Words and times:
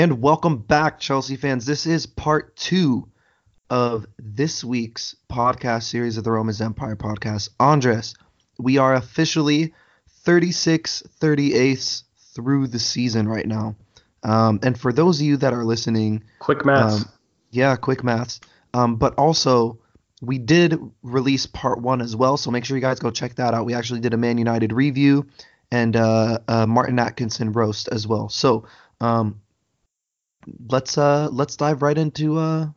And 0.00 0.22
welcome 0.22 0.56
back, 0.56 0.98
Chelsea 0.98 1.36
fans. 1.36 1.66
This 1.66 1.84
is 1.84 2.06
part 2.06 2.56
two 2.56 3.06
of 3.68 4.06
this 4.18 4.64
week's 4.64 5.14
podcast 5.30 5.82
series 5.82 6.16
of 6.16 6.24
the 6.24 6.30
Romans 6.30 6.62
Empire 6.62 6.96
podcast. 6.96 7.50
Andres, 7.60 8.14
we 8.58 8.78
are 8.78 8.94
officially 8.94 9.74
36 10.22 11.02
38 11.18 12.02
through 12.32 12.68
the 12.68 12.78
season 12.78 13.28
right 13.28 13.46
now. 13.46 13.76
Um, 14.22 14.58
and 14.62 14.80
for 14.80 14.90
those 14.90 15.20
of 15.20 15.26
you 15.26 15.36
that 15.36 15.52
are 15.52 15.66
listening, 15.66 16.24
quick 16.38 16.64
maths. 16.64 17.02
Um, 17.02 17.08
yeah, 17.50 17.76
quick 17.76 18.02
maths. 18.02 18.40
Um, 18.72 18.96
but 18.96 19.12
also, 19.16 19.80
we 20.22 20.38
did 20.38 20.80
release 21.02 21.44
part 21.44 21.82
one 21.82 22.00
as 22.00 22.16
well, 22.16 22.38
so 22.38 22.50
make 22.50 22.64
sure 22.64 22.74
you 22.74 22.80
guys 22.80 23.00
go 23.00 23.10
check 23.10 23.34
that 23.34 23.52
out. 23.52 23.66
We 23.66 23.74
actually 23.74 24.00
did 24.00 24.14
a 24.14 24.16
Man 24.16 24.38
United 24.38 24.72
review 24.72 25.26
and 25.70 25.94
uh, 25.94 26.38
Martin 26.66 26.98
Atkinson 26.98 27.52
roast 27.52 27.90
as 27.92 28.06
well. 28.06 28.30
So 28.30 28.64
um, 29.02 29.42
let's 30.68 30.98
uh 30.98 31.28
let's 31.30 31.56
dive 31.56 31.82
right 31.82 31.96
into 31.96 32.38
uh 32.38 32.68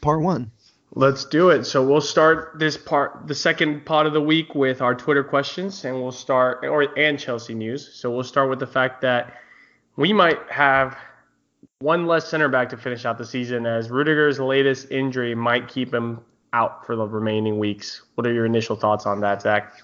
part 0.00 0.20
one. 0.20 0.50
Let's 0.94 1.24
do 1.24 1.48
it. 1.48 1.64
So 1.64 1.86
we'll 1.86 2.02
start 2.02 2.58
this 2.58 2.76
part, 2.76 3.26
the 3.26 3.34
second 3.34 3.86
part 3.86 4.06
of 4.06 4.12
the 4.12 4.20
week, 4.20 4.54
with 4.54 4.82
our 4.82 4.94
Twitter 4.94 5.24
questions, 5.24 5.84
and 5.86 5.94
we'll 6.02 6.12
start 6.12 6.64
or 6.64 6.82
and 6.98 7.18
Chelsea 7.18 7.54
news. 7.54 7.94
So 7.94 8.10
we'll 8.10 8.24
start 8.24 8.50
with 8.50 8.58
the 8.58 8.66
fact 8.66 9.00
that 9.00 9.38
we 9.96 10.12
might 10.12 10.38
have 10.50 10.96
one 11.78 12.06
less 12.06 12.28
center 12.28 12.48
back 12.48 12.68
to 12.70 12.76
finish 12.76 13.06
out 13.06 13.16
the 13.16 13.24
season, 13.24 13.64
as 13.64 13.90
Rudiger's 13.90 14.38
latest 14.38 14.90
injury 14.90 15.34
might 15.34 15.66
keep 15.66 15.92
him 15.92 16.20
out 16.52 16.84
for 16.84 16.94
the 16.94 17.06
remaining 17.06 17.58
weeks. 17.58 18.02
What 18.14 18.26
are 18.26 18.32
your 18.32 18.44
initial 18.44 18.76
thoughts 18.76 19.06
on 19.06 19.20
that, 19.20 19.40
Zach? 19.40 19.82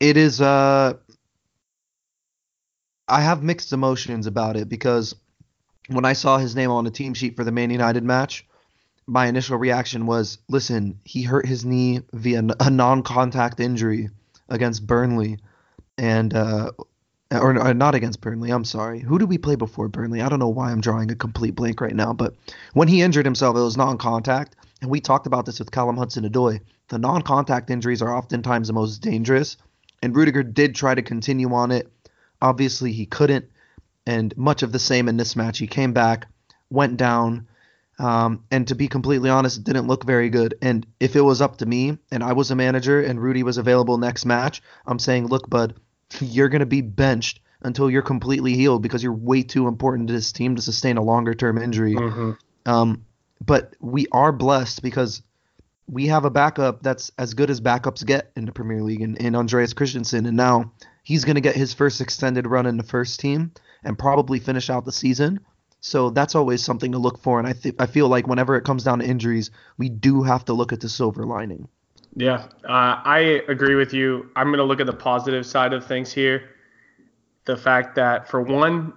It 0.00 0.16
is 0.16 0.40
uh 0.40 0.94
I 3.10 3.22
have 3.22 3.42
mixed 3.42 3.72
emotions 3.72 4.26
about 4.26 4.56
it 4.56 4.68
because 4.68 5.16
when 5.88 6.04
I 6.04 6.12
saw 6.12 6.38
his 6.38 6.54
name 6.54 6.70
on 6.70 6.84
the 6.84 6.90
team 6.90 7.12
sheet 7.12 7.34
for 7.34 7.42
the 7.42 7.50
Man 7.50 7.70
United 7.70 8.04
match, 8.04 8.46
my 9.06 9.26
initial 9.26 9.58
reaction 9.58 10.06
was, 10.06 10.38
listen, 10.48 11.00
he 11.04 11.22
hurt 11.22 11.44
his 11.44 11.64
knee 11.64 12.00
via 12.12 12.44
a 12.60 12.70
non-contact 12.70 13.58
injury 13.58 14.10
against 14.48 14.86
Burnley, 14.86 15.38
and 15.98 16.32
uh, 16.32 16.70
or, 17.32 17.58
or, 17.58 17.74
not 17.74 17.96
against 17.96 18.20
Burnley. 18.20 18.50
I'm 18.50 18.64
sorry. 18.64 19.00
Who 19.00 19.18
did 19.18 19.28
we 19.28 19.38
play 19.38 19.56
before 19.56 19.88
Burnley? 19.88 20.20
I 20.20 20.28
don't 20.28 20.38
know 20.38 20.48
why 20.48 20.70
I'm 20.70 20.80
drawing 20.80 21.10
a 21.10 21.16
complete 21.16 21.56
blank 21.56 21.80
right 21.80 21.94
now. 21.94 22.12
But 22.12 22.34
when 22.74 22.88
he 22.88 23.02
injured 23.02 23.24
himself, 23.24 23.56
it 23.56 23.60
was 23.60 23.76
non-contact, 23.76 24.54
and 24.80 24.90
we 24.90 25.00
talked 25.00 25.26
about 25.26 25.46
this 25.46 25.58
with 25.58 25.72
Callum 25.72 25.96
Hudson-Odoi. 25.96 26.60
The 26.88 26.98
non-contact 26.98 27.70
injuries 27.70 28.02
are 28.02 28.16
oftentimes 28.16 28.68
the 28.68 28.74
most 28.74 28.98
dangerous, 28.98 29.56
and 30.02 30.14
Rudiger 30.14 30.44
did 30.44 30.76
try 30.76 30.94
to 30.94 31.02
continue 31.02 31.52
on 31.52 31.72
it 31.72 31.90
Obviously, 32.42 32.92
he 32.92 33.06
couldn't, 33.06 33.50
and 34.06 34.36
much 34.36 34.62
of 34.62 34.72
the 34.72 34.78
same 34.78 35.08
in 35.08 35.16
this 35.16 35.36
match. 35.36 35.58
He 35.58 35.66
came 35.66 35.92
back, 35.92 36.26
went 36.70 36.96
down, 36.96 37.48
um, 38.00 38.44
and 38.50 38.66
to 38.68 38.74
be 38.74 38.88
completely 38.88 39.28
honest, 39.28 39.58
it 39.58 39.64
didn't 39.64 39.86
look 39.86 40.04
very 40.04 40.30
good. 40.30 40.54
And 40.62 40.86
if 41.00 41.16
it 41.16 41.20
was 41.20 41.42
up 41.42 41.58
to 41.58 41.66
me 41.66 41.98
and 42.10 42.24
I 42.24 42.32
was 42.32 42.50
a 42.50 42.56
manager 42.56 43.02
and 43.02 43.20
Rudy 43.20 43.42
was 43.42 43.58
available 43.58 43.98
next 43.98 44.24
match, 44.24 44.62
I'm 44.86 44.98
saying, 44.98 45.26
look, 45.26 45.50
bud, 45.50 45.78
you're 46.20 46.48
going 46.48 46.60
to 46.60 46.66
be 46.66 46.80
benched 46.80 47.40
until 47.62 47.90
you're 47.90 48.00
completely 48.00 48.54
healed 48.54 48.82
because 48.82 49.02
you're 49.02 49.12
way 49.12 49.42
too 49.42 49.68
important 49.68 50.08
to 50.08 50.14
this 50.14 50.32
team 50.32 50.56
to 50.56 50.62
sustain 50.62 50.96
a 50.96 51.02
longer 51.02 51.34
term 51.34 51.58
injury. 51.58 51.94
Mm-hmm. 51.94 52.32
Um, 52.64 53.04
but 53.44 53.74
we 53.80 54.06
are 54.12 54.32
blessed 54.32 54.82
because 54.82 55.22
we 55.90 56.06
have 56.06 56.24
a 56.24 56.30
backup 56.30 56.82
that's 56.82 57.10
as 57.18 57.34
good 57.34 57.50
as 57.50 57.60
backups 57.60 58.06
get 58.06 58.30
in 58.36 58.44
the 58.44 58.52
Premier 58.52 58.82
League 58.82 59.02
and, 59.02 59.18
in 59.18 59.34
Andreas 59.34 59.72
Christensen. 59.72 60.24
And 60.24 60.36
now 60.36 60.72
he's 61.02 61.24
going 61.24 61.34
to 61.34 61.40
get 61.40 61.56
his 61.56 61.74
first 61.74 62.00
extended 62.00 62.46
run 62.46 62.66
in 62.66 62.76
the 62.76 62.84
first 62.84 63.18
team 63.18 63.52
and 63.82 63.98
probably 63.98 64.38
finish 64.38 64.70
out 64.70 64.84
the 64.84 64.92
season. 64.92 65.40
So 65.80 66.10
that's 66.10 66.34
always 66.34 66.62
something 66.62 66.92
to 66.92 66.98
look 66.98 67.18
for. 67.18 67.38
And 67.38 67.48
I 67.48 67.54
th- 67.54 67.74
I 67.78 67.86
feel 67.86 68.08
like 68.08 68.28
whenever 68.28 68.54
it 68.56 68.64
comes 68.64 68.84
down 68.84 69.00
to 69.00 69.04
injuries, 69.04 69.50
we 69.78 69.88
do 69.88 70.22
have 70.22 70.44
to 70.44 70.52
look 70.52 70.72
at 70.72 70.80
the 70.80 70.88
silver 70.88 71.24
lining. 71.24 71.68
Yeah, 72.14 72.46
uh, 72.64 73.00
I 73.04 73.42
agree 73.48 73.76
with 73.76 73.94
you. 73.94 74.30
I'm 74.36 74.48
going 74.48 74.58
to 74.58 74.64
look 74.64 74.80
at 74.80 74.86
the 74.86 74.92
positive 74.92 75.46
side 75.46 75.72
of 75.72 75.86
things 75.86 76.12
here. 76.12 76.50
The 77.46 77.56
fact 77.56 77.94
that, 77.94 78.28
for 78.28 78.42
one, 78.42 78.92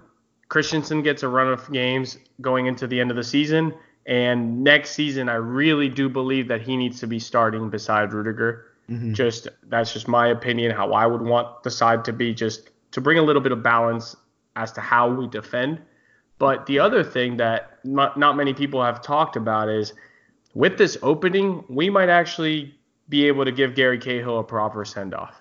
Christensen 0.48 1.02
gets 1.02 1.22
a 1.22 1.28
run 1.28 1.48
of 1.48 1.70
games 1.72 2.18
going 2.40 2.66
into 2.66 2.86
the 2.86 3.00
end 3.00 3.10
of 3.10 3.16
the 3.16 3.24
season. 3.24 3.72
And 4.06 4.62
next 4.62 4.90
season, 4.90 5.28
I 5.28 5.34
really 5.34 5.88
do 5.88 6.08
believe 6.08 6.48
that 6.48 6.60
he 6.60 6.76
needs 6.76 7.00
to 7.00 7.06
be 7.06 7.18
starting 7.18 7.70
beside 7.70 8.12
Rudiger. 8.12 8.66
Mm-hmm. 8.90 9.14
Just 9.14 9.48
that's 9.64 9.92
just 9.92 10.08
my 10.08 10.28
opinion, 10.28 10.70
how 10.72 10.92
I 10.92 11.06
would 11.06 11.22
want 11.22 11.62
the 11.62 11.70
side 11.70 12.04
to 12.04 12.12
be, 12.12 12.34
just 12.34 12.70
to 12.90 13.00
bring 13.00 13.18
a 13.18 13.22
little 13.22 13.40
bit 13.40 13.52
of 13.52 13.62
balance 13.62 14.14
as 14.56 14.72
to 14.72 14.80
how 14.80 15.10
we 15.10 15.26
defend. 15.26 15.80
But 16.38 16.66
the 16.66 16.80
other 16.80 17.02
thing 17.02 17.38
that 17.38 17.78
not, 17.84 18.18
not 18.18 18.36
many 18.36 18.52
people 18.52 18.82
have 18.82 19.00
talked 19.00 19.36
about 19.36 19.68
is 19.68 19.94
with 20.54 20.76
this 20.76 20.98
opening, 21.02 21.64
we 21.68 21.88
might 21.88 22.08
actually 22.08 22.74
be 23.08 23.26
able 23.26 23.44
to 23.44 23.52
give 23.52 23.74
Gary 23.74 23.98
Cahill 23.98 24.38
a 24.38 24.44
proper 24.44 24.84
send 24.84 25.14
off. 25.14 25.40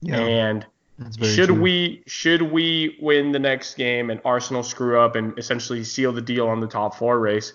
Yeah, 0.00 0.20
and 0.20 0.66
should 1.22 1.48
true. 1.48 1.60
we 1.60 2.02
should 2.06 2.42
we 2.42 2.96
win 3.00 3.32
the 3.32 3.38
next 3.38 3.74
game 3.74 4.10
and 4.10 4.20
Arsenal 4.24 4.62
screw 4.62 5.00
up 5.00 5.16
and 5.16 5.36
essentially 5.38 5.84
seal 5.84 6.12
the 6.12 6.20
deal 6.20 6.48
on 6.48 6.60
the 6.60 6.66
top 6.66 6.94
four 6.94 7.18
race, 7.18 7.52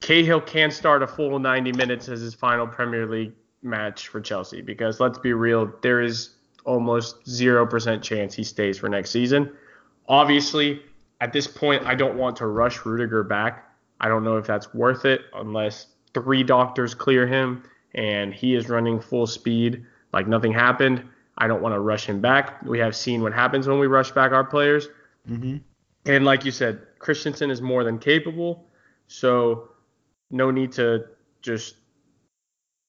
Cahill 0.00 0.40
can 0.40 0.70
start 0.70 1.02
a 1.02 1.06
full 1.06 1.38
90 1.38 1.72
minutes 1.72 2.08
as 2.08 2.20
his 2.20 2.34
final 2.34 2.66
Premier 2.66 3.06
League 3.06 3.32
match 3.62 4.08
for 4.08 4.20
Chelsea 4.20 4.60
because 4.60 5.00
let's 5.00 5.18
be 5.18 5.32
real, 5.32 5.72
there 5.82 6.00
is 6.02 6.30
almost 6.64 7.24
0% 7.24 8.02
chance 8.02 8.34
he 8.34 8.44
stays 8.44 8.78
for 8.78 8.88
next 8.88 9.10
season. 9.10 9.50
Obviously, 10.08 10.82
at 11.20 11.32
this 11.32 11.46
point, 11.46 11.84
I 11.84 11.94
don't 11.94 12.16
want 12.16 12.36
to 12.36 12.46
rush 12.46 12.84
Rudiger 12.84 13.22
back. 13.22 13.70
I 14.00 14.08
don't 14.08 14.24
know 14.24 14.36
if 14.36 14.46
that's 14.46 14.74
worth 14.74 15.04
it 15.04 15.22
unless 15.34 15.86
three 16.12 16.42
doctors 16.42 16.94
clear 16.94 17.26
him 17.26 17.62
and 17.94 18.34
he 18.34 18.54
is 18.54 18.68
running 18.68 19.00
full 19.00 19.26
speed 19.26 19.84
like 20.12 20.28
nothing 20.28 20.52
happened. 20.52 21.02
I 21.38 21.46
don't 21.46 21.62
want 21.62 21.74
to 21.74 21.80
rush 21.80 22.06
him 22.06 22.20
back. 22.20 22.62
We 22.62 22.78
have 22.78 22.94
seen 22.96 23.22
what 23.22 23.32
happens 23.32 23.66
when 23.66 23.78
we 23.78 23.86
rush 23.86 24.10
back 24.10 24.32
our 24.32 24.44
players. 24.44 24.88
Mm-hmm. 25.28 25.58
And 26.06 26.24
like 26.24 26.44
you 26.44 26.50
said, 26.50 26.80
Christensen 26.98 27.50
is 27.50 27.60
more 27.60 27.84
than 27.84 27.98
capable. 27.98 28.64
So 29.08 29.70
no 30.30 30.50
need 30.50 30.72
to 30.72 31.06
just 31.42 31.76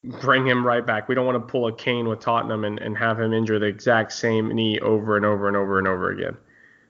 bring 0.04 0.46
him 0.46 0.66
right 0.66 0.86
back. 0.86 1.08
We 1.08 1.16
don't 1.16 1.26
want 1.26 1.36
to 1.36 1.52
pull 1.52 1.68
a 1.68 1.76
Kane 1.76 2.08
with 2.08 2.20
Tottenham 2.20 2.64
and, 2.64 2.80
and 2.80 2.98
have 2.98 3.20
him 3.20 3.34
injure 3.34 3.60
the 3.60 3.66
exact 3.66 4.12
same 4.14 4.50
knee 4.50 4.80
over 4.80 5.18
and 5.18 5.26
over 5.26 5.48
and 5.48 5.58
over 5.58 5.80
and 5.80 5.88
over 5.88 6.12
again. 6.12 6.38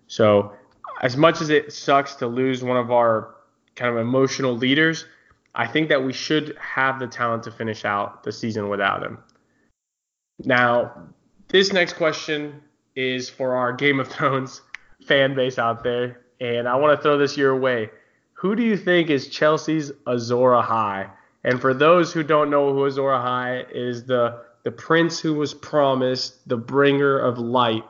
So, 0.07 0.53
as 1.01 1.17
much 1.17 1.41
as 1.41 1.49
it 1.49 1.71
sucks 1.73 2.15
to 2.15 2.27
lose 2.27 2.63
one 2.63 2.77
of 2.77 2.91
our 2.91 3.35
kind 3.75 3.91
of 3.91 3.97
emotional 3.97 4.55
leaders, 4.55 5.05
I 5.53 5.67
think 5.67 5.89
that 5.89 6.03
we 6.03 6.13
should 6.13 6.57
have 6.59 6.99
the 6.99 7.07
talent 7.07 7.43
to 7.43 7.51
finish 7.51 7.85
out 7.85 8.23
the 8.23 8.31
season 8.31 8.69
without 8.69 9.03
him. 9.03 9.19
Now, 10.43 11.07
this 11.47 11.73
next 11.73 11.93
question 11.93 12.61
is 12.95 13.29
for 13.29 13.55
our 13.55 13.73
Game 13.73 13.99
of 13.99 14.07
Thrones 14.07 14.61
fan 15.07 15.35
base 15.35 15.57
out 15.57 15.83
there, 15.83 16.21
and 16.39 16.67
I 16.67 16.75
want 16.75 16.97
to 16.97 17.01
throw 17.01 17.17
this 17.17 17.37
your 17.37 17.55
way. 17.57 17.89
Who 18.37 18.55
do 18.55 18.61
you 18.61 18.77
think 18.77 19.09
is 19.09 19.29
Chelsea's 19.29 19.91
Azor 20.05 20.35
Ahai? 20.35 21.09
And 21.43 21.59
for 21.59 21.73
those 21.73 22.13
who 22.13 22.21
don't 22.21 22.51
know 22.51 22.71
who 22.71 22.85
Azor 22.85 23.01
Ahai 23.01 23.65
is, 23.71 24.05
the 24.05 24.43
the 24.63 24.71
prince 24.71 25.19
who 25.19 25.33
was 25.33 25.53
promised 25.53 26.47
the 26.47 26.57
bringer 26.57 27.17
of 27.17 27.39
light 27.39 27.83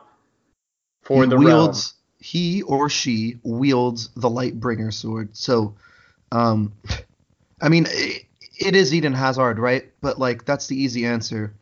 for 1.02 1.24
he 1.24 1.28
the 1.28 1.36
wields, 1.36 1.94
realm. 1.94 2.20
He 2.20 2.62
or 2.62 2.88
she 2.88 3.38
wields 3.42 4.10
the 4.16 4.30
light 4.30 4.58
bringer 4.58 4.90
sword. 4.90 5.36
So, 5.36 5.74
um, 6.32 6.72
I 7.60 7.68
mean, 7.68 7.86
it, 7.90 8.24
it 8.58 8.74
is 8.74 8.94
Eden 8.94 9.12
Hazard, 9.12 9.58
right? 9.58 9.90
But 10.00 10.18
like 10.18 10.46
that's 10.46 10.66
the 10.66 10.80
easy 10.80 11.04
answer. 11.04 11.52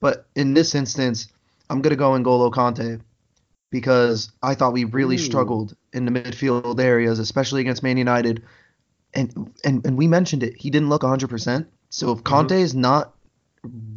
But 0.00 0.26
in 0.34 0.52
this 0.52 0.74
instance, 0.74 1.28
I'm 1.70 1.80
gonna 1.80 1.96
go 1.96 2.10
N'Golo 2.10 2.52
Kante 2.52 3.00
because 3.70 4.32
I 4.42 4.54
thought 4.54 4.72
we 4.72 4.84
really 4.84 5.16
Ooh. 5.16 5.18
struggled 5.18 5.76
in 5.92 6.04
the 6.04 6.10
midfield 6.10 6.80
areas, 6.80 7.18
especially 7.18 7.60
against 7.60 7.82
Man 7.82 7.96
United. 7.96 8.42
And 9.14 9.52
and 9.64 9.84
and 9.84 9.96
we 9.96 10.06
mentioned 10.06 10.42
it. 10.42 10.54
He 10.56 10.70
didn't 10.70 10.88
look 10.88 11.02
100%. 11.02 11.66
So 11.90 12.12
if 12.12 12.22
Kante 12.24 12.48
mm-hmm. 12.48 12.54
is 12.54 12.74
not 12.74 13.14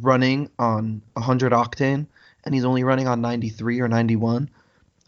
running 0.00 0.50
on 0.58 1.02
100 1.14 1.52
octane 1.52 2.06
and 2.44 2.54
he's 2.54 2.64
only 2.64 2.84
running 2.84 3.06
on 3.06 3.20
93 3.20 3.80
or 3.80 3.88
91, 3.88 4.50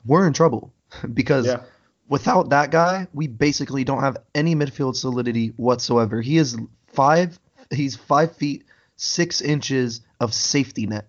we're 0.04 0.26
in 0.26 0.32
trouble 0.32 0.72
because 1.14 1.46
yeah. 1.46 1.62
without 2.08 2.50
that 2.50 2.70
guy, 2.70 3.06
we 3.12 3.26
basically 3.26 3.84
don't 3.84 4.00
have 4.00 4.18
any 4.34 4.54
midfield 4.54 4.96
solidity 4.96 5.48
whatsoever. 5.56 6.20
He 6.20 6.36
is 6.36 6.56
five. 6.88 7.38
He's 7.70 7.96
five 7.96 8.36
feet 8.36 8.64
six 8.96 9.40
inches 9.40 10.02
of 10.20 10.32
safety 10.32 10.86
net, 10.86 11.08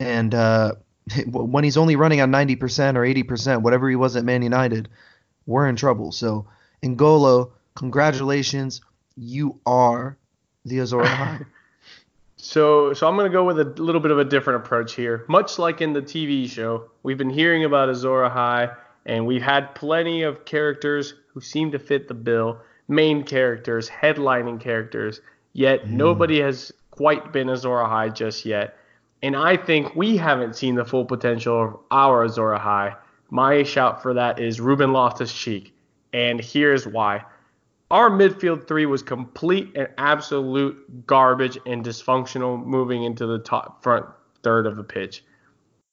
and 0.00 0.34
uh, 0.34 0.72
when 1.26 1.64
he's 1.64 1.76
only 1.76 1.96
running 1.96 2.20
on 2.20 2.30
90% 2.30 2.96
or 2.96 3.02
80%, 3.02 3.62
whatever 3.62 3.88
he 3.88 3.96
was 3.96 4.16
at 4.16 4.24
Man 4.24 4.42
United, 4.42 4.88
we're 5.46 5.68
in 5.68 5.76
trouble. 5.76 6.12
So, 6.12 6.46
N'Golo, 6.82 7.50
congratulations. 7.74 8.80
You 9.16 9.58
are 9.66 10.16
the 10.64 10.78
Azor 10.78 11.02
Ahai. 11.02 11.46
so, 12.36 12.92
so 12.92 13.08
I'm 13.08 13.16
going 13.16 13.30
to 13.30 13.32
go 13.32 13.44
with 13.44 13.58
a 13.58 13.64
little 13.64 14.00
bit 14.00 14.10
of 14.10 14.18
a 14.18 14.24
different 14.24 14.64
approach 14.64 14.94
here. 14.94 15.24
Much 15.28 15.58
like 15.58 15.80
in 15.80 15.92
the 15.92 16.02
TV 16.02 16.48
show, 16.48 16.90
we've 17.02 17.18
been 17.18 17.30
hearing 17.30 17.64
about 17.64 17.88
Azor 17.88 18.28
Ahai 18.28 18.74
And 19.04 19.26
we've 19.26 19.42
had 19.42 19.74
plenty 19.74 20.22
of 20.22 20.44
characters 20.44 21.14
who 21.34 21.40
seem 21.40 21.72
to 21.72 21.78
fit 21.78 22.08
the 22.08 22.14
bill, 22.14 22.60
main 22.88 23.24
characters, 23.24 23.88
headlining 23.88 24.60
characters, 24.60 25.20
yet 25.52 25.84
mm. 25.84 25.90
nobody 25.90 26.40
has 26.40 26.72
quite 26.90 27.32
been 27.32 27.48
Azor 27.48 27.68
Ahai 27.68 28.14
just 28.14 28.44
yet. 28.44 28.76
And 29.22 29.36
I 29.36 29.56
think 29.56 29.94
we 29.94 30.16
haven't 30.16 30.56
seen 30.56 30.74
the 30.74 30.84
full 30.84 31.04
potential 31.04 31.62
of 31.62 31.76
our 31.90 32.24
Azor 32.24 32.56
Ahai. 32.56 32.96
My 33.30 33.62
shout 33.62 34.02
for 34.02 34.14
that 34.14 34.40
is 34.40 34.60
Ruben 34.60 34.92
Loftus 34.92 35.32
Cheek. 35.32 35.74
And 36.12 36.40
here's 36.40 36.86
why. 36.86 37.24
Our 37.90 38.10
midfield 38.10 38.66
three 38.66 38.86
was 38.86 39.02
complete 39.02 39.70
and 39.76 39.88
absolute 39.98 41.06
garbage 41.06 41.58
and 41.66 41.84
dysfunctional 41.84 42.64
moving 42.64 43.04
into 43.04 43.26
the 43.26 43.38
top 43.38 43.82
front 43.82 44.06
third 44.42 44.66
of 44.66 44.76
the 44.76 44.84
pitch. 44.84 45.24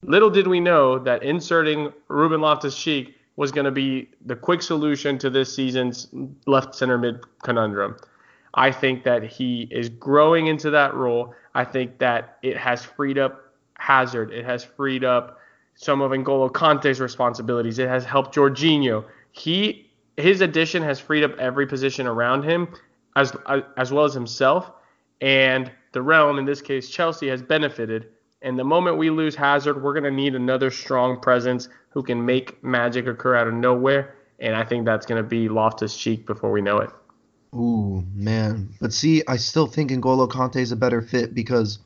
Little 0.02 0.30
did 0.30 0.48
we 0.48 0.60
know 0.60 0.98
that 0.98 1.24
inserting 1.24 1.92
Ruben 2.08 2.42
Loftus 2.42 2.78
Cheek 2.78 3.16
was 3.36 3.52
going 3.52 3.66
to 3.66 3.72
be 3.72 4.10
the 4.26 4.36
quick 4.36 4.62
solution 4.62 5.18
to 5.20 5.30
this 5.30 5.54
season's 5.54 6.08
left 6.46 6.74
center 6.74 6.98
mid 6.98 7.20
conundrum. 7.44 7.96
I 8.54 8.72
think 8.72 9.04
that 9.04 9.24
he 9.24 9.68
is 9.72 9.90
growing 9.90 10.48
into 10.48 10.72
that 10.72 10.94
role. 10.94 11.34
I 11.54 11.66
think 11.66 12.00
that 12.00 12.38
it 12.42 12.58
has 12.58 12.84
freed 12.84 13.18
up 13.18 13.42
Hazard. 13.76 14.32
It 14.32 14.46
has 14.46 14.64
freed 14.64 15.04
up 15.04 15.40
some 15.76 16.02
of 16.02 16.12
N'Golo 16.12 16.52
Kante's 16.52 17.00
responsibilities. 17.00 17.80
It 17.80 17.88
has 17.88 18.04
helped 18.04 18.36
Jorginho. 18.36 19.06
He 19.32 19.90
his 20.18 20.42
addition 20.42 20.84
has 20.84 21.00
freed 21.00 21.24
up 21.24 21.38
every 21.38 21.66
position 21.66 22.06
around 22.06 22.44
him 22.44 22.68
as 23.16 23.36
as 23.78 23.92
well 23.92 24.06
as 24.06 24.14
himself 24.14 24.72
and 25.22 25.72
the 25.94 26.02
realm 26.02 26.38
in 26.38 26.46
this 26.46 26.62
case 26.62 26.90
Chelsea 26.90 27.30
has 27.30 27.42
benefited 27.42 28.10
and 28.42 28.60
the 28.60 28.64
moment 28.64 28.98
we 28.98 29.10
lose 29.10 29.36
Hazard 29.36 29.82
we're 29.82 29.94
going 29.94 30.04
to 30.04 30.12
need 30.12 30.36
another 30.36 30.72
strong 30.72 31.20
presence 31.22 31.70
who 31.90 32.04
can 32.04 32.26
make 32.26 32.62
magic 32.64 33.08
occur 33.08 33.36
out 33.36 33.48
of 33.48 33.54
nowhere 33.54 34.16
and 34.40 34.56
I 34.56 34.64
think 34.64 34.86
that's 34.86 35.06
going 35.06 35.22
to 35.22 35.28
be 35.28 35.50
Loftus 35.50 35.96
Cheek 35.98 36.26
before 36.26 36.52
we 36.52 36.62
know 36.62 36.80
it. 36.80 36.90
Ooh, 37.54 38.04
man. 38.14 38.70
But 38.80 38.94
see, 38.94 39.24
I 39.28 39.38
still 39.38 39.68
think 39.68 39.92
N'Golo 39.92 40.30
Kante 40.30 40.58
is 40.58 40.72
a 40.72 40.76
better 40.76 41.02
fit 41.02 41.34
because 41.34 41.80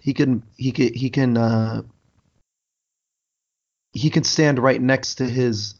he 0.00 0.12
can 0.12 0.42
he 0.56 0.72
can 0.72 0.92
he 0.94 1.10
can 1.10 1.36
uh 1.36 1.82
he 3.92 4.10
can 4.10 4.24
stand 4.24 4.58
right 4.58 4.80
next 4.80 5.16
to 5.16 5.24
his 5.24 5.74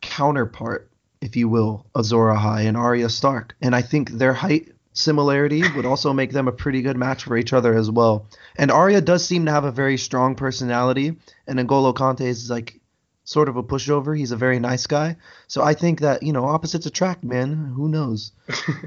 counterpart, 0.00 0.90
if 1.20 1.36
you 1.36 1.48
will, 1.48 1.86
Azor 1.94 2.34
Ahai 2.34 2.66
and 2.66 2.76
Arya 2.76 3.08
Stark. 3.08 3.54
And 3.62 3.74
I 3.74 3.82
think 3.82 4.10
their 4.10 4.32
height 4.32 4.72
similarity 4.94 5.62
would 5.74 5.86
also 5.86 6.12
make 6.12 6.32
them 6.32 6.48
a 6.48 6.52
pretty 6.52 6.82
good 6.82 6.96
match 6.96 7.24
for 7.24 7.36
each 7.36 7.52
other 7.52 7.74
as 7.74 7.90
well. 7.90 8.26
And 8.56 8.70
Arya 8.70 9.00
does 9.00 9.24
seem 9.24 9.46
to 9.46 9.52
have 9.52 9.64
a 9.64 9.72
very 9.72 9.96
strong 9.96 10.34
personality, 10.34 11.16
and 11.46 11.58
N'Golo 11.58 11.94
Kante 11.94 12.22
is 12.26 12.50
like 12.50 12.80
sort 13.24 13.48
of 13.48 13.56
a 13.56 13.62
pushover. 13.62 14.16
He's 14.16 14.32
a 14.32 14.36
very 14.36 14.58
nice 14.58 14.86
guy. 14.86 15.16
So 15.48 15.62
I 15.62 15.74
think 15.74 16.00
that, 16.00 16.22
you 16.22 16.32
know, 16.32 16.44
opposites 16.44 16.86
attract, 16.86 17.24
man. 17.24 17.72
Who 17.76 17.88
knows? 17.88 18.32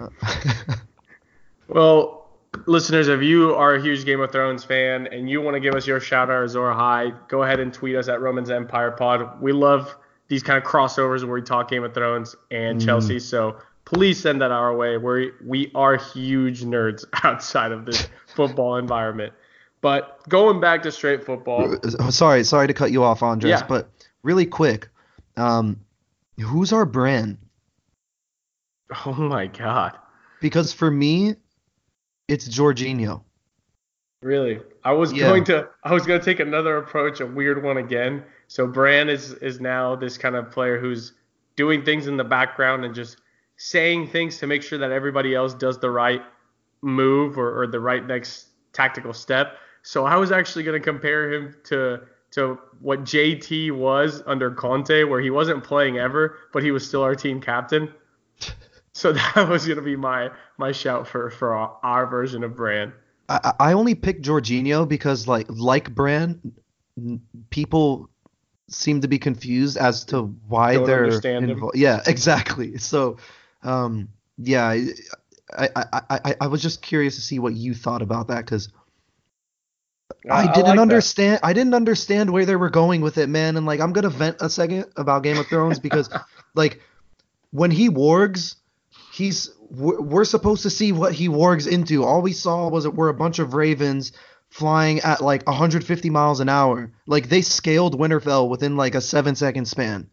well, 1.68 2.28
listeners, 2.66 3.08
if 3.08 3.22
you 3.22 3.56
are 3.56 3.76
a 3.76 3.82
huge 3.82 4.06
Game 4.06 4.20
of 4.20 4.32
Thrones 4.32 4.64
fan 4.64 5.08
and 5.08 5.30
you 5.30 5.42
want 5.42 5.56
to 5.56 5.60
give 5.60 5.76
us 5.76 5.88
your 5.88 6.00
shout 6.00 6.30
out 6.30 6.56
or 6.56 6.74
Ahai, 6.74 7.16
go 7.28 7.44
ahead 7.44 7.60
and 7.60 7.74
tweet 7.74 7.96
us 7.96 8.08
at 8.08 8.22
Romans 8.22 8.50
Empire 8.50 8.92
Pod. 8.92 9.42
We 9.42 9.52
love 9.52 9.96
these 10.28 10.44
kind 10.44 10.58
of 10.58 10.70
crossovers 10.70 11.24
where 11.24 11.34
we 11.34 11.42
talk 11.42 11.70
Game 11.70 11.84
of 11.84 11.94
Thrones 11.94 12.36
and 12.52 12.80
mm. 12.80 12.86
Chelsea. 12.86 13.20
So 13.20 13.58
please 13.86 14.20
send 14.20 14.42
that 14.42 14.52
our 14.52 14.76
way. 14.76 14.98
We 14.98 15.32
we 15.44 15.72
are 15.76 15.96
huge 15.96 16.64
nerds 16.64 17.06
outside 17.24 17.72
of 17.72 17.86
this 17.86 18.08
football 18.28 18.78
environment. 18.78 19.34
But 19.82 20.28
going 20.28 20.60
back 20.60 20.82
to 20.84 20.92
straight 20.92 21.24
football. 21.24 21.78
Sorry, 22.10 22.44
sorry 22.44 22.66
to 22.66 22.74
cut 22.74 22.92
you 22.92 23.04
off, 23.04 23.22
Andres, 23.22 23.52
yeah. 23.52 23.68
but 23.68 23.88
really 24.26 24.46
quick, 24.46 24.90
um, 25.38 25.80
who's 26.38 26.74
our 26.74 26.86
Bran? 26.86 27.38
Oh 29.06 29.14
my 29.14 29.48
god. 29.48 29.98
Because 30.42 30.72
for 30.72 30.92
me, 30.92 31.34
it's 32.28 32.48
Jorginho. 32.48 33.24
Really? 34.22 34.60
I 34.84 34.92
was 34.92 35.12
yeah. 35.12 35.28
going 35.28 35.44
to 35.46 35.68
I 35.84 35.92
was 35.92 36.06
going 36.06 36.20
to 36.20 36.26
take 36.26 36.40
another 36.40 36.78
approach, 36.78 37.20
a 37.20 37.26
weird 37.26 37.64
one 37.64 37.78
again. 37.78 38.24
So 38.48 38.68
Bran 38.68 39.10
is 39.10 39.34
is 39.34 39.60
now 39.60 39.96
this 39.96 40.20
kind 40.20 40.36
of 40.36 40.52
player 40.52 40.80
who's 40.80 41.14
doing 41.56 41.84
things 41.84 42.06
in 42.06 42.16
the 42.16 42.24
background 42.24 42.86
and 42.86 42.94
just 42.94 43.18
saying 43.58 44.08
things 44.10 44.38
to 44.38 44.48
make 44.48 44.62
sure 44.62 44.78
that 44.78 44.92
everybody 44.92 45.34
else 45.34 45.56
does 45.56 45.80
the 45.80 45.90
right 45.90 46.22
move 46.84 47.40
or, 47.40 47.62
or 47.62 47.66
the 47.66 47.80
right 47.80 48.06
next 48.06 48.50
tactical 48.72 49.14
step. 49.14 49.58
So 49.82 50.06
I 50.06 50.16
was 50.16 50.32
actually 50.32 50.64
going 50.64 50.80
to 50.80 50.84
compare 50.84 51.32
him 51.32 51.56
to 51.66 52.02
to 52.36 52.60
what 52.82 53.04
JT 53.04 53.72
was 53.72 54.22
under 54.26 54.52
Conte, 54.52 55.06
where 55.06 55.22
he 55.22 55.30
wasn't 55.30 55.64
playing 55.64 55.98
ever, 55.98 56.38
but 56.54 56.64
he 56.64 56.72
was 56.72 56.88
still 56.88 57.02
our 57.02 57.16
team 57.16 57.42
captain. 57.42 57.92
So 58.98 59.12
that 59.12 59.50
was 59.50 59.66
going 59.66 59.76
to 59.76 59.84
be 59.84 59.98
my 59.98 60.32
my 60.58 60.72
shout 60.72 61.06
for 61.06 61.30
for 61.30 61.54
our, 61.54 61.78
our 61.84 62.08
version 62.08 62.46
of 62.46 62.56
Bran. 62.56 62.94
I, 63.28 63.52
I 63.60 63.74
only 63.74 63.94
picked 63.94 64.24
Jorginho 64.24 64.88
because 64.88 65.28
like 65.28 65.48
like 65.50 65.94
Bran, 65.94 66.54
people 67.50 68.10
seem 68.70 69.02
to 69.02 69.10
be 69.10 69.20
confused 69.20 69.76
as 69.76 70.06
to 70.06 70.24
why 70.48 70.76
Don't 70.76 70.86
they're 70.86 71.20
involved. 71.34 71.76
Yeah, 71.76 72.04
exactly. 72.08 72.78
So, 72.78 73.18
um, 73.64 74.08
yeah, 74.38 74.78
I, 75.58 75.70
I, 75.76 76.02
I, 76.10 76.36
I 76.40 76.48
was 76.48 76.62
just 76.62 76.82
curious 76.82 77.16
to 77.16 77.22
see 77.22 77.38
what 77.38 77.54
you 77.54 77.74
thought 77.74 78.02
about 78.02 78.30
that 78.30 78.46
because 78.46 78.70
I 80.30 80.48
didn't 80.48 80.66
I 80.66 80.70
like 80.72 80.80
understand. 80.80 81.36
That. 81.36 81.46
I 81.46 81.54
didn't 81.54 81.74
understand 81.74 82.30
where 82.32 82.46
they 82.46 82.56
were 82.56 82.70
going 82.70 83.02
with 83.02 83.18
it, 83.18 83.28
man. 83.28 83.58
And 83.58 83.66
like, 83.66 83.80
I'm 83.80 83.94
gonna 83.94 84.10
vent 84.10 84.38
a 84.40 84.50
second 84.50 84.86
about 84.96 85.24
Game 85.24 85.38
of 85.38 85.48
Thrones 85.48 85.80
because, 85.80 86.10
like, 86.56 86.82
when 87.52 87.72
he 87.72 87.90
wargs, 87.90 88.56
he's 89.14 89.52
we're 89.70 90.26
supposed 90.26 90.64
to 90.64 90.70
see 90.70 90.92
what 90.92 91.14
he 91.14 91.28
wargs 91.28 91.68
into. 91.68 92.04
All 92.04 92.22
we 92.22 92.34
saw 92.34 92.70
was 92.70 92.86
it 92.86 92.94
were 92.94 93.10
a 93.10 93.14
bunch 93.14 93.40
of 93.40 93.54
ravens 93.54 94.12
flying 94.50 95.00
at 95.02 95.22
like 95.22 95.46
150 95.48 96.10
miles 96.10 96.40
an 96.40 96.50
hour. 96.50 96.92
Like 97.08 97.30
they 97.30 97.42
scaled 97.42 98.00
Winterfell 98.00 98.50
within 98.50 98.78
like 98.78 98.96
a 98.96 99.02
seven 99.02 99.36
second 99.36 99.66
span, 99.66 100.10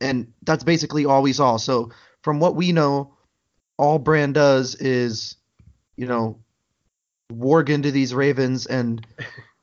and 0.00 0.32
that's 0.42 0.64
basically 0.64 1.04
all 1.06 1.22
we 1.22 1.32
saw. 1.32 1.56
So 1.56 1.90
from 2.22 2.40
what 2.40 2.56
we 2.56 2.72
know, 2.72 3.14
all 3.78 3.98
Bran 3.98 4.32
does 4.32 4.74
is, 4.74 5.36
you 5.96 6.06
know, 6.06 6.40
warg 7.32 7.68
into 7.68 7.90
these 7.90 8.14
ravens 8.14 8.66
and 8.66 9.06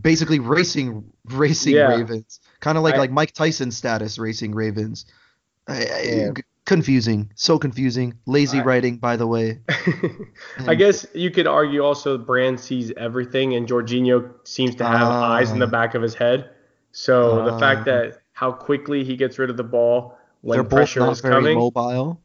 basically 0.00 0.38
racing 0.38 1.10
racing 1.24 1.74
yeah. 1.74 1.88
ravens, 1.88 2.40
kind 2.60 2.76
of 2.78 2.84
like 2.84 2.94
I, 2.94 2.98
like 2.98 3.10
Mike 3.10 3.32
Tyson 3.32 3.70
status 3.70 4.18
racing 4.18 4.54
ravens. 4.54 5.06
I, 5.68 5.82
I, 5.82 6.30
confusing, 6.64 7.30
so 7.34 7.58
confusing. 7.58 8.14
Lazy 8.26 8.60
writing, 8.60 8.98
by 8.98 9.16
the 9.16 9.26
way. 9.26 9.58
I 10.66 10.74
guess 10.74 11.06
you 11.14 11.30
could 11.30 11.46
argue 11.46 11.82
also 11.82 12.16
Bran 12.16 12.58
sees 12.58 12.92
everything, 12.96 13.54
and 13.54 13.68
Jorginho 13.68 14.32
seems 14.44 14.74
to 14.76 14.86
have 14.86 15.08
uh, 15.08 15.10
eyes 15.10 15.50
in 15.50 15.58
the 15.58 15.66
back 15.66 15.94
of 15.94 16.02
his 16.02 16.14
head. 16.14 16.50
So 16.92 17.40
uh, 17.40 17.52
the 17.52 17.58
fact 17.58 17.84
that 17.86 18.22
how 18.32 18.52
quickly 18.52 19.04
he 19.04 19.16
gets 19.16 19.38
rid 19.38 19.50
of 19.50 19.56
the 19.56 19.64
ball 19.64 20.16
when 20.42 20.66
pressure 20.68 21.10
is 21.10 21.20
coming, 21.20 21.58
mobile. 21.58 22.20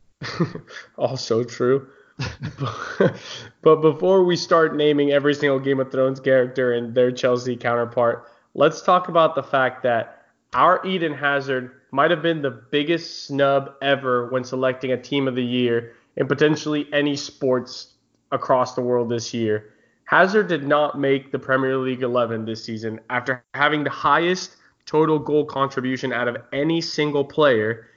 also 0.97 1.43
true. 1.43 1.87
but 3.61 3.81
before 3.81 4.23
we 4.23 4.35
start 4.35 4.75
naming 4.75 5.11
every 5.11 5.33
single 5.33 5.59
Game 5.59 5.79
of 5.79 5.91
Thrones 5.91 6.19
character 6.19 6.73
and 6.73 6.95
their 6.95 7.11
Chelsea 7.11 7.55
counterpart, 7.55 8.27
let's 8.53 8.81
talk 8.81 9.09
about 9.09 9.35
the 9.35 9.43
fact 9.43 9.83
that 9.83 10.23
our 10.53 10.85
Eden 10.85 11.13
Hazard 11.13 11.71
might 11.91 12.11
have 12.11 12.21
been 12.21 12.41
the 12.41 12.51
biggest 12.51 13.25
snub 13.25 13.73
ever 13.81 14.29
when 14.29 14.43
selecting 14.43 14.91
a 14.91 15.01
team 15.01 15.27
of 15.27 15.35
the 15.35 15.43
year 15.43 15.93
in 16.15 16.27
potentially 16.27 16.87
any 16.93 17.15
sports 17.15 17.93
across 18.31 18.75
the 18.75 18.81
world 18.81 19.09
this 19.09 19.33
year. 19.33 19.73
Hazard 20.05 20.47
did 20.47 20.65
not 20.65 20.99
make 20.99 21.31
the 21.31 21.39
Premier 21.39 21.77
League 21.77 22.03
11 22.03 22.45
this 22.45 22.63
season 22.63 22.99
after 23.09 23.43
having 23.53 23.83
the 23.83 23.89
highest 23.89 24.55
total 24.85 25.19
goal 25.19 25.45
contribution 25.45 26.13
out 26.13 26.27
of 26.27 26.37
any 26.53 26.79
single 26.79 27.25
player. 27.25 27.87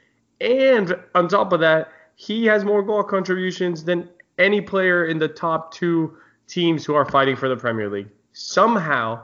And 0.40 0.96
on 1.14 1.28
top 1.28 1.52
of 1.52 1.60
that, 1.60 1.92
he 2.18 2.44
has 2.46 2.64
more 2.64 2.82
goal 2.82 3.04
contributions 3.04 3.84
than 3.84 4.08
any 4.38 4.60
player 4.60 5.06
in 5.06 5.18
the 5.18 5.28
top 5.28 5.72
two 5.72 6.16
teams 6.48 6.84
who 6.84 6.94
are 6.94 7.08
fighting 7.08 7.36
for 7.36 7.48
the 7.48 7.56
Premier 7.56 7.88
League. 7.88 8.08
Somehow, 8.32 9.22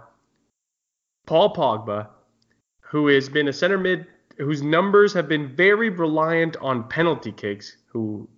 Paul 1.26 1.52
Pogba, 1.52 2.06
who 2.80 3.08
has 3.08 3.28
been 3.28 3.48
a 3.48 3.52
center 3.52 3.78
mid, 3.78 4.06
whose 4.38 4.62
numbers 4.62 5.12
have 5.12 5.28
been 5.28 5.56
very 5.56 5.88
reliant 5.88 6.56
on 6.58 6.88
penalty 6.88 7.32
kicks, 7.32 7.78
who 7.86 8.28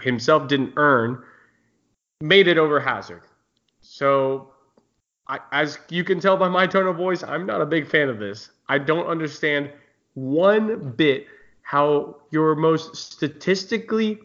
himself 0.00 0.48
didn't 0.48 0.72
earn, 0.76 1.22
made 2.20 2.48
it 2.48 2.58
over 2.58 2.80
Hazard. 2.80 3.22
So, 3.80 4.50
I, 5.28 5.38
as 5.52 5.78
you 5.88 6.02
can 6.02 6.18
tell 6.18 6.36
by 6.36 6.48
my 6.48 6.66
tone 6.66 6.88
of 6.88 6.96
voice, 6.96 7.22
I'm 7.22 7.46
not 7.46 7.60
a 7.60 7.66
big 7.66 7.86
fan 7.86 8.08
of 8.08 8.18
this. 8.18 8.50
I 8.68 8.78
don't 8.78 9.06
understand 9.06 9.70
one 10.14 10.90
bit 10.96 11.28
how 11.64 12.18
your 12.30 12.54
most 12.54 12.94
statistically 12.94 14.20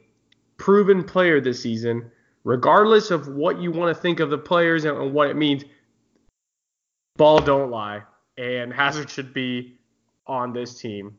proven 0.57 1.03
player 1.03 1.41
this 1.41 1.63
season, 1.63 2.11
regardless 2.43 3.11
of 3.11 3.29
what 3.29 3.59
you 3.59 3.71
want 3.71 3.95
to 3.95 3.99
think 3.99 4.19
of 4.19 4.29
the 4.29 4.37
players 4.37 4.85
and 4.85 5.13
what 5.13 5.29
it 5.29 5.35
means, 5.35 5.63
ball 7.17 7.39
don't 7.39 7.71
lie. 7.71 8.03
And 8.37 8.71
Hazard 8.73 9.09
should 9.09 9.33
be 9.33 9.79
on 10.27 10.53
this 10.53 10.79
team. 10.79 11.17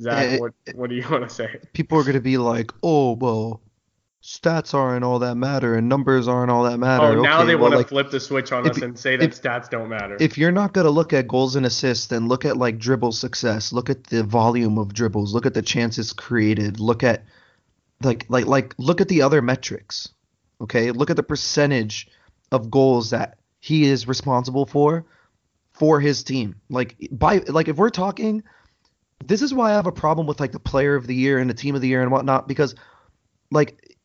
Zach, 0.00 0.32
Eh, 0.32 0.38
what, 0.38 0.52
what 0.74 0.88
do 0.88 0.96
you 0.96 1.06
want 1.10 1.28
to 1.28 1.34
say? 1.34 1.58
People 1.72 1.98
are 1.98 2.04
gonna 2.04 2.20
be 2.20 2.38
like, 2.38 2.72
oh 2.82 3.12
well, 3.12 3.60
stats 4.22 4.74
aren't 4.74 5.02
all 5.04 5.18
that 5.20 5.34
matter 5.34 5.74
and 5.76 5.88
numbers 5.88 6.28
aren't 6.28 6.50
all 6.50 6.64
that 6.64 6.78
matter. 6.78 7.18
Oh, 7.18 7.22
now 7.22 7.38
Okay, 7.38 7.46
they 7.48 7.54
well, 7.54 7.62
want 7.62 7.72
to 7.72 7.78
like, 7.78 7.88
flip 7.88 8.10
the 8.10 8.20
switch 8.20 8.52
on 8.52 8.66
if 8.66 8.72
us 8.72 8.82
and 8.82 8.98
say 8.98 9.16
that 9.16 9.24
if- 9.24 9.40
stats 9.42 9.70
don't 9.70 9.88
matter. 9.88 10.16
if 10.20 10.36
you're 10.36 10.52
not 10.52 10.74
gonna 10.74 10.90
look 10.90 11.12
at 11.12 11.26
goals 11.26 11.56
and 11.56 11.64
assists, 11.64 12.06
then 12.08 12.28
look 12.28 12.44
at 12.44 12.56
like 12.56 12.78
dribble 12.78 13.12
success. 13.12 13.72
Look 13.72 13.88
at 13.88 14.04
the 14.04 14.22
volume 14.22 14.76
of 14.78 14.92
dribbles. 14.92 15.32
Look 15.32 15.46
at 15.46 15.54
the 15.54 15.62
chances 15.62 16.12
created. 16.12 16.80
Look 16.80 17.02
at 17.02 17.24
like 18.02 18.26
like 18.28 18.46
like 18.46 18.74
look 18.78 19.00
at 19.00 19.08
the 19.08 19.22
other 19.22 19.40
metrics. 19.40 20.08
Okay, 20.60 20.90
look 20.90 21.08
at 21.08 21.16
the 21.16 21.22
percentage 21.22 22.08
of 22.52 22.70
goals 22.70 23.10
that 23.10 23.38
he 23.60 23.84
is 23.84 24.06
responsible 24.06 24.66
for 24.66 25.06
for 25.72 25.98
his 25.98 26.22
team. 26.24 26.56
Like 26.68 26.96
by 27.10 27.38
like 27.48 27.68
if 27.68 27.76
we're 27.76 27.88
talking, 27.88 28.42
this 29.24 29.40
is 29.40 29.54
why 29.54 29.70
I 29.70 29.74
have 29.76 29.86
a 29.86 29.92
problem 29.92 30.26
with 30.26 30.40
like 30.40 30.52
the 30.52 30.58
player 30.60 30.94
of 30.94 31.06
the 31.06 31.14
year 31.14 31.38
and 31.38 31.48
the 31.48 31.54
team 31.54 31.74
of 31.74 31.80
the 31.80 31.88
year 31.88 32.02
and 32.02 32.10
whatnot 32.10 32.46
because 32.48 32.74
like 33.50 33.96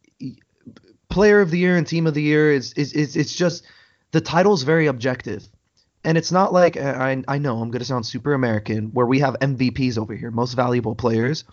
player 1.15 1.39
of 1.39 1.49
the 1.49 1.57
year 1.57 1.77
and 1.77 1.87
team 1.87 2.07
of 2.07 2.13
the 2.13 2.21
year 2.21 2.51
is 2.51 2.73
is, 2.73 2.91
is 2.91 3.15
it's 3.15 3.33
just 3.33 3.63
the 4.11 4.19
title's 4.19 4.63
very 4.63 4.87
objective. 4.87 5.47
And 6.03 6.17
it's 6.17 6.31
not 6.31 6.51
like 6.51 6.75
I 6.75 7.23
I 7.25 7.37
know 7.37 7.61
I'm 7.61 7.71
gonna 7.71 7.85
sound 7.85 8.05
super 8.05 8.33
American 8.33 8.87
where 8.91 9.05
we 9.05 9.19
have 9.19 9.37
MVPs 9.39 9.97
over 9.97 10.13
here, 10.13 10.29
most 10.29 10.55
valuable 10.55 10.93
players, 10.93 11.45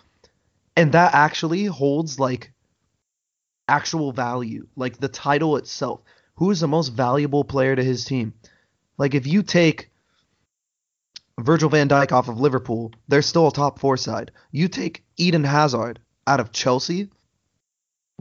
and 0.76 0.90
that 0.92 1.14
actually 1.14 1.66
holds 1.66 2.19
like 2.19 2.52
actual 3.69 4.11
value, 4.11 4.66
like 4.75 4.99
the 4.99 5.09
title 5.09 5.57
itself. 5.57 6.00
Who 6.35 6.50
is 6.50 6.59
the 6.59 6.66
most 6.66 6.88
valuable 6.88 7.45
player 7.45 7.76
to 7.76 7.85
his 7.85 8.04
team? 8.04 8.35
Like 8.99 9.14
if 9.14 9.28
you 9.28 9.45
take 9.45 9.92
Virgil 11.38 11.71
van 11.71 11.88
Dijk 11.88 12.11
off 12.11 12.28
of 12.28 12.40
Liverpool, 12.40 12.90
they're 13.07 13.23
still 13.23 13.47
a 13.47 13.52
top 13.52 13.78
four 13.78 13.97
side. 13.97 14.33
You 14.50 14.66
take 14.66 15.04
Eden 15.16 15.45
Hazard 15.45 16.00
out 16.26 16.40
of 16.40 16.50
Chelsea, 16.50 17.11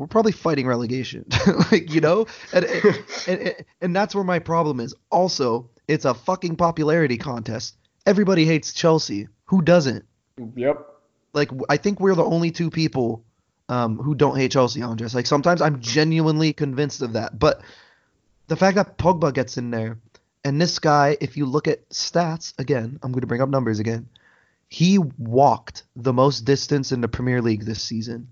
we're 0.02 0.08
probably 0.08 0.32
fighting 0.32 0.66
relegation. 0.66 1.24
like, 1.72 1.94
you 1.94 2.02
know? 2.02 2.26
And, 2.52 2.66
and, 3.28 3.40
and, 3.40 3.56
and 3.82 3.96
that's 3.96 4.16
where 4.16 4.24
my 4.24 4.40
problem 4.40 4.80
is. 4.80 4.96
Also, 5.12 5.70
it's 5.88 6.06
a 6.06 6.16
fucking 6.16 6.56
popularity 6.56 7.18
contest. 7.18 7.76
Everybody 8.08 8.46
hates 8.46 8.74
Chelsea. 8.74 9.28
Who 9.46 9.62
doesn't? 9.62 10.04
yep. 10.56 10.88
Like, 11.34 11.52
I 11.70 11.78
think 11.78 12.00
we're 12.00 12.16
the 12.16 12.26
only 12.26 12.50
two 12.50 12.72
people 12.72 13.24
um, 13.70 14.00
who 14.00 14.16
don't 14.16 14.36
hate 14.36 14.52
Chelsea, 14.54 14.82
Andres. 14.82 15.14
Like, 15.14 15.28
sometimes 15.28 15.62
I'm 15.62 15.80
genuinely 15.82 16.52
convinced 16.52 17.04
of 17.04 17.14
that. 17.14 17.38
But 17.38 17.62
the 18.48 18.56
fact 18.56 18.78
that 18.78 18.98
Pogba 18.98 19.32
gets 19.32 19.58
in 19.58 19.70
there, 19.70 20.00
and 20.44 20.60
this 20.60 20.80
guy, 20.80 21.16
if 21.22 21.38
you 21.38 21.46
look 21.46 21.68
at 21.68 21.88
stats, 21.90 22.60
again, 22.60 23.00
I'm 23.04 23.12
going 23.12 23.22
to 23.22 23.28
bring 23.28 23.42
up 23.42 23.50
numbers 23.50 23.78
again, 23.78 24.10
he 24.68 24.98
walked 24.98 25.84
the 25.96 26.12
most 26.12 26.42
distance 26.42 26.92
in 26.92 27.02
the 27.02 27.08
Premier 27.08 27.40
League 27.40 27.66
this 27.66 27.84
season. 27.84 28.30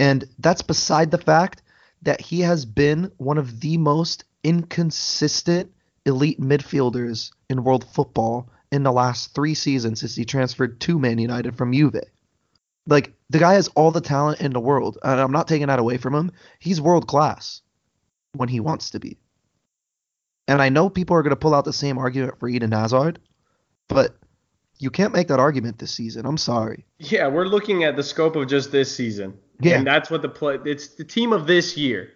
And 0.00 0.24
that's 0.38 0.62
beside 0.62 1.10
the 1.10 1.18
fact 1.18 1.62
that 2.02 2.22
he 2.22 2.40
has 2.40 2.64
been 2.64 3.12
one 3.18 3.36
of 3.36 3.60
the 3.60 3.76
most 3.76 4.24
inconsistent 4.42 5.70
elite 6.06 6.40
midfielders 6.40 7.30
in 7.50 7.62
world 7.62 7.84
football 7.84 8.48
in 8.72 8.82
the 8.82 8.92
last 8.92 9.34
three 9.34 9.54
seasons 9.54 10.00
since 10.00 10.16
he 10.16 10.24
transferred 10.24 10.80
to 10.80 10.98
Man 10.98 11.18
United 11.18 11.54
from 11.54 11.74
Juve. 11.74 12.00
Like, 12.86 13.12
the 13.28 13.38
guy 13.38 13.54
has 13.54 13.68
all 13.76 13.90
the 13.90 14.00
talent 14.00 14.40
in 14.40 14.54
the 14.54 14.58
world, 14.58 14.96
and 15.02 15.20
I'm 15.20 15.32
not 15.32 15.46
taking 15.46 15.66
that 15.66 15.78
away 15.78 15.98
from 15.98 16.14
him. 16.14 16.32
He's 16.58 16.80
world 16.80 17.06
class 17.06 17.60
when 18.32 18.48
he 18.48 18.58
wants 18.58 18.90
to 18.90 19.00
be. 19.00 19.18
And 20.48 20.62
I 20.62 20.70
know 20.70 20.88
people 20.88 21.14
are 21.14 21.22
going 21.22 21.30
to 21.30 21.36
pull 21.36 21.54
out 21.54 21.66
the 21.66 21.74
same 21.74 21.98
argument 21.98 22.40
for 22.40 22.48
Eden 22.48 22.72
Hazard, 22.72 23.20
but 23.86 24.16
you 24.78 24.90
can't 24.90 25.12
make 25.12 25.28
that 25.28 25.40
argument 25.40 25.78
this 25.78 25.92
season. 25.92 26.24
I'm 26.24 26.38
sorry. 26.38 26.86
Yeah, 26.98 27.28
we're 27.28 27.44
looking 27.44 27.84
at 27.84 27.96
the 27.96 28.02
scope 28.02 28.34
of 28.34 28.48
just 28.48 28.72
this 28.72 28.96
season. 28.96 29.38
Yeah. 29.60 29.78
And 29.78 29.86
that's 29.86 30.10
what 30.10 30.22
the 30.22 30.28
play 30.28 30.58
it's 30.64 30.88
the 30.88 31.04
team 31.04 31.32
of 31.32 31.46
this 31.46 31.76
year. 31.76 32.12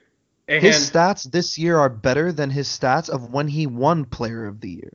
And 0.49 0.63
His 0.63 0.91
stats 0.91 1.31
this 1.31 1.57
year 1.57 1.79
are 1.79 1.89
better 1.89 2.31
than 2.31 2.51
his 2.51 2.69
stats 2.69 3.09
of 3.09 3.31
when 3.33 3.49
he 3.49 3.67
won 3.67 4.05
Player 4.05 4.47
of 4.47 4.61
the 4.61 4.71
Year. 4.71 4.93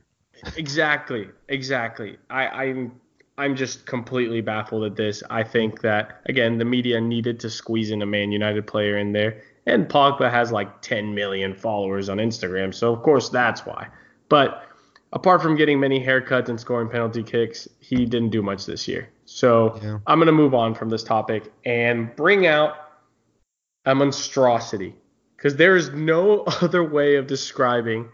exactly, 0.56 1.28
exactly. 1.48 2.18
I, 2.28 2.46
I'm 2.46 3.00
I'm 3.36 3.56
just 3.56 3.86
completely 3.86 4.42
baffled 4.42 4.84
at 4.84 4.96
this. 4.96 5.22
I 5.30 5.42
think 5.42 5.80
that 5.80 6.20
again 6.26 6.58
the 6.58 6.64
media 6.64 7.00
needed 7.00 7.40
to 7.40 7.50
squeeze 7.50 7.90
in 7.90 8.02
a 8.02 8.06
Man 8.06 8.32
United 8.32 8.66
player 8.66 8.98
in 8.98 9.12
there. 9.12 9.42
And 9.66 9.88
Pogba 9.88 10.30
has 10.30 10.52
like 10.52 10.80
10 10.82 11.14
million 11.14 11.54
followers 11.54 12.08
on 12.08 12.16
Instagram, 12.18 12.74
so 12.74 12.92
of 12.92 13.02
course 13.02 13.28
that's 13.28 13.66
why. 13.66 13.88
But 14.28 14.64
apart 15.12 15.42
from 15.42 15.56
getting 15.56 15.80
many 15.80 16.04
haircuts 16.04 16.48
and 16.48 16.58
scoring 16.58 16.88
penalty 16.88 17.22
kicks, 17.22 17.68
he 17.80 18.06
didn't 18.06 18.30
do 18.30 18.42
much 18.42 18.66
this 18.66 18.86
year. 18.88 19.08
So 19.32 19.78
Yeah. 19.80 19.98
I'm 20.08 20.18
going 20.18 20.26
to 20.26 20.32
move 20.32 20.54
on 20.54 20.74
from 20.74 20.90
this 20.90 21.04
topic 21.04 21.52
and 21.64 22.14
bring 22.16 22.46
out 22.48 22.74
a 23.86 23.94
monstrosity 23.94 24.94
because 25.36 25.54
there 25.56 25.76
is 25.76 25.90
no 25.90 26.40
other 26.62 26.82
way 26.82 27.14
of 27.14 27.28
describing 27.28 28.08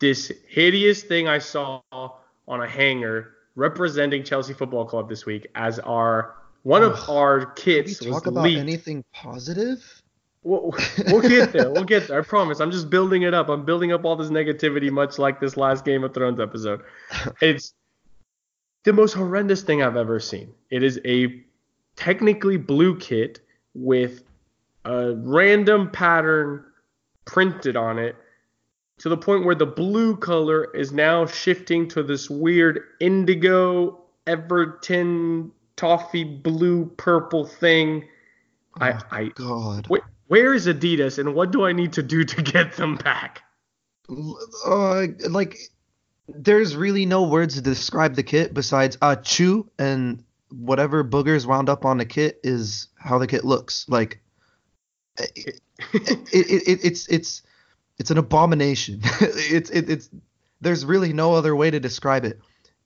this 0.00 0.32
hideous 0.48 1.02
thing 1.04 1.28
I 1.28 1.38
saw 1.38 1.80
on 1.92 2.60
a 2.62 2.68
hanger 2.68 3.30
representing 3.54 4.24
Chelsea 4.24 4.52
Football 4.54 4.86
Club 4.86 5.08
this 5.08 5.24
week 5.24 5.46
as 5.54 5.78
our 5.78 6.34
one 6.64 6.82
of 6.82 6.94
Ugh. 6.94 7.10
our 7.10 7.46
Can 7.46 7.54
we 7.54 7.82
kits 7.84 8.00
was 8.00 8.10
talk 8.10 8.26
about 8.26 8.42
leaked. 8.42 8.58
anything 8.60 9.04
positive? 9.12 10.02
We'll, 10.42 10.74
we'll 11.06 11.22
get 11.22 11.52
there. 11.52 11.70
We'll 11.70 11.84
get 11.84 12.08
there. 12.08 12.18
I 12.18 12.22
promise. 12.26 12.58
I'm 12.60 12.72
just 12.72 12.90
building 12.90 13.22
it 13.22 13.32
up. 13.34 13.48
I'm 13.48 13.64
building 13.64 13.92
up 13.92 14.04
all 14.04 14.16
this 14.16 14.30
negativity, 14.30 14.90
much 14.90 15.18
like 15.18 15.40
this 15.40 15.56
last 15.56 15.84
Game 15.84 16.02
of 16.04 16.12
Thrones 16.12 16.40
episode. 16.40 16.82
It's 17.40 17.72
the 18.84 18.92
most 18.92 19.14
horrendous 19.14 19.62
thing 19.62 19.82
I've 19.82 19.96
ever 19.96 20.20
seen. 20.20 20.52
It 20.70 20.82
is 20.82 21.00
a 21.04 21.42
technically 21.96 22.56
blue 22.56 22.98
kit 22.98 23.40
with 23.74 24.22
a 24.84 25.14
random 25.16 25.90
pattern 25.90 26.64
printed 27.24 27.76
on 27.76 27.98
it 27.98 28.16
to 28.98 29.08
the 29.08 29.16
point 29.16 29.44
where 29.44 29.54
the 29.54 29.66
blue 29.66 30.16
color 30.16 30.64
is 30.74 30.92
now 30.92 31.26
shifting 31.26 31.88
to 31.88 32.02
this 32.02 32.30
weird 32.30 32.80
indigo 33.00 34.00
Everton 34.26 35.50
toffee 35.76 36.24
blue 36.24 36.86
purple 36.96 37.44
thing. 37.44 38.04
I, 38.80 38.92
Oh, 38.92 39.00
I 39.10 39.24
God. 39.34 39.86
Wh- 39.90 40.30
where 40.30 40.54
is 40.54 40.66
Adidas 40.66 41.18
and 41.18 41.34
what 41.34 41.50
do 41.50 41.64
I 41.64 41.72
need 41.72 41.92
to 41.94 42.02
do 42.02 42.24
to 42.24 42.42
get 42.42 42.74
them 42.76 42.96
back? 42.96 43.42
Uh, 44.66 45.06
like, 45.28 45.56
there's 46.28 46.76
really 46.76 47.06
no 47.06 47.24
words 47.24 47.54
to 47.54 47.60
describe 47.60 48.14
the 48.14 48.22
kit 48.22 48.54
besides 48.54 48.96
uh, 49.02 49.16
chew 49.16 49.70
and 49.78 50.24
whatever 50.50 51.04
boogers 51.04 51.46
wound 51.46 51.68
up 51.68 51.84
on 51.84 51.98
the 51.98 52.06
kit 52.06 52.40
is 52.42 52.88
how 52.96 53.18
the 53.18 53.26
kit 53.26 53.44
looks. 53.44 53.86
Like, 53.88 54.20
it, 55.18 55.60
it, 55.92 56.68
it, 56.68 56.84
it's 56.84 57.06
it's 57.08 57.42
it's 57.98 58.10
an 58.10 58.18
abomination. 58.18 59.00
it's 59.20 59.70
it, 59.70 59.90
it's 59.90 60.10
there's 60.60 60.84
really 60.84 61.12
no 61.12 61.34
other 61.34 61.54
way 61.54 61.70
to 61.70 61.80
describe 61.80 62.24
it. 62.24 62.40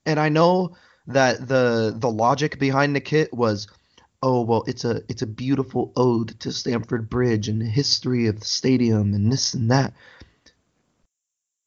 And 0.04 0.18
I 0.18 0.28
know 0.28 0.76
that 1.07 1.47
the 1.47 1.95
the 1.97 2.11
logic 2.11 2.59
behind 2.59 2.95
the 2.95 3.00
kit 3.00 3.33
was, 3.33 3.68
oh 4.23 4.42
well, 4.42 4.64
it's 4.66 4.85
a 4.85 5.02
it's 5.09 5.23
a 5.23 5.26
beautiful 5.26 5.92
ode 5.97 6.38
to 6.40 6.52
Stamford 6.52 7.09
Bridge 7.09 7.49
and 7.49 7.61
the 7.61 7.66
history 7.66 8.26
of 8.26 8.40
the 8.40 8.47
stadium 8.47 9.14
and 9.14 9.33
this 9.33 9.54
and 9.54 9.71
that. 9.71 9.95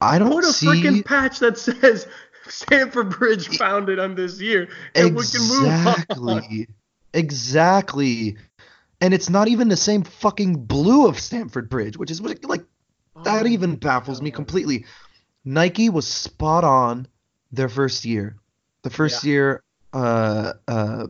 I 0.01 0.17
don't 0.17 0.31
Put 0.31 0.43
a 0.45 0.53
see 0.53 0.65
freaking 0.65 1.05
patch 1.05 1.39
that 1.39 1.57
says 1.57 2.07
Stamford 2.47 3.11
Bridge 3.11 3.57
founded 3.57 3.99
on 3.99 4.15
this 4.15 4.41
year, 4.41 4.67
and 4.95 5.15
we 5.15 5.23
can 5.25 5.41
move 5.41 5.67
on. 5.67 5.95
exactly, 5.99 6.67
exactly. 7.13 8.37
And 8.99 9.13
it's 9.13 9.29
not 9.29 9.47
even 9.47 9.67
the 9.67 9.77
same 9.77 10.03
fucking 10.03 10.65
blue 10.65 11.07
of 11.07 11.19
Stamford 11.19 11.69
Bridge, 11.69 11.97
which 11.97 12.11
is 12.11 12.21
what 12.21 12.43
like 12.45 12.63
that 13.23 13.45
Oh, 13.45 13.47
even 13.47 13.75
baffles 13.75 14.21
me 14.21 14.31
completely. 14.31 14.85
Nike 15.45 15.89
was 15.89 16.07
spot 16.07 16.63
on 16.63 17.07
their 17.51 17.69
first 17.69 18.05
year. 18.05 18.37
The 18.83 18.89
first 18.89 19.23
year, 19.23 19.63
uh, 19.93 20.53
uh, 20.67 21.07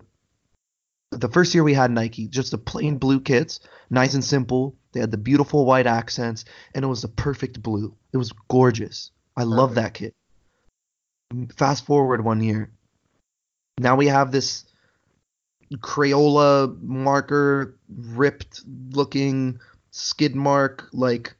the 1.12 1.30
first 1.30 1.54
year 1.54 1.64
we 1.64 1.74
had 1.74 1.92
Nike, 1.92 2.28
just 2.28 2.52
the 2.52 2.58
plain 2.58 2.98
blue 2.98 3.20
kits, 3.22 3.60
nice 3.90 4.14
and 4.14 4.24
simple. 4.24 4.76
They 4.92 5.00
had 5.00 5.12
the 5.12 5.18
beautiful 5.18 5.66
white 5.66 5.88
accents, 5.88 6.46
and 6.76 6.84
it 6.84 6.88
was 6.88 7.02
the 7.02 7.08
perfect 7.08 7.62
blue. 7.62 7.96
It 8.14 8.18
was 8.18 8.34
gorgeous. 8.50 9.12
I 9.38 9.44
love 9.44 9.76
that 9.76 9.94
kit. 9.94 10.14
Fast 11.56 11.86
forward 11.86 12.24
one 12.24 12.42
year, 12.42 12.70
now 13.80 13.96
we 13.96 14.08
have 14.08 14.32
this 14.32 14.66
Crayola 15.78 16.82
marker, 16.82 17.78
ripped 17.90 18.62
looking 18.92 19.60
skid 19.92 20.36
mark, 20.36 20.90
like 20.92 21.34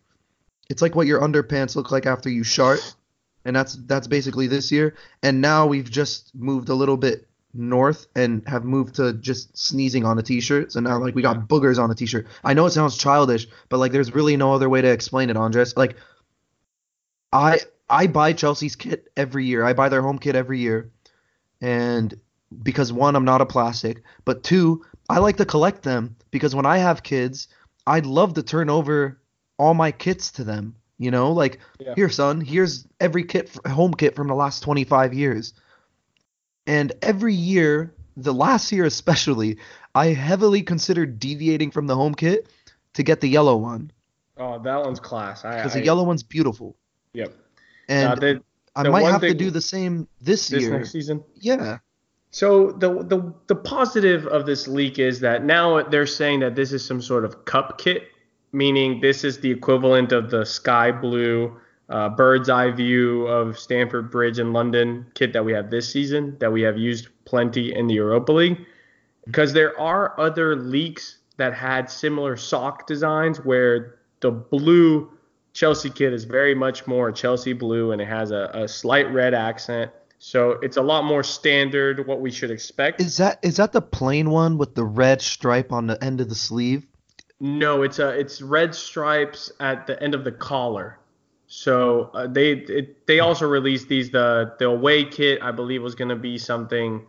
it's 0.70 0.82
like 0.82 0.96
what 0.96 1.08
your 1.08 1.20
underpants 1.20 1.76
look 1.76 1.92
like 1.92 2.06
after 2.06 2.30
you 2.30 2.44
shart, 2.44 2.96
and 3.44 3.54
that's 3.54 3.76
that's 3.86 4.08
basically 4.08 4.48
this 4.48 4.72
year. 4.72 4.96
And 5.22 5.42
now 5.42 5.68
we've 5.68 5.90
just 5.90 6.34
moved 6.34 6.70
a 6.70 6.76
little 6.76 6.96
bit 6.96 7.28
north 7.54 8.08
and 8.16 8.48
have 8.48 8.64
moved 8.64 8.96
to 8.96 9.14
just 9.14 9.58
sneezing 9.58 10.06
on 10.06 10.18
a 10.18 10.22
t-shirt. 10.24 10.72
So 10.72 10.80
now 10.80 11.00
like 11.00 11.16
we 11.16 11.22
got 11.22 11.48
boogers 11.48 11.78
on 11.82 11.92
a 11.92 11.96
t-shirt. 11.96 12.28
I 12.44 12.54
know 12.54 12.66
it 12.66 12.72
sounds 12.72 12.98
childish, 12.98 13.48
but 13.70 13.78
like 13.78 13.92
there's 13.92 14.14
really 14.14 14.38
no 14.38 14.54
other 14.54 14.70
way 14.70 14.82
to 14.82 14.90
explain 14.90 15.30
it, 15.30 15.38
Andres. 15.38 15.76
Like 15.76 15.96
I 17.34 17.60
I 17.90 18.08
buy 18.08 18.34
Chelsea's 18.34 18.76
kit 18.76 19.10
every 19.18 19.46
year. 19.46 19.64
I 19.64 19.74
buy 19.74 19.90
their 19.90 20.02
home 20.02 20.18
kit 20.20 20.36
every 20.36 20.60
year. 20.60 20.92
and 21.62 22.14
because 22.64 22.92
one, 22.92 23.16
I'm 23.16 23.24
not 23.24 23.40
a 23.40 23.46
plastic, 23.46 24.04
but 24.26 24.44
two, 24.44 24.84
I 25.10 25.20
like 25.20 25.38
to 25.38 25.46
collect 25.46 25.84
them 25.84 26.18
because 26.32 26.54
when 26.54 26.66
I 26.66 26.80
have 26.80 27.02
kids, 27.02 27.48
I'd 27.88 28.06
love 28.06 28.34
to 28.34 28.44
turn 28.44 28.70
over 28.70 29.22
all 29.58 29.74
my 29.74 29.92
kits 29.92 30.32
to 30.34 30.44
them. 30.44 30.76
You 30.98 31.12
know, 31.12 31.32
like 31.32 31.60
Yeah. 31.80 31.94
here, 31.96 32.10
son, 32.10 32.42
here's 32.42 32.86
every 33.00 33.24
kit, 33.24 33.56
home 33.66 33.94
kit 33.94 34.16
from 34.16 34.28
the 34.28 34.36
last 34.36 34.64
25 34.64 35.14
years. 35.14 35.54
And 36.72 36.94
every 37.02 37.34
year, 37.34 37.94
the 38.16 38.34
last 38.34 38.72
year 38.72 38.86
especially, 38.86 39.58
I 39.94 40.08
heavily 40.08 40.62
considered 40.62 41.20
deviating 41.20 41.70
from 41.72 41.88
the 41.88 41.96
home 41.98 42.16
kit 42.16 42.48
to 42.94 43.04
get 43.04 43.20
the 43.20 43.28
yellow 43.28 43.58
one 43.58 43.92
Oh, 44.38 44.58
that 44.60 44.82
one's 44.82 45.00
class. 45.00 45.44
I, 45.44 45.58
because 45.58 45.74
the 45.74 45.84
yellow 45.84 46.04
one's 46.04 46.24
beautiful. 46.24 46.78
Yep. 47.14 47.36
And 47.90 48.24
Uh, 48.24 48.36
I 48.76 48.88
might 48.88 49.04
have 49.04 49.22
to 49.22 49.34
do 49.34 49.52
the 49.52 49.62
same 49.62 50.08
this, 50.22 50.48
this 50.48 50.62
year. 50.64 50.72
next 50.72 50.92
season. 50.92 51.24
Yeah. 51.36 51.80
So 52.32 52.72
the 52.72 53.04
the 53.04 53.34
the 53.48 53.56
positive 53.56 54.26
of 54.28 54.46
this 54.46 54.68
leak 54.68 54.98
is 54.98 55.20
that 55.20 55.44
now 55.44 55.84
they're 55.84 56.08
saying 56.08 56.40
that 56.40 56.56
this 56.56 56.72
is 56.72 56.84
some 56.84 57.02
sort 57.02 57.26
of 57.26 57.44
cup 57.44 57.78
kit, 57.78 58.08
meaning 58.54 59.02
this 59.02 59.26
is 59.26 59.42
the 59.42 59.52
equivalent 59.52 60.14
of 60.14 60.32
the 60.32 60.46
sky 60.46 60.92
blue 60.92 61.60
uh, 61.92 62.10
bird's 62.10 62.50
eye 62.50 62.72
view 62.72 63.28
of 63.28 63.60
Stamford 63.60 64.10
Bridge 64.10 64.40
in 64.40 64.54
London 64.54 65.06
kit 65.14 65.34
that 65.34 65.44
we 65.44 65.52
have 65.54 65.70
this 65.70 65.92
season 65.92 66.38
that 66.40 66.52
we 66.52 66.62
have 66.62 66.78
used 66.78 67.10
plenty 67.26 67.76
in 67.76 67.88
the 67.88 67.96
Europa 67.96 68.32
League. 68.32 68.66
Because 69.26 69.54
there 69.54 69.80
are 69.80 70.20
other 70.20 70.56
leaks 70.56 71.18
that 71.38 71.54
had 71.54 71.90
similar 71.90 72.36
sock 72.38 72.88
designs 72.88 73.40
where 73.40 74.00
the 74.22 74.32
blue 74.32 75.12
Chelsea 75.54 75.90
kit 75.90 76.14
is 76.14 76.24
very 76.24 76.56
much 76.56 76.88
more 76.88 77.12
Chelsea 77.12 77.54
blue 77.54 77.92
and 77.92 78.02
it 78.02 78.08
has 78.08 78.32
a, 78.32 78.50
a 78.54 78.68
slight 78.68 79.12
red 79.12 79.34
accent. 79.34 79.92
So 80.18 80.52
it's 80.62 80.78
a 80.78 80.82
lot 80.82 81.04
more 81.04 81.24
standard 81.24 82.06
what 82.08 82.22
we 82.22 82.32
should 82.32 82.52
expect. 82.52 83.02
Is 83.02 83.18
that 83.18 83.40
is 83.42 83.58
that 83.58 83.72
the 83.72 83.82
plain 83.82 84.30
one 84.30 84.58
with 84.58 84.76
the 84.76 84.84
red 84.86 85.22
stripe 85.22 85.72
on 85.72 85.88
the 85.88 86.02
end 86.04 86.22
of 86.22 86.30
the 86.30 86.36
sleeve? 86.36 86.86
No, 87.40 87.82
it's 87.82 87.98
a 87.98 88.10
it's 88.10 88.40
red 88.42 88.76
stripes 88.76 89.52
at 89.60 89.88
the 89.88 90.02
end 90.02 90.14
of 90.14 90.24
the 90.24 90.32
collar. 90.32 91.00
So 91.54 92.10
uh, 92.14 92.28
they 92.28 92.54
it, 92.54 93.06
they 93.08 93.20
also 93.20 93.46
released 93.46 93.90
these 93.90 94.10
the 94.10 94.54
the 94.58 94.68
away 94.68 95.04
kit 95.04 95.42
I 95.42 95.52
believe 95.52 95.84
was 95.84 95.96
going 95.96 96.08
to 96.08 96.16
be 96.16 96.38
something 96.38 97.06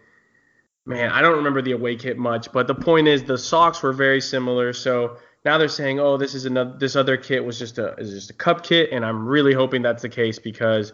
man, 0.84 1.10
I 1.12 1.22
don't 1.22 1.36
remember 1.36 1.62
the 1.62 1.70
away 1.70 1.94
kit 1.94 2.18
much, 2.18 2.50
but 2.50 2.66
the 2.66 2.74
point 2.74 3.06
is 3.06 3.22
the 3.22 3.38
socks 3.38 3.80
were 3.84 3.92
very 3.92 4.20
similar. 4.20 4.72
So 4.72 5.16
now 5.44 5.58
they're 5.58 5.68
saying, 5.68 6.00
"Oh, 6.00 6.16
this 6.16 6.34
is 6.34 6.44
another 6.44 6.76
this 6.76 6.96
other 6.96 7.16
kit 7.16 7.44
was 7.44 7.56
just 7.56 7.78
a 7.78 7.94
is 7.98 8.10
just 8.10 8.30
a 8.30 8.34
cup 8.34 8.64
kit," 8.64 8.90
and 8.90 9.04
I'm 9.04 9.26
really 9.28 9.52
hoping 9.54 9.80
that's 9.80 10.02
the 10.02 10.08
case 10.08 10.40
because 10.40 10.92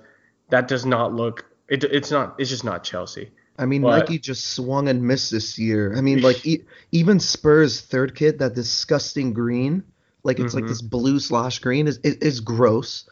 that 0.50 0.68
does 0.68 0.84
not 0.84 1.14
look 1.14 1.46
it, 1.68 1.84
it's 1.84 2.10
not 2.10 2.34
it's 2.38 2.50
just 2.50 2.64
not 2.64 2.84
Chelsea. 2.84 3.30
I 3.58 3.64
mean, 3.64 3.80
But- 3.80 4.00
Nike 4.00 4.18
just 4.18 4.44
swung 4.52 4.88
and 4.88 5.02
missed 5.02 5.30
this 5.30 5.58
year. 5.58 5.94
I 5.96 6.02
mean, 6.02 6.20
like 6.20 6.46
e- 6.52 6.64
even 6.92 7.18
Spurs' 7.18 7.80
third 7.80 8.14
kit, 8.14 8.40
that 8.40 8.54
disgusting 8.54 9.32
green, 9.32 9.84
like 10.22 10.38
it's 10.38 10.52
like 10.52 10.64
Mhm. 10.64 10.68
this 10.68 10.82
blue 10.82 11.18
slash 11.18 11.60
green, 11.60 11.88
is 11.88 11.96
is, 12.04 12.16
is 12.16 12.40
gross. 12.40 13.08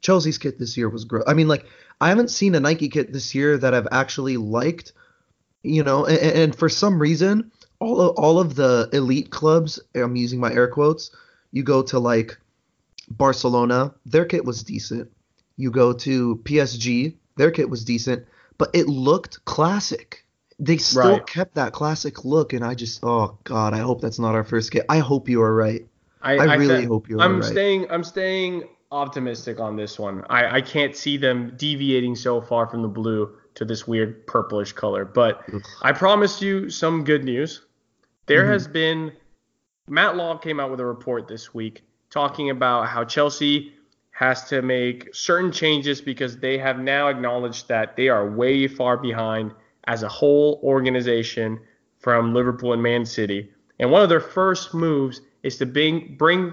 Chelsea's 0.00 0.38
kit 0.38 0.58
this 0.58 0.76
year 0.76 0.88
was 0.88 1.04
gross. 1.04 1.24
I 1.26 1.34
mean, 1.34 1.48
like 1.48 1.64
I 2.00 2.08
haven't 2.08 2.30
seen 2.30 2.54
a 2.54 2.60
Nike 2.60 2.88
kit 2.88 3.12
this 3.12 3.34
year 3.34 3.58
that 3.58 3.74
I've 3.74 3.88
actually 3.92 4.36
liked. 4.36 4.92
You 5.64 5.82
know, 5.82 6.06
and, 6.06 6.18
and 6.18 6.56
for 6.56 6.68
some 6.68 7.00
reason, 7.00 7.50
all 7.80 8.00
of, 8.00 8.16
all 8.16 8.38
of 8.38 8.54
the 8.54 8.88
elite 8.92 9.30
clubs, 9.30 9.80
I'm 9.94 10.14
using 10.16 10.38
my 10.38 10.52
air 10.52 10.68
quotes. 10.68 11.10
You 11.50 11.62
go 11.64 11.82
to 11.82 11.98
like 11.98 12.38
Barcelona, 13.10 13.94
their 14.06 14.24
kit 14.24 14.44
was 14.44 14.62
decent. 14.62 15.10
You 15.56 15.70
go 15.70 15.92
to 15.92 16.36
PSG, 16.44 17.14
their 17.36 17.50
kit 17.50 17.68
was 17.68 17.84
decent, 17.84 18.26
but 18.58 18.70
it 18.74 18.86
looked 18.86 19.44
classic. 19.44 20.24
They 20.60 20.76
still 20.76 21.02
Right. 21.18 21.26
kept 21.26 21.54
that 21.54 21.72
classic 21.72 22.24
look, 22.24 22.52
and 22.52 22.64
I 22.64 22.74
just, 22.74 23.00
oh 23.04 23.38
god, 23.44 23.74
I 23.74 23.78
hope 23.78 24.00
that's 24.00 24.18
not 24.18 24.34
our 24.34 24.44
first 24.44 24.70
kit. 24.72 24.84
I 24.88 24.98
hope 24.98 25.28
you 25.28 25.42
are 25.42 25.54
right. 25.54 25.86
I, 26.20 26.34
I 26.36 26.54
really 26.56 26.82
said- 26.82 26.84
hope 26.88 27.08
you're 27.08 27.20
I'm 27.20 27.40
right. 27.40 27.44
staying. 27.50 27.90
I'm 27.90 28.04
staying 28.04 28.64
optimistic 28.90 29.60
on 29.60 29.76
this 29.76 29.98
one. 29.98 30.24
I, 30.30 30.56
I 30.56 30.60
can't 30.60 30.96
see 30.96 31.16
them 31.16 31.52
deviating 31.56 32.14
so 32.16 32.40
far 32.40 32.66
from 32.66 32.82
the 32.82 32.88
blue 32.88 33.36
to 33.54 33.64
this 33.64 33.86
weird 33.86 34.26
purplish 34.26 34.72
color. 34.72 35.04
But 35.04 35.46
I 35.82 35.92
promised 35.92 36.40
you 36.40 36.70
some 36.70 37.04
good 37.04 37.24
news. 37.24 37.62
There 38.26 38.44
Mhm. 38.44 38.48
has 38.52 38.68
been 38.68 39.12
Matt 39.88 40.16
Law 40.16 40.36
came 40.36 40.60
out 40.60 40.70
with 40.70 40.80
a 40.80 40.84
report 40.84 41.28
this 41.28 41.54
week 41.54 41.82
talking 42.10 42.50
about 42.50 42.86
how 42.88 43.04
Chelsea 43.04 43.72
has 44.10 44.48
to 44.48 44.62
make 44.62 45.14
certain 45.14 45.52
changes 45.52 46.00
because 46.00 46.36
they 46.38 46.58
have 46.58 46.78
now 46.78 47.08
acknowledged 47.08 47.68
that 47.68 47.96
they 47.96 48.08
are 48.08 48.28
way 48.30 48.66
far 48.66 48.96
behind 48.96 49.52
as 49.86 50.02
a 50.02 50.08
whole 50.08 50.60
organization 50.62 51.58
from 51.98 52.34
Liverpool 52.34 52.72
and 52.72 52.82
Man 52.82 53.04
City. 53.04 53.50
And 53.78 53.90
one 53.90 54.02
of 54.02 54.08
their 54.08 54.20
first 54.20 54.74
moves 54.74 55.20
is 55.42 55.56
to 55.58 55.66
bring 55.66 56.16
bring 56.16 56.52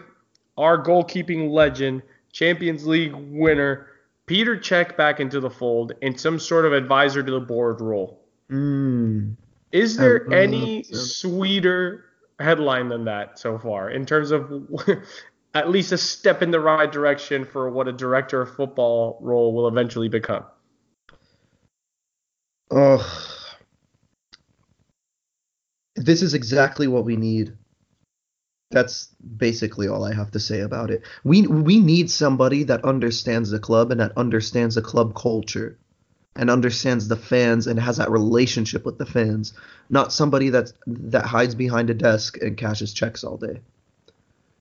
our 0.58 0.82
goalkeeping 0.82 1.50
legend, 1.52 2.02
Champions 2.36 2.86
League 2.86 3.16
winner 3.16 3.88
Peter 4.26 4.58
Cech 4.58 4.98
back 4.98 5.22
into 5.22 5.40
the 5.40 5.50
fold 5.50 5.94
in 6.02 6.18
some 6.18 6.38
sort 6.38 6.66
of 6.66 6.74
advisor 6.74 7.24
to 7.24 7.32
the 7.32 7.40
board 7.40 7.80
role. 7.80 8.20
Mm. 8.52 9.38
Is 9.72 9.96
there 9.96 10.30
any 10.34 10.84
sweeter 10.84 12.04
headline 12.42 12.90
than 12.90 13.06
that 13.06 13.40
so 13.40 13.58
far 13.58 13.90
in 13.90 14.06
terms 14.06 14.32
of 14.32 14.52
at 15.54 15.70
least 15.70 15.94
a 15.94 15.98
step 15.98 16.42
in 16.42 16.52
the 16.52 16.60
right 16.60 16.92
direction 16.92 17.46
for 17.46 17.70
what 17.70 17.88
a 17.88 17.94
director 17.94 18.42
of 18.42 18.54
football 18.54 19.18
role 19.22 19.54
will 19.54 19.70
eventually 19.70 20.10
become? 20.10 20.44
Ugh. 22.70 23.06
This 25.96 26.22
is 26.22 26.34
exactly 26.34 26.88
what 26.88 27.06
we 27.06 27.16
need. 27.16 27.56
That's 28.76 29.08
basically 29.38 29.88
all 29.88 30.04
I 30.04 30.14
have 30.14 30.32
to 30.32 30.40
say 30.40 30.60
about 30.60 30.92
it. 30.92 31.02
We 31.24 31.48
we 31.48 31.80
need 31.80 32.12
somebody 32.12 32.64
that 32.66 32.84
understands 32.84 33.50
the 33.50 33.58
club 33.58 33.90
and 33.90 34.02
that 34.02 34.12
understands 34.18 34.76
the 34.76 34.82
club 34.82 35.16
culture 35.16 35.78
and 36.36 36.50
understands 36.50 37.08
the 37.08 37.16
fans 37.16 37.68
and 37.68 37.80
has 37.80 37.96
that 37.96 38.12
relationship 38.12 38.86
with 38.86 38.98
the 38.98 39.06
fans, 39.06 39.54
not 39.90 40.12
somebody 40.12 40.50
that's 40.50 40.74
that 40.88 41.26
hides 41.26 41.56
behind 41.56 41.90
a 41.90 41.94
desk 41.94 42.38
and 42.42 42.58
cashes 42.58 42.92
checks 42.92 43.24
all 43.24 43.38
day. 43.38 43.62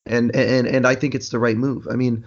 And 0.07 0.33
and 0.37 0.69
and 0.69 0.87
I 0.87 0.95
think 0.95 1.17
it's 1.17 1.31
the 1.31 1.41
right 1.41 1.57
move. 1.57 1.89
I 1.91 1.97
mean, 1.97 2.25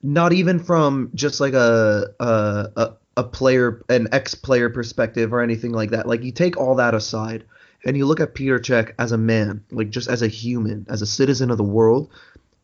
not 0.00 0.32
even 0.32 0.60
from 0.60 1.10
just 1.12 1.40
like 1.40 1.54
a 1.54 2.06
a 2.20 2.68
a, 2.76 2.92
a 3.16 3.24
player 3.24 3.82
an 3.88 4.06
ex 4.12 4.36
player 4.36 4.70
perspective 4.70 5.32
or 5.32 5.40
anything 5.40 5.72
like 5.72 5.90
that. 5.90 6.06
Like 6.06 6.22
you 6.22 6.30
take 6.30 6.56
all 6.56 6.76
that 6.76 6.94
aside 6.94 7.42
and 7.84 7.96
you 7.96 8.06
look 8.06 8.20
at 8.20 8.34
Peter 8.34 8.58
Cech 8.58 8.92
as 8.98 9.12
a 9.12 9.18
man, 9.18 9.64
like 9.70 9.90
just 9.90 10.08
as 10.08 10.22
a 10.22 10.28
human, 10.28 10.86
as 10.88 11.02
a 11.02 11.06
citizen 11.06 11.50
of 11.50 11.58
the 11.58 11.64
world, 11.64 12.10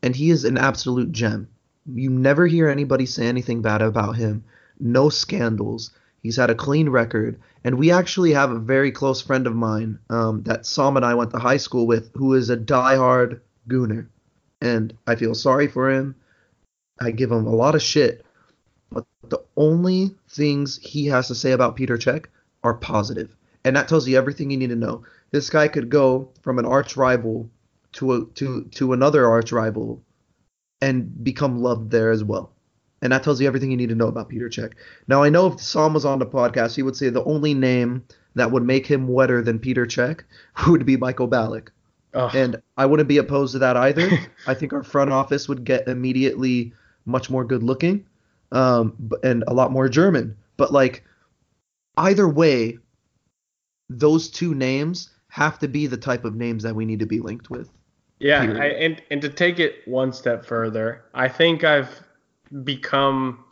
and 0.02 0.14
he 0.14 0.30
is 0.30 0.44
an 0.44 0.58
absolute 0.58 1.12
gem. 1.12 1.48
You 1.92 2.10
never 2.10 2.46
hear 2.46 2.68
anybody 2.68 3.06
say 3.06 3.26
anything 3.26 3.62
bad 3.62 3.82
about 3.82 4.16
him. 4.16 4.44
No 4.78 5.08
scandals. 5.08 5.90
He's 6.22 6.36
had 6.36 6.50
a 6.50 6.54
clean 6.54 6.88
record, 6.88 7.40
and 7.64 7.78
we 7.78 7.90
actually 7.90 8.32
have 8.32 8.50
a 8.50 8.58
very 8.58 8.90
close 8.90 9.20
friend 9.20 9.46
of 9.46 9.54
mine 9.54 9.98
um, 10.10 10.42
that 10.44 10.66
Sam 10.66 10.96
and 10.96 11.04
I 11.04 11.14
went 11.14 11.30
to 11.30 11.38
high 11.38 11.56
school 11.56 11.86
with, 11.86 12.10
who 12.14 12.34
is 12.34 12.50
a 12.50 12.56
diehard 12.56 13.40
Gooner, 13.68 14.08
and 14.60 14.92
I 15.06 15.14
feel 15.14 15.34
sorry 15.34 15.68
for 15.68 15.90
him. 15.90 16.16
I 17.00 17.12
give 17.12 17.30
him 17.30 17.46
a 17.46 17.54
lot 17.54 17.76
of 17.76 17.82
shit, 17.82 18.24
but 18.90 19.06
the 19.28 19.38
only 19.56 20.16
things 20.28 20.78
he 20.82 21.06
has 21.06 21.28
to 21.28 21.34
say 21.34 21.52
about 21.52 21.76
Peter 21.76 21.96
Cech 21.96 22.26
are 22.64 22.74
positive, 22.74 23.34
and 23.64 23.76
that 23.76 23.88
tells 23.88 24.08
you 24.08 24.16
everything 24.16 24.50
you 24.50 24.56
need 24.56 24.70
to 24.70 24.76
know. 24.76 25.04
This 25.30 25.50
guy 25.50 25.68
could 25.68 25.90
go 25.90 26.30
from 26.42 26.58
an 26.58 26.64
arch 26.64 26.96
rival 26.96 27.50
to 27.92 28.12
a, 28.12 28.24
to 28.34 28.64
to 28.64 28.92
another 28.92 29.26
arch 29.26 29.52
rival, 29.52 30.02
and 30.80 31.22
become 31.24 31.62
loved 31.62 31.90
there 31.90 32.10
as 32.10 32.24
well. 32.24 32.52
And 33.00 33.12
that 33.12 33.22
tells 33.22 33.40
you 33.40 33.46
everything 33.46 33.70
you 33.70 33.76
need 33.76 33.90
to 33.90 33.94
know 33.94 34.08
about 34.08 34.28
Peter 34.28 34.48
Cech. 34.48 34.72
Now 35.06 35.22
I 35.22 35.28
know 35.28 35.46
if 35.46 35.60
Sam 35.60 35.94
was 35.94 36.04
on 36.04 36.18
the 36.18 36.26
podcast, 36.26 36.74
he 36.74 36.82
would 36.82 36.96
say 36.96 37.08
the 37.10 37.24
only 37.24 37.54
name 37.54 38.04
that 38.34 38.50
would 38.50 38.64
make 38.64 38.86
him 38.86 39.08
wetter 39.08 39.42
than 39.42 39.58
Peter 39.58 39.86
Cech 39.86 40.22
would 40.68 40.84
be 40.84 40.96
Michael 40.96 41.28
Ballack. 41.28 41.68
Ugh. 42.14 42.34
And 42.34 42.56
I 42.76 42.86
wouldn't 42.86 43.08
be 43.08 43.18
opposed 43.18 43.52
to 43.52 43.58
that 43.60 43.76
either. 43.76 44.10
I 44.46 44.54
think 44.54 44.72
our 44.72 44.82
front 44.82 45.12
office 45.12 45.48
would 45.48 45.64
get 45.64 45.86
immediately 45.86 46.72
much 47.04 47.30
more 47.30 47.44
good 47.44 47.62
looking 47.62 48.06
um, 48.52 49.10
and 49.22 49.44
a 49.46 49.54
lot 49.54 49.72
more 49.72 49.88
German. 49.88 50.36
But 50.56 50.72
like 50.72 51.04
either 51.96 52.28
way, 52.28 52.78
those 53.88 54.28
two 54.28 54.54
names 54.54 55.10
have 55.28 55.58
to 55.58 55.68
be 55.68 55.86
the 55.86 55.96
type 55.96 56.24
of 56.24 56.34
names 56.34 56.62
that 56.62 56.74
we 56.74 56.84
need 56.84 56.98
to 57.00 57.06
be 57.06 57.20
linked 57.20 57.50
with. 57.50 57.70
Yeah, 58.18 58.42
I, 58.42 58.66
and 58.66 59.02
and 59.10 59.22
to 59.22 59.28
take 59.28 59.60
it 59.60 59.86
one 59.86 60.12
step 60.12 60.44
further, 60.44 61.04
I 61.14 61.28
think 61.28 61.62
I've 61.62 62.02
become 62.64 63.44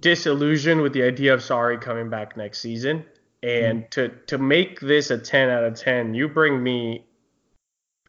disillusioned 0.00 0.80
with 0.80 0.92
the 0.92 1.02
idea 1.02 1.34
of 1.34 1.40
Sarri 1.40 1.80
coming 1.80 2.10
back 2.10 2.36
next 2.36 2.60
season. 2.60 3.04
And 3.42 3.82
mm-hmm. 3.82 3.88
to 3.90 4.08
to 4.26 4.38
make 4.38 4.80
this 4.80 5.10
a 5.10 5.18
10 5.18 5.50
out 5.50 5.64
of 5.64 5.74
10, 5.74 6.14
you 6.14 6.28
bring 6.28 6.62
me 6.62 7.06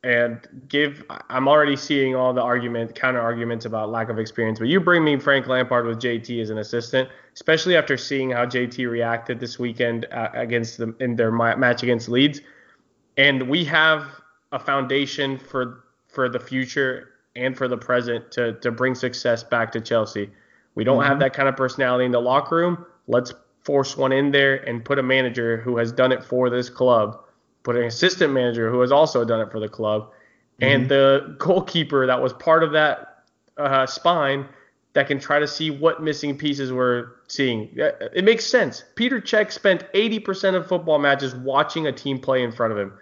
and 0.04 0.48
give. 0.68 1.04
I'm 1.30 1.48
already 1.48 1.76
seeing 1.76 2.16
all 2.16 2.34
the 2.34 2.42
argument, 2.42 2.96
counter 2.96 3.20
arguments 3.20 3.66
about 3.66 3.90
lack 3.90 4.10
of 4.10 4.18
experience. 4.20 4.60
But 4.60 4.70
you 4.70 4.80
bring 4.80 5.04
me 5.04 5.20
Frank 5.20 5.48
Lampard 5.48 5.86
with 5.86 6.00
JT 6.00 6.42
as 6.42 6.50
an 6.50 6.58
assistant, 6.58 7.10
especially 7.34 7.76
after 7.76 7.98
seeing 7.98 8.32
how 8.32 8.46
JT 8.46 8.90
reacted 8.90 9.40
this 9.40 9.60
weekend 9.60 10.06
uh, 10.12 10.30
against 10.34 10.78
them 10.78 10.96
in 11.00 11.16
their 11.16 11.32
match 11.32 11.84
against 11.84 12.08
Leeds, 12.10 12.42
and 13.18 13.50
we 13.50 13.66
have 13.66 14.08
a 14.52 14.60
foundation 14.60 15.38
for 15.38 15.84
for 16.08 16.30
the 16.30 16.40
future 16.40 17.10
and 17.36 17.58
for 17.58 17.68
the 17.68 17.78
present 17.78 18.32
to 18.32 18.54
to 18.60 18.72
bring 18.72 18.96
success 18.96 19.44
back 19.44 19.72
to 19.74 19.82
Chelsea. 19.82 20.30
We 20.76 20.84
don't 20.84 21.00
mm-hmm. 21.00 21.10
have 21.10 21.20
that 21.20 21.34
kind 21.34 21.50
of 21.50 21.58
personality 21.58 22.06
in 22.06 22.12
the 22.12 22.22
locker 22.22 22.56
room. 22.56 22.86
Let's 23.08 23.34
force 23.64 23.98
one 23.98 24.14
in 24.14 24.32
there 24.32 24.58
and 24.68 24.84
put 24.84 24.98
a 24.98 25.04
manager 25.04 25.58
who 25.58 25.78
has 25.78 25.92
done 25.92 26.12
it 26.12 26.24
for 26.24 26.50
this 26.50 26.70
club 26.70 27.22
put 27.64 27.76
an 27.76 27.84
assistant 27.84 28.34
manager 28.34 28.70
who 28.70 28.82
has 28.82 28.92
also 28.92 29.24
done 29.26 29.42
it 29.42 29.52
for 29.52 29.60
the 29.60 29.70
club, 29.70 30.04
mm-hmm. 30.04 30.64
and 30.64 30.90
the 30.90 31.36
goalkeeper 31.38 32.06
that 32.06 32.22
was 32.22 32.34
part 32.34 32.64
of 32.64 32.72
that 32.72 33.24
uh, 33.58 33.86
spine 33.86 34.48
that 34.94 35.08
can 35.08 35.20
try 35.20 35.40
to 35.40 35.48
see 35.48 35.70
what 35.70 36.02
missing 36.02 36.38
pieces 36.38 36.74
we're 36.74 37.12
seeing. 37.28 37.70
It 37.76 38.24
makes 38.24 38.46
sense. 38.46 38.84
Peter 38.96 39.22
Cech 39.22 39.52
spent 39.52 39.86
80% 39.94 40.56
of 40.56 40.68
football 40.68 40.98
matches 40.98 41.36
watching 41.36 41.88
a 41.88 41.92
team 41.92 42.20
play 42.20 42.44
in 42.44 42.52
front 42.52 42.74
of 42.74 42.80
him. 42.80 42.94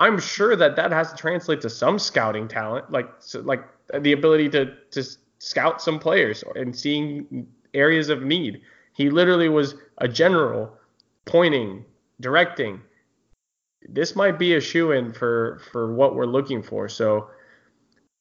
I'm 0.00 0.18
sure 0.18 0.56
that 0.56 0.76
that 0.76 0.90
has 0.90 1.10
to 1.12 1.16
translate 1.16 1.60
to 1.62 1.70
some 1.70 1.98
scouting 1.98 2.48
talent, 2.48 2.90
like 2.90 3.08
like 3.34 3.64
the 4.00 4.12
ability 4.12 4.48
to 4.50 4.74
to 4.92 5.04
scout 5.38 5.82
some 5.82 5.98
players 5.98 6.44
and 6.54 6.74
seeing 6.74 7.46
areas 7.74 8.08
of 8.08 8.22
need. 8.22 8.62
He 8.94 9.10
literally 9.10 9.48
was 9.48 9.74
a 9.98 10.08
general 10.08 10.72
pointing, 11.24 11.84
directing, 12.20 12.80
this 13.82 14.16
might 14.16 14.38
be 14.38 14.54
a 14.54 14.60
shoe 14.60 14.92
in 14.92 15.12
for 15.12 15.60
for 15.70 15.92
what 15.94 16.14
we're 16.14 16.26
looking 16.26 16.62
for. 16.62 16.88
So 16.88 17.28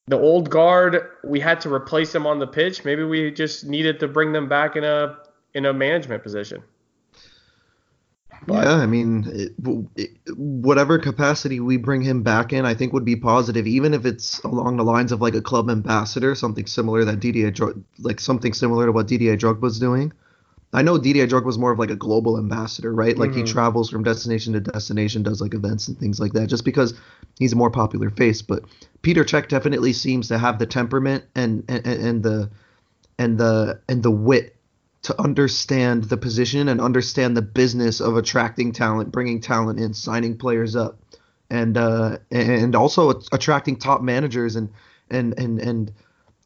the 0.08 0.18
old 0.18 0.50
guard, 0.50 1.10
we 1.24 1.40
had 1.40 1.60
to 1.62 1.74
replace 1.74 2.14
them 2.14 2.26
on 2.26 2.40
the 2.40 2.48
pitch. 2.48 2.86
Maybe 2.86 3.04
we 3.04 3.32
just 3.32 3.66
needed 3.66 4.00
to 4.00 4.08
bring 4.08 4.32
them 4.32 4.48
back 4.48 4.76
in 4.76 4.84
a 4.84 5.18
in 5.54 5.66
a 5.66 5.74
management 5.74 6.24
position. 6.24 6.64
But, 8.46 8.66
yeah, 8.66 8.76
I 8.76 8.86
mean, 8.86 9.26
it, 9.34 9.52
it, 9.96 10.38
whatever 10.38 11.00
capacity 11.00 11.60
we 11.60 11.76
bring 11.76 12.02
him 12.02 12.24
back 12.24 12.54
in, 12.54 12.66
I 12.66 12.76
think 12.76 12.94
would 12.94 13.04
be 13.04 13.16
positive, 13.16 13.68
even 13.68 13.94
if 13.94 14.06
it's 14.06 14.40
along 14.44 14.78
the 14.78 14.84
lines 14.84 15.12
of 15.12 15.22
like 15.22 15.34
a 15.34 15.42
club 15.42 15.70
ambassador, 15.70 16.36
something 16.36 16.66
similar 16.66 17.04
that 17.04 17.20
DDA, 17.20 17.84
like 18.00 18.20
something 18.20 18.54
similar 18.54 18.86
to 18.86 18.92
what 18.92 19.08
DDA 19.08 19.38
Drug 19.38 19.62
was 19.62 19.80
doing. 19.80 20.14
I 20.74 20.82
know 20.82 20.98
Didier 20.98 21.28
Drogba 21.28 21.46
was 21.46 21.58
more 21.58 21.72
of 21.72 21.80
like 21.80 21.92
a 21.92 21.96
global 21.96 22.38
ambassador, 22.38 22.94
right? 22.94 23.18
Like 23.18 23.32
mm-hmm. 23.32 23.46
he 23.46 23.52
travels 23.52 23.90
from 23.90 24.04
destination 24.04 24.54
to 24.54 24.60
destination, 24.60 25.24
does 25.24 25.42
like 25.42 25.54
events 25.54 25.88
and 25.88 25.98
things 25.98 26.20
like 26.20 26.34
that, 26.34 26.48
just 26.48 26.66
because 26.66 26.94
he's 27.40 27.54
a 27.54 27.56
more 27.56 27.72
popular 27.72 28.10
face. 28.10 28.42
But 28.42 28.64
Peter 29.02 29.24
Cech 29.24 29.48
definitely 29.48 29.94
seems 29.94 30.28
to 30.28 30.38
have 30.38 30.60
the 30.60 30.66
temperament 30.66 31.24
and 31.36 31.64
and, 31.70 31.88
and 31.88 32.24
the 32.24 32.50
and 33.18 33.38
the 33.38 33.80
and 33.88 34.04
the 34.04 34.12
wit 34.12 34.56
to 35.04 35.22
understand 35.22 36.06
the 36.06 36.18
position 36.18 36.68
and 36.68 36.82
understand 36.82 37.38
the 37.38 37.42
business 37.42 38.02
of 38.02 38.18
attracting 38.18 38.74
talent, 38.74 39.12
bringing 39.12 39.40
talent 39.40 39.80
in, 39.80 39.94
signing 39.94 40.38
players 40.38 40.76
up, 40.76 41.00
and 41.50 41.78
uh, 41.78 42.18
and 42.30 42.76
also 42.76 43.22
attracting 43.32 43.78
top 43.78 44.02
managers 44.02 44.58
and 44.58 44.70
and 45.10 45.38
and 45.40 45.60
and 45.60 45.94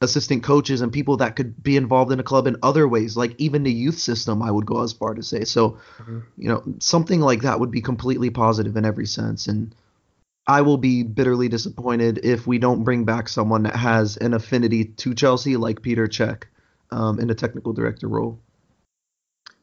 assistant 0.02 0.44
coaches 0.44 0.82
and 0.82 0.92
people 0.92 1.18
that 1.18 1.36
could 1.36 1.62
be 1.64 1.78
involved 1.78 2.12
in 2.12 2.20
a 2.20 2.24
club 2.24 2.48
in 2.48 2.58
other 2.64 2.88
ways, 2.88 3.16
like 3.16 3.36
even 3.38 3.64
the 3.64 3.72
youth 3.72 4.00
system, 4.00 4.42
I 4.42 4.52
would 4.52 4.66
go 4.66 4.82
as 4.82 4.92
far 4.92 5.14
to 5.14 5.24
say. 5.24 5.44
So, 5.44 5.78
mm-hmm. 6.00 6.20
you 6.38 6.50
know, 6.50 6.64
something 6.80 7.22
like 7.22 7.42
that 7.42 7.60
would 7.60 7.72
be 7.72 7.82
completely 7.82 8.32
positive 8.32 8.76
in 8.76 8.84
every 8.84 9.06
sense. 9.06 9.48
And 9.48 9.74
I 10.48 10.62
will 10.62 10.78
be 10.78 11.04
bitterly 11.04 11.48
disappointed 11.50 12.20
if 12.24 12.48
we 12.48 12.58
don't 12.58 12.84
bring 12.84 13.06
back 13.06 13.30
someone 13.30 13.64
that 13.64 13.76
has 13.76 14.18
an 14.18 14.34
affinity 14.34 14.86
to 14.86 15.14
Chelsea 15.14 15.56
like 15.56 15.82
Petr 15.82 16.08
Cech 16.08 16.44
um, 16.90 17.20
in 17.20 17.30
a 17.30 17.36
technical 17.36 17.72
director 17.72 18.08
role. 18.08 18.40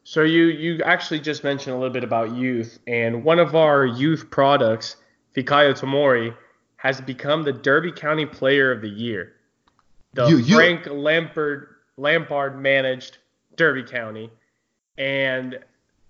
So 0.05 0.23
you 0.23 0.45
you 0.45 0.81
actually 0.83 1.19
just 1.19 1.43
mentioned 1.43 1.75
a 1.75 1.77
little 1.77 1.93
bit 1.93 2.03
about 2.03 2.35
youth, 2.35 2.79
and 2.87 3.23
one 3.23 3.37
of 3.37 3.53
our 3.53 3.85
youth 3.85 4.31
products, 4.31 4.95
Fikayo 5.35 5.79
Tomori, 5.79 6.33
has 6.77 6.99
become 6.99 7.43
the 7.43 7.53
Derby 7.53 7.91
County 7.91 8.25
Player 8.25 8.71
of 8.71 8.81
the 8.81 8.89
Year 8.89 9.33
the 10.13 10.27
you, 10.27 10.37
you. 10.37 10.55
Frank 10.55 10.87
Lampard 10.87 11.67
Lampard 11.97 12.59
managed 12.59 13.17
Derby 13.55 13.83
County. 13.83 14.31
And 14.97 15.59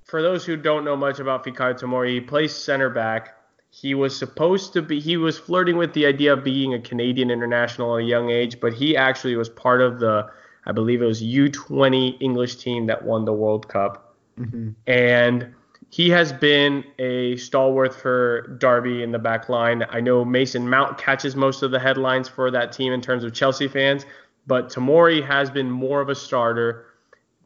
for 0.04 0.22
those 0.22 0.46
who 0.46 0.56
don't 0.56 0.84
know 0.84 0.96
much 0.96 1.20
about 1.20 1.44
Fikayo 1.44 1.80
Tomori, 1.80 2.14
he 2.14 2.22
plays 2.22 2.56
center 2.56 2.90
back. 2.90 3.36
He 3.72 3.94
was 3.94 4.18
supposed 4.18 4.74
to 4.74 4.82
be 4.82 5.00
he 5.00 5.18
was 5.18 5.38
flirting 5.38 5.78
with 5.78 5.94
the 5.94 6.06
idea 6.06 6.34
of 6.34 6.44
being 6.44 6.74
a 6.74 6.80
Canadian 6.80 7.30
international 7.30 7.98
at 7.98 8.04
a 8.04 8.06
young 8.06 8.30
age, 8.30 8.60
but 8.60 8.74
he 8.74 8.98
actually 8.98 9.36
was 9.36 9.50
part 9.50 9.82
of 9.82 10.00
the 10.00 10.30
I 10.66 10.72
believe 10.72 11.02
it 11.02 11.06
was 11.06 11.24
U20 11.24 12.18
English 12.20 12.56
team 12.56 12.88
that 12.88 13.04
won 13.04 13.26
the 13.26 13.34
World 13.34 13.68
Cup. 13.68 14.16
Mm-hmm. 14.40 14.72
And 14.88 15.54
he 15.92 16.10
has 16.10 16.32
been 16.32 16.84
a 17.00 17.36
stalwart 17.38 17.94
for 17.94 18.56
Derby 18.60 19.02
in 19.02 19.12
the 19.12 19.20
back 19.20 19.50
line. 19.50 19.84
I 19.90 20.00
know 20.00 20.24
Mason 20.24 20.70
Mount 20.70 20.98
catches 20.98 21.36
most 21.36 21.64
of 21.64 21.72
the 21.72 21.80
headlines 21.80 22.28
for 22.28 22.52
that 22.52 22.72
team 22.72 22.94
in 22.94 23.02
terms 23.02 23.24
of 23.24 23.34
Chelsea 23.34 23.68
fans, 23.68 24.06
but 24.46 24.70
Tomori 24.70 25.26
has 25.26 25.50
been 25.50 25.70
more 25.70 26.00
of 26.00 26.10
a 26.10 26.16
starter 26.16 26.86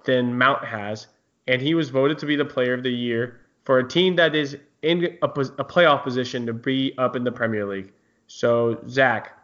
than 0.03 0.38
Mount 0.38 0.65
has, 0.65 1.08
and 1.47 1.62
he 1.62 1.73
was 1.73 1.89
voted 1.89 2.17
to 2.19 2.25
be 2.25 2.36
the 2.36 2.45
player 2.45 2.73
of 2.73 2.84
the 2.84 2.91
year 2.91 3.39
for 3.63 3.79
a 3.79 3.88
team 3.88 4.17
that 4.17 4.36
is 4.36 4.58
in 4.82 5.06
a, 5.21 5.27
a 5.27 5.63
playoff 5.63 6.03
position 6.03 6.45
to 6.45 6.53
be 6.53 6.93
up 6.97 7.15
in 7.15 7.23
the 7.23 7.32
Premier 7.32 7.65
League. 7.65 7.93
So, 8.27 8.84
Zach, 8.89 9.38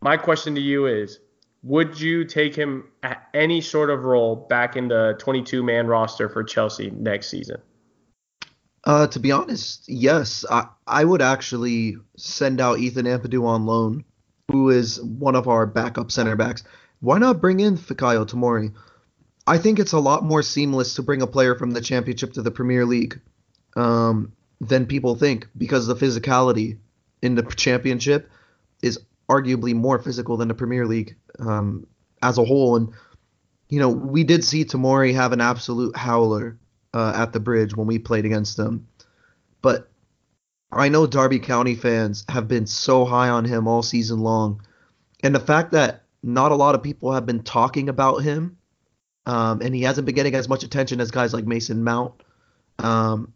my 0.00 0.16
question 0.16 0.56
to 0.56 0.60
you 0.60 0.86
is 0.86 1.20
would 1.62 2.00
you 2.00 2.24
take 2.24 2.56
him 2.56 2.88
at 3.02 3.28
any 3.34 3.60
sort 3.60 3.90
of 3.90 4.04
role 4.04 4.34
back 4.34 4.76
in 4.76 4.88
the 4.88 5.14
22 5.18 5.62
man 5.62 5.86
roster 5.86 6.28
for 6.28 6.42
Chelsea 6.42 6.90
next 6.90 7.28
season? 7.28 7.60
Uh, 8.84 9.06
to 9.08 9.18
be 9.20 9.30
honest, 9.32 9.84
yes. 9.88 10.44
I, 10.50 10.66
I 10.86 11.04
would 11.04 11.22
actually 11.22 11.96
send 12.16 12.60
out 12.60 12.78
Ethan 12.78 13.06
Ampadu 13.06 13.44
on 13.44 13.66
loan, 13.66 14.04
who 14.50 14.70
is 14.70 15.00
one 15.02 15.36
of 15.36 15.48
our 15.48 15.66
backup 15.66 16.10
center 16.10 16.36
backs. 16.36 16.62
Why 17.00 17.18
not 17.18 17.40
bring 17.40 17.60
in 17.60 17.76
Fikayo 17.76 18.26
Tomori? 18.26 18.72
I 19.46 19.58
think 19.58 19.78
it's 19.78 19.92
a 19.92 19.98
lot 19.98 20.24
more 20.24 20.42
seamless 20.42 20.94
to 20.94 21.02
bring 21.02 21.22
a 21.22 21.26
player 21.26 21.54
from 21.54 21.72
the 21.72 21.80
championship 21.80 22.34
to 22.34 22.42
the 22.42 22.50
Premier 22.50 22.86
League 22.86 23.20
um, 23.76 24.32
than 24.60 24.86
people 24.86 25.14
think 25.14 25.48
because 25.56 25.86
the 25.86 25.96
physicality 25.96 26.78
in 27.22 27.34
the 27.34 27.42
championship 27.42 28.30
is 28.82 28.98
arguably 29.28 29.74
more 29.74 29.98
physical 29.98 30.36
than 30.36 30.48
the 30.48 30.54
Premier 30.54 30.86
League 30.86 31.16
um, 31.38 31.86
as 32.22 32.38
a 32.38 32.44
whole. 32.44 32.76
And, 32.76 32.92
you 33.68 33.78
know, 33.78 33.88
we 33.88 34.24
did 34.24 34.44
see 34.44 34.64
Tomori 34.64 35.14
have 35.14 35.32
an 35.32 35.40
absolute 35.40 35.96
howler 35.96 36.58
uh, 36.94 37.12
at 37.14 37.32
the 37.32 37.40
bridge 37.40 37.74
when 37.74 37.86
we 37.86 37.98
played 37.98 38.24
against 38.24 38.56
them. 38.56 38.88
But 39.62 39.90
I 40.72 40.88
know 40.88 41.06
Derby 41.06 41.38
County 41.38 41.74
fans 41.74 42.24
have 42.28 42.48
been 42.48 42.66
so 42.66 43.04
high 43.04 43.28
on 43.28 43.44
him 43.44 43.66
all 43.66 43.82
season 43.82 44.20
long. 44.20 44.62
And 45.22 45.34
the 45.34 45.40
fact 45.40 45.72
that 45.72 46.04
not 46.22 46.52
a 46.52 46.56
lot 46.56 46.74
of 46.74 46.82
people 46.82 47.12
have 47.12 47.26
been 47.26 47.42
talking 47.42 47.88
about 47.88 48.18
him, 48.18 48.56
um, 49.26 49.60
and 49.60 49.74
he 49.74 49.82
hasn't 49.82 50.06
been 50.06 50.14
getting 50.14 50.34
as 50.34 50.48
much 50.48 50.62
attention 50.62 51.00
as 51.00 51.10
guys 51.10 51.34
like 51.34 51.46
Mason 51.46 51.84
Mount, 51.84 52.14
um, 52.78 53.32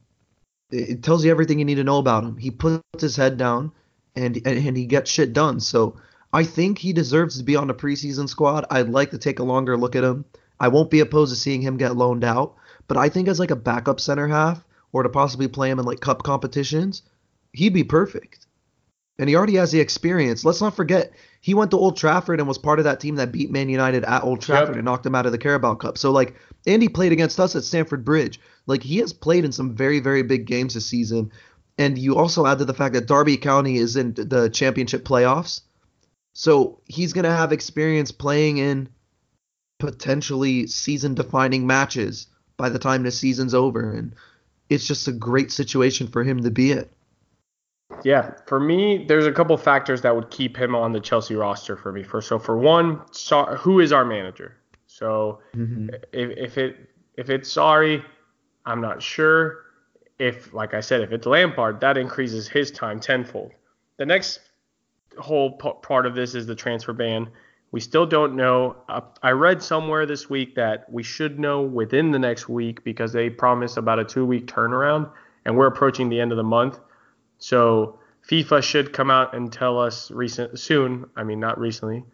it, 0.71 0.91
it, 0.91 1.03
tells 1.03 1.25
you 1.25 1.31
everything 1.31 1.59
you 1.59 1.65
need 1.65 1.75
to 1.77 1.85
know 1.85 1.99
about 1.99 2.25
him. 2.25 2.37
He 2.37 2.51
puts 2.51 2.83
his 2.99 3.17
head 3.17 3.37
down 3.37 3.73
and, 4.17 4.37
and, 4.37 4.67
and 4.67 4.77
he 4.77 4.87
gets 4.87 5.11
shit 5.11 5.33
done. 5.33 5.61
So 5.61 5.97
I 6.33 6.45
think 6.45 6.79
he 6.79 6.93
deserves 6.93 7.39
to 7.39 7.45
be 7.45 7.57
on 7.57 7.69
the 7.69 7.75
preseason 7.75 8.29
squad. 8.29 8.65
I'd 8.71 8.89
like 8.89 9.11
to 9.11 9.19
take 9.19 9.39
a 9.39 9.45
longer 9.45 9.77
look 9.77 9.97
at 9.97 10.05
him. 10.05 10.25
I 10.59 10.69
won't 10.69 10.91
be 10.91 11.01
opposed 11.01 11.33
to 11.33 11.39
seeing 11.39 11.63
him 11.63 11.77
get 11.77 11.97
loaned 11.97 12.25
out. 12.25 12.55
But 12.87 12.97
I 12.97 13.09
think 13.09 13.29
as 13.29 13.41
like 13.41 13.51
a 13.51 13.57
backup 13.57 14.01
center 14.01 14.29
half, 14.29 14.65
or 14.93 15.03
to 15.03 15.09
possibly 15.09 15.49
play 15.49 15.71
him 15.71 15.79
in 15.79 15.85
like 15.85 16.01
cup 16.01 16.23
competitions, 16.23 17.03
he'd 17.53 17.75
be 17.75 17.85
perfect. 17.85 18.47
And 19.19 19.29
he 19.29 19.37
already 19.37 19.57
has 19.57 19.71
the 19.71 19.81
experience. 19.81 20.45
Let's 20.45 20.61
not 20.61 20.75
forget, 20.75 21.13
he 21.41 21.55
went 21.55 21.71
to 21.71 21.79
Old 21.79 21.97
Trafford 21.97 22.41
and 22.41 22.49
was 22.49 22.59
part 22.59 22.79
of 22.79 22.85
that 22.85 23.01
team 23.01 23.17
that 23.17 23.33
beat 23.33 23.51
Man 23.51 23.69
United 23.69 24.05
at 24.05 24.25
Old 24.25 24.41
Trafford 24.41 24.71
yep. 24.71 24.77
and 24.77 24.85
knocked 24.85 25.07
him 25.07 25.15
out 25.15 25.27
of 25.27 25.33
the 25.33 25.39
Carabao 25.39 25.75
Cup. 25.75 25.99
So 25.99 26.11
like 26.11 26.35
Andy 26.67 26.89
played 26.89 27.13
against 27.13 27.39
us 27.39 27.55
at 27.55 27.65
Stamford 27.65 28.05
Bridge. 28.05 28.41
Like 28.67 28.83
he 28.83 28.99
has 28.99 29.13
played 29.13 29.45
in 29.45 29.53
some 29.53 29.75
very 29.75 30.01
very 30.01 30.23
big 30.23 30.47
games 30.47 30.75
this 30.75 30.87
season. 30.87 31.31
And 31.77 31.99
you 31.99 32.17
also 32.17 32.47
add 32.47 32.59
to 32.59 32.65
the 32.65 32.75
fact 32.75 32.95
that 32.95 33.07
Derby 33.07 33.37
County 33.37 33.77
is 33.77 33.97
in 33.97 34.15
the 34.15 34.49
championship 34.53 35.05
playoffs. 35.05 35.63
So 36.33 36.81
he's 36.87 37.13
going 37.13 37.25
to 37.25 37.33
have 37.33 37.53
experience 37.53 38.11
playing 38.11 38.59
in 38.59 38.89
potentially 39.79 40.67
season 40.67 41.15
defining 41.15 41.67
matches 41.67 42.29
by 42.57 42.69
the 42.69 42.79
time 42.79 43.03
the 43.03 43.11
season's 43.11 43.55
over. 43.55 43.93
And 43.93 44.15
it's 44.71 44.87
just 44.87 45.09
a 45.09 45.13
great 45.13 45.53
situation 45.53 46.07
for 46.07 46.23
him 46.23 46.43
to 46.43 46.51
be 46.51 46.73
in. 46.73 46.89
Yeah, 48.03 48.33
for 48.47 48.59
me, 48.59 49.05
there's 49.07 49.27
a 49.27 49.33
couple 49.33 49.57
factors 49.57 50.03
that 50.03 50.15
would 50.15 50.31
keep 50.31 50.57
him 50.57 50.75
on 50.75 50.93
the 50.93 51.01
Chelsea 51.01 51.35
roster 51.35 51.77
for 51.77 51.93
me. 51.93 52.03
For 52.03 52.21
so 52.21 52.39
for 52.39 52.57
one, 52.59 53.01
so, 53.13 53.45
who 53.57 53.81
is 53.81 53.93
our 53.93 54.05
manager? 54.05 54.57
So 54.87 55.41
mm-hmm. 55.55 55.91
if, 56.13 56.31
if 56.37 56.59
it 56.59 56.91
if 57.17 57.31
it's 57.31 57.53
Sarri, 57.53 58.03
I'm 58.65 58.81
not 58.81 59.03
sure. 59.03 59.65
If 60.19 60.53
like 60.55 60.75
I 60.75 60.81
said, 60.81 61.03
if 61.03 61.13
it's 61.13 61.27
Lampard, 61.27 61.81
that 61.81 61.97
increases 61.97 62.49
his 62.49 62.71
time 62.71 63.01
tenfold. 63.01 63.53
The 63.99 64.07
next 64.07 64.41
whole 65.19 65.53
part 65.53 66.07
of 66.07 66.15
this 66.15 66.35
is 66.35 66.47
the 66.47 66.55
transfer 66.55 66.93
ban. 66.93 67.29
We 67.75 67.81
still 67.81 68.07
don't 68.07 68.37
know. 68.37 68.77
Uh, 68.89 69.01
I 69.21 69.31
read 69.33 69.61
somewhere 69.61 70.07
this 70.07 70.31
week 70.31 70.55
that 70.55 70.89
we 70.93 71.03
should 71.03 71.41
know 71.41 71.63
within 71.63 72.13
the 72.13 72.21
next 72.21 72.49
week 72.49 72.85
because 72.85 73.13
they 73.13 73.29
promised 73.29 73.79
about 73.79 73.99
a 73.99 74.05
two 74.05 74.25
week 74.25 74.47
turnaround, 74.47 75.11
and 75.45 75.57
we're 75.57 75.67
approaching 75.67 76.09
the 76.09 76.21
end 76.21 76.31
of 76.31 76.37
the 76.37 76.45
month. 76.45 76.79
So 77.39 77.99
FIFA 78.31 78.63
should 78.63 78.93
come 78.93 79.11
out 79.11 79.35
and 79.35 79.53
tell 79.53 79.81
us 79.81 80.13
recent 80.13 80.57
soon. 80.57 81.07
I 81.17 81.25
mean, 81.25 81.41
not 81.41 81.59
recently, 81.59 82.05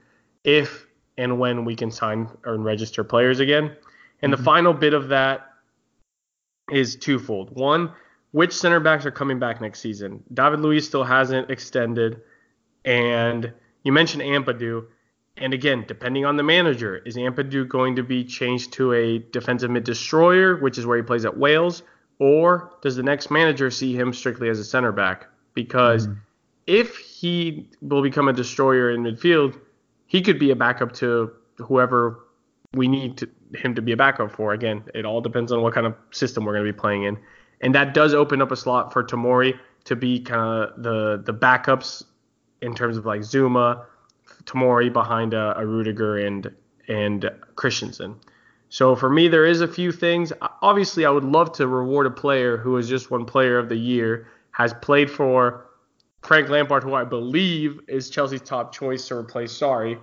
if 0.44 0.86
and 1.18 1.38
when 1.38 1.66
we 1.66 1.76
can 1.76 1.90
sign 1.90 2.30
or 2.46 2.56
register 2.56 3.04
players 3.04 3.38
again. 3.38 3.76
And 4.22 4.32
mm-hmm. 4.32 4.40
the 4.40 4.42
final 4.42 4.72
bit 4.72 4.94
of 4.94 5.08
that 5.08 5.46
is 6.70 6.96
twofold. 6.96 7.54
One, 7.54 7.92
which 8.30 8.54
center 8.54 8.80
backs 8.80 9.04
are 9.04 9.10
coming 9.10 9.38
back 9.38 9.60
next 9.60 9.80
season? 9.80 10.24
David 10.32 10.60
Luiz 10.60 10.86
still 10.86 11.04
hasn't 11.04 11.50
extended, 11.50 12.22
and 12.86 13.52
you 13.82 13.92
mentioned 13.92 14.22
Ampadu. 14.22 14.86
And 15.36 15.54
again, 15.54 15.84
depending 15.86 16.24
on 16.24 16.36
the 16.36 16.42
manager, 16.42 16.98
is 16.98 17.16
Ampadu 17.16 17.66
going 17.66 17.96
to 17.96 18.02
be 18.02 18.24
changed 18.24 18.72
to 18.74 18.92
a 18.92 19.18
defensive 19.18 19.70
mid 19.70 19.84
destroyer, 19.84 20.56
which 20.56 20.76
is 20.76 20.86
where 20.86 20.96
he 20.96 21.02
plays 21.02 21.24
at 21.24 21.36
Wales, 21.36 21.82
or 22.18 22.72
does 22.82 22.96
the 22.96 23.02
next 23.02 23.30
manager 23.30 23.70
see 23.70 23.94
him 23.94 24.12
strictly 24.12 24.48
as 24.48 24.58
a 24.58 24.64
center 24.64 24.92
back? 24.92 25.26
Because 25.54 26.06
mm. 26.06 26.18
if 26.66 26.98
he 26.98 27.68
will 27.80 28.02
become 28.02 28.28
a 28.28 28.32
destroyer 28.32 28.90
in 28.90 29.02
midfield, 29.02 29.58
he 30.06 30.20
could 30.20 30.38
be 30.38 30.50
a 30.50 30.56
backup 30.56 30.92
to 30.94 31.32
whoever 31.56 32.20
we 32.74 32.88
need 32.88 33.16
to, 33.18 33.28
him 33.54 33.74
to 33.74 33.82
be 33.82 33.92
a 33.92 33.96
backup 33.96 34.30
for. 34.30 34.52
Again, 34.52 34.84
it 34.94 35.04
all 35.04 35.20
depends 35.20 35.52
on 35.52 35.62
what 35.62 35.74
kind 35.74 35.86
of 35.86 35.94
system 36.10 36.44
we're 36.44 36.52
going 36.52 36.66
to 36.66 36.72
be 36.72 36.78
playing 36.78 37.04
in, 37.04 37.18
and 37.60 37.74
that 37.74 37.94
does 37.94 38.14
open 38.14 38.42
up 38.42 38.50
a 38.50 38.56
slot 38.56 38.92
for 38.92 39.02
Tomori 39.02 39.58
to 39.84 39.96
be 39.96 40.20
kind 40.20 40.40
of 40.40 40.82
the 40.82 41.22
the 41.24 41.32
backups 41.32 42.04
in 42.60 42.74
terms 42.74 42.96
of 42.96 43.06
like 43.06 43.22
Zouma, 43.22 43.84
Tomori 44.44 44.92
behind 44.92 45.34
a, 45.34 45.58
a 45.58 45.66
Rudiger 45.66 46.18
and 46.18 46.50
and 46.88 47.30
Christensen. 47.54 48.16
So 48.68 48.94
for 48.94 49.10
me, 49.10 49.28
there 49.28 49.46
is 49.46 49.60
a 49.60 49.68
few 49.68 49.90
things. 49.90 50.32
Obviously, 50.62 51.04
I 51.04 51.10
would 51.10 51.24
love 51.24 51.52
to 51.54 51.66
reward 51.66 52.06
a 52.06 52.10
player 52.10 52.56
who 52.56 52.76
is 52.76 52.88
just 52.88 53.10
one 53.10 53.24
player 53.24 53.58
of 53.58 53.68
the 53.68 53.76
year, 53.76 54.28
has 54.52 54.72
played 54.74 55.10
for 55.10 55.66
Frank 56.22 56.48
Lampard, 56.48 56.82
who 56.84 56.94
I 56.94 57.04
believe 57.04 57.80
is 57.88 58.10
Chelsea's 58.10 58.42
top 58.42 58.72
choice 58.72 59.08
to 59.08 59.16
replace 59.16 59.58
Sarri. 59.58 59.98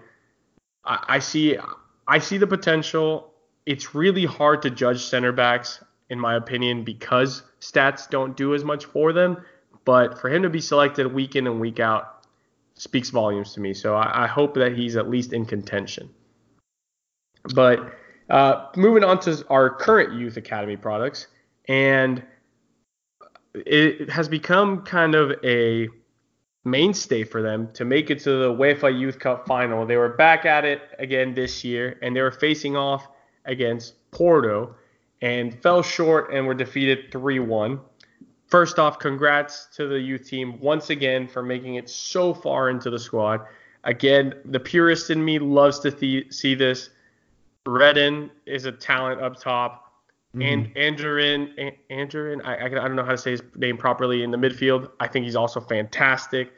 I, 0.84 1.04
I 1.08 1.20
see 1.20 1.58
I 2.08 2.20
see 2.20 2.38
the 2.38 2.48
potential. 2.48 3.34
It's 3.66 3.94
really 3.94 4.26
hard 4.26 4.62
to 4.62 4.70
judge 4.70 5.04
center 5.04 5.32
backs, 5.32 5.84
in 6.10 6.20
my 6.20 6.36
opinion, 6.36 6.84
because 6.84 7.44
stats 7.60 8.10
don't 8.10 8.36
do 8.36 8.56
as 8.56 8.64
much 8.64 8.86
for 8.86 9.14
them. 9.14 9.44
But 9.86 10.20
for 10.20 10.30
him 10.30 10.44
to 10.44 10.50
be 10.50 10.60
selected 10.60 11.14
week 11.14 11.36
in 11.36 11.48
and 11.48 11.62
week 11.62 11.80
out 11.80 12.17
speaks 12.78 13.10
volumes 13.10 13.54
to 13.54 13.60
me. 13.60 13.74
So 13.74 13.96
I, 13.96 14.24
I 14.24 14.28
hope 14.28 14.54
that 14.56 14.76
he's 14.76 14.96
at 14.96 15.10
least 15.10 15.34
in 15.34 15.46
contention. 15.46 16.10
But 17.54 17.94
uh, 18.30 18.68
moving 18.76 19.04
on 19.04 19.20
to 19.22 19.46
our 19.50 19.70
current 19.70 20.20
youth 20.20 20.38
academy 20.38 20.78
products, 20.78 21.28
and 21.68 22.24
it 23.54 24.10
has 24.10 24.28
become 24.28 24.84
kind 24.84 25.16
of 25.16 25.34
a 25.44 25.90
mainstay 26.66 27.24
for 27.24 27.42
them 27.42 27.70
to 27.74 27.86
make 27.86 28.10
it 28.10 28.20
to 28.20 28.30
the 28.32 28.54
UEFA 28.54 28.98
Youth 28.98 29.20
Cup 29.20 29.48
final. 29.48 29.86
They 29.86 29.98
were 29.98 30.10
back 30.10 30.46
at 30.46 30.66
it 30.66 30.82
again 31.00 31.34
this 31.34 31.64
year, 31.64 31.98
and 32.02 32.16
they 32.16 32.22
were 32.22 32.32
facing 32.32 32.76
off 32.76 33.08
against 33.46 33.94
Porto 34.12 34.76
and 35.22 35.60
fell 35.62 35.82
short 35.82 36.34
and 36.34 36.46
were 36.46 36.54
defeated 36.54 37.12
3 37.12 37.40
1. 37.40 37.80
First 38.48 38.80
off, 38.80 38.98
congrats 39.00 39.68
to 39.76 39.88
the 39.88 40.00
youth 40.00 40.28
team 40.28 40.60
once 40.60 40.90
again 40.90 41.28
for 41.28 41.44
making 41.44 41.76
it 41.76 41.90
so 41.90 42.34
far 42.34 42.70
into 42.70 42.90
the 42.90 43.00
squad. 43.00 43.42
Again, 43.84 44.36
the 44.46 44.60
purist 44.60 45.10
in 45.10 45.24
me 45.24 45.38
loves 45.38 45.80
to 45.80 45.92
th- 45.92 46.34
see 46.34 46.56
this. 46.56 46.90
Redan 47.66 48.30
is 48.46 48.66
a 48.66 48.72
talent 48.72 49.22
up 49.22 49.40
top. 49.40 49.92
Mm-hmm. 50.36 50.42
And 50.42 50.78
Andrew 50.78 51.48
Andrew 51.90 52.40
I, 52.44 52.66
I 52.66 52.70
don't 52.70 52.96
know 52.96 53.04
how 53.04 53.12
to 53.12 53.18
say 53.18 53.32
his 53.32 53.42
name 53.56 53.78
properly 53.78 54.24
in 54.24 54.32
the 54.32 54.38
midfield. 54.38 54.92
I 55.00 55.08
think 55.08 55.26
he's 55.26 55.36
also 55.36 55.60
fantastic. 55.60 56.52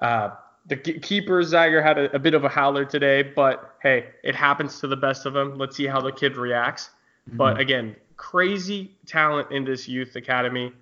Uh, 0.00 0.30
the 0.66 0.76
keeper 0.76 1.42
Ziger 1.42 1.82
had 1.82 1.98
a, 1.98 2.14
a, 2.14 2.18
bit 2.18 2.34
of 2.34 2.44
a 2.44 2.48
howler 2.48 2.84
today, 2.84 3.22
but 3.22 3.76
hey, 3.82 4.06
it 4.22 4.34
happens 4.34 4.80
to 4.80 4.86
the 4.86 4.96
best 4.96 5.26
of 5.26 5.32
them. 5.32 5.58
Let's 5.58 5.76
see 5.76 5.86
how 5.86 6.00
the 6.00 6.12
kid 6.12 6.36
reacts. 6.36 6.90
Mm-hmm. 7.28 7.36
But 7.36 7.58
again, 7.58 7.96
crazy 8.16 8.92
talent 9.06 9.50
in 9.50 9.64
this 9.64 9.88
youth 9.88 10.14
academy. 10.16 10.72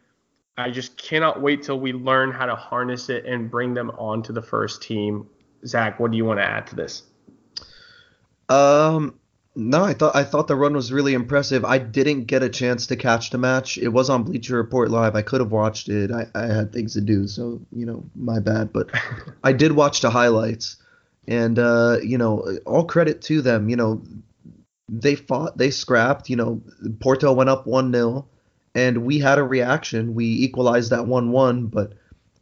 I 0.60 0.70
just 0.70 0.96
cannot 0.96 1.40
wait 1.40 1.62
till 1.62 1.80
we 1.80 1.92
learn 1.92 2.32
how 2.32 2.46
to 2.46 2.54
harness 2.54 3.08
it 3.08 3.24
and 3.24 3.50
bring 3.50 3.74
them 3.74 3.90
onto 3.90 4.32
the 4.32 4.42
first 4.42 4.82
team. 4.82 5.28
Zach, 5.66 5.98
what 5.98 6.10
do 6.10 6.16
you 6.16 6.24
want 6.24 6.40
to 6.40 6.44
add 6.44 6.66
to 6.68 6.76
this? 6.76 7.02
Um, 8.48 9.18
no, 9.56 9.82
I 9.82 9.94
thought 9.94 10.14
I 10.14 10.24
thought 10.24 10.48
the 10.48 10.56
run 10.56 10.74
was 10.74 10.92
really 10.92 11.14
impressive. 11.14 11.64
I 11.64 11.78
didn't 11.78 12.24
get 12.24 12.42
a 12.42 12.48
chance 12.48 12.86
to 12.88 12.96
catch 12.96 13.30
the 13.30 13.38
match. 13.38 13.78
It 13.78 13.88
was 13.88 14.08
on 14.08 14.22
Bleacher 14.22 14.56
Report 14.56 14.90
live. 14.90 15.16
I 15.16 15.22
could 15.22 15.40
have 15.40 15.50
watched 15.52 15.88
it. 15.88 16.10
I, 16.10 16.26
I 16.34 16.46
had 16.46 16.72
things 16.72 16.94
to 16.94 17.00
do, 17.00 17.26
so 17.26 17.60
you 17.72 17.86
know, 17.86 18.04
my 18.14 18.38
bad. 18.38 18.72
But 18.72 18.90
I 19.44 19.52
did 19.52 19.72
watch 19.72 20.00
the 20.00 20.10
highlights, 20.10 20.76
and 21.26 21.58
uh, 21.58 21.98
you 22.02 22.16
know, 22.16 22.58
all 22.64 22.84
credit 22.84 23.22
to 23.22 23.42
them. 23.42 23.68
You 23.68 23.76
know, 23.76 24.02
they 24.88 25.16
fought, 25.16 25.58
they 25.58 25.70
scrapped. 25.70 26.30
You 26.30 26.36
know, 26.36 26.62
Porto 27.00 27.32
went 27.32 27.50
up 27.50 27.66
one 27.66 27.92
0 27.92 28.28
and 28.74 29.04
we 29.04 29.18
had 29.18 29.38
a 29.38 29.44
reaction. 29.44 30.14
We 30.14 30.26
equalized 30.26 30.90
that 30.90 31.06
one 31.06 31.32
one, 31.32 31.66
but 31.66 31.94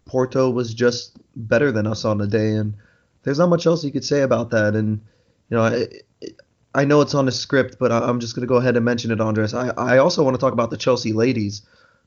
Porto 0.05 0.51
was 0.51 0.75
just 0.75 1.17
better 1.37 1.73
than 1.73 1.87
us 1.87 2.05
on 2.05 2.19
the 2.19 2.27
day, 2.27 2.53
and 2.53 2.75
there's 3.23 3.39
not 3.39 3.49
much 3.49 3.67
else 3.67 3.85
you 3.85 3.93
could 3.93 4.05
say 4.05 4.23
about 4.23 4.51
that. 4.51 4.75
And 4.75 5.01
you 5.51 5.57
know, 5.57 5.65
it, 5.67 6.05
I 6.75 6.85
know 6.85 7.01
it's 7.01 7.15
on 7.15 7.27
the 7.27 7.33
script, 7.33 7.77
but 7.79 7.91
I'm 7.91 8.21
just 8.21 8.35
going 8.35 8.43
to 8.43 8.49
go 8.49 8.57
ahead 8.57 8.77
and 8.77 8.85
mention 8.85 9.11
it, 9.11 9.21
Andres. 9.21 9.55
I, 9.55 9.69
I 9.71 9.99
also 9.99 10.23
want 10.23 10.35
to 10.35 10.41
talk 10.41 10.53
about 10.53 10.71
the 10.71 10.77
Chelsea 10.77 11.13
ladies, 11.13 11.63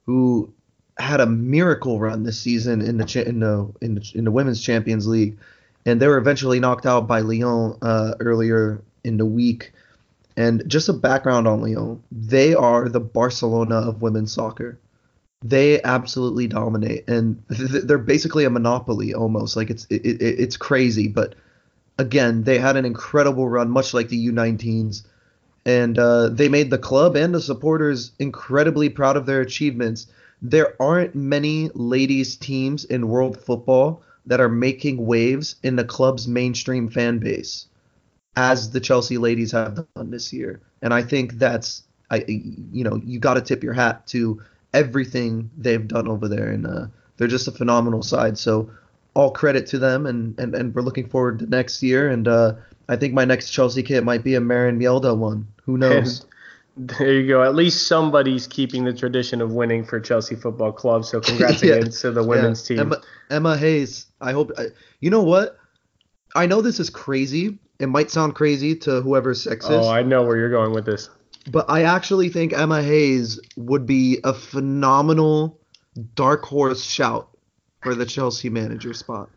who 0.06 0.54
had 0.98 1.20
a 1.20 1.26
miracle 1.26 2.00
run 2.00 2.24
this 2.24 2.40
season 2.40 2.82
in 2.82 2.98
the 2.98 3.28
in 3.28 3.40
the 3.40 3.74
in 3.82 3.96
the, 3.96 4.12
in 4.16 4.24
the 4.26 4.32
women's 4.32 4.62
Champions 4.62 5.08
League, 5.08 5.38
and 5.86 6.00
they 6.00 6.08
were 6.08 6.18
eventually 6.18 6.60
knocked 6.60 6.86
out 6.86 7.08
by 7.08 7.22
Lyon 7.22 7.78
uh, 7.82 8.14
earlier 8.20 8.82
in 9.04 9.18
the 9.18 9.26
week. 9.26 9.74
And 10.38 10.64
just 10.68 10.90
a 10.90 10.94
background 10.94 11.48
on 11.48 11.62
Lyon, 11.62 12.02
they 12.12 12.54
are 12.54 12.88
the 12.88 13.00
Barcelona 13.00 13.76
of 13.76 14.02
women's 14.02 14.32
soccer. 14.32 14.80
They 15.44 15.82
absolutely 15.82 16.48
dominate, 16.48 17.10
and 17.10 17.42
they're 17.50 17.98
basically 17.98 18.46
a 18.46 18.50
monopoly 18.50 19.14
almost. 19.14 19.56
Like 19.56 19.70
it's 19.70 19.88
it, 19.90 20.06
it, 20.06 20.22
it's 20.22 20.56
crazy, 20.56 21.08
but 21.08 21.36
again, 21.98 22.44
they 22.44 22.60
had 22.60 22.78
an 22.78 22.86
incredible 22.86 23.50
run, 23.50 23.70
much 23.70 23.94
like 23.94 24.10
the 24.10 24.28
U19s, 24.28 25.04
and 25.66 25.98
uh, 25.98 26.30
they 26.30 26.50
made 26.50 26.70
the 26.70 26.78
club 26.78 27.16
and 27.16 27.34
the 27.34 27.42
supporters 27.42 28.12
incredibly 28.20 28.90
proud 28.90 29.18
of 29.18 29.26
their 29.26 29.42
achievements. 29.42 30.08
There 30.42 30.76
aren't 30.82 31.16
many 31.16 31.70
ladies 31.74 32.36
teams 32.36 32.84
in 32.86 33.08
world 33.08 33.40
football 33.40 34.02
that 34.26 34.42
are 34.42 34.50
making 34.50 35.06
waves 35.06 35.56
in 35.64 35.76
the 35.76 35.84
club's 35.84 36.28
mainstream 36.28 36.90
fan 36.90 37.20
base, 37.20 37.68
as 38.36 38.72
the 38.72 38.80
Chelsea 38.80 39.18
ladies 39.18 39.52
have 39.52 39.86
done 39.96 40.12
this 40.12 40.32
year. 40.32 40.62
And 40.82 40.94
I 40.94 41.02
think 41.04 41.34
that's, 41.34 41.84
I, 42.10 42.24
you 42.28 42.84
know, 42.84 43.02
you 43.04 43.20
got 43.20 43.36
to 43.36 43.42
tip 43.42 43.64
your 43.64 43.74
hat 43.74 44.08
to 44.08 44.42
everything 44.74 45.50
they've 45.58 45.88
done 45.88 46.08
over 46.08 46.28
there, 46.28 46.50
and 46.50 46.66
uh, 46.66 46.88
they're 47.18 47.28
just 47.28 47.48
a 47.48 47.52
phenomenal 47.52 48.04
side. 48.04 48.38
So 48.38 48.70
all 49.14 49.32
credit 49.32 49.68
to 49.68 49.80
them, 49.80 50.06
and, 50.06 50.38
and, 50.40 50.56
and 50.56 50.74
we're 50.74 50.82
looking 50.82 51.08
forward 51.08 51.40
to 51.40 51.46
next 51.46 51.84
year. 51.84 52.10
And 52.10 52.28
uh, 52.28 52.54
I 52.88 52.96
think 52.96 53.14
my 53.14 53.26
next 53.26 53.52
Chelsea 53.52 53.84
kit 53.84 54.04
might 54.04 54.24
be 54.24 54.36
a 54.36 54.42
Maren 54.42 54.80
Mjelde 54.80 55.16
one. 55.18 55.48
Who 55.64 55.78
knows? 55.78 56.26
There 56.78 57.12
you 57.12 57.28
go. 57.28 57.44
At 57.44 57.54
least 57.54 57.88
somebody's 57.88 58.48
keeping 58.48 58.86
the 58.86 58.94
tradition 58.94 59.42
of 59.42 59.52
winning 59.52 59.84
for 59.84 60.00
Chelsea 60.00 60.36
Football 60.36 60.72
Club. 60.72 61.04
So 61.04 61.20
congrats 61.20 61.62
yeah. 61.64 61.76
again 61.76 61.92
to 61.92 62.12
the 62.12 62.24
women's 62.24 62.68
yeah. 62.70 62.78
team. 62.78 62.80
Emma, 62.80 63.02
Emma, 63.30 63.58
Hayes. 63.58 64.06
I 64.22 64.32
hope. 64.32 64.52
I, 64.58 64.68
you 65.02 65.10
know 65.10 65.22
what? 65.22 65.58
I 66.34 66.46
know 66.46 66.62
this 66.62 66.80
is 66.80 66.90
crazy. 66.90 67.60
It 67.82 67.88
might 67.88 68.12
sound 68.12 68.36
crazy 68.36 68.76
to 68.76 69.02
whoever's 69.02 69.44
sexist. 69.44 69.84
Oh, 69.84 69.90
I 69.90 70.04
know 70.04 70.22
where 70.22 70.38
you're 70.38 70.52
going 70.52 70.72
with 70.72 70.86
this. 70.86 71.10
But 71.50 71.66
I 71.68 71.82
actually 71.84 72.30
think 72.30 72.54
Emma 72.54 72.84
Hayes 72.84 73.40
would 73.58 73.88
be 73.88 74.20
a 74.24 74.36
phenomenal 74.36 75.60
dark 76.14 76.46
horse 76.46 76.84
shout 76.84 77.36
for 77.82 77.96
the 77.96 78.06
Chelsea 78.06 78.50
manager 78.50 78.94
spot 78.94 79.30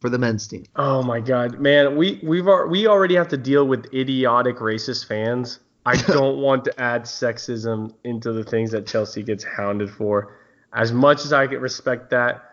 for 0.00 0.08
the 0.08 0.18
men's 0.18 0.48
team. 0.48 0.64
Oh 0.74 1.04
my 1.04 1.20
god, 1.20 1.60
man, 1.60 1.96
we 1.96 2.18
we've 2.24 2.48
we 2.68 2.88
already 2.88 3.14
have 3.14 3.28
to 3.28 3.36
deal 3.36 3.68
with 3.68 3.86
idiotic 3.94 4.56
racist 4.56 5.06
fans. 5.06 5.60
I 5.86 5.96
don't 6.02 6.38
want 6.38 6.64
to 6.64 6.80
add 6.80 7.02
sexism 7.02 7.94
into 8.02 8.32
the 8.32 8.42
things 8.42 8.72
that 8.72 8.88
Chelsea 8.88 9.22
gets 9.22 9.44
hounded 9.44 9.90
for. 9.90 10.34
As 10.72 10.92
much 10.92 11.24
as 11.24 11.32
I 11.32 11.46
can 11.46 11.60
respect 11.60 12.10
that, 12.10 12.51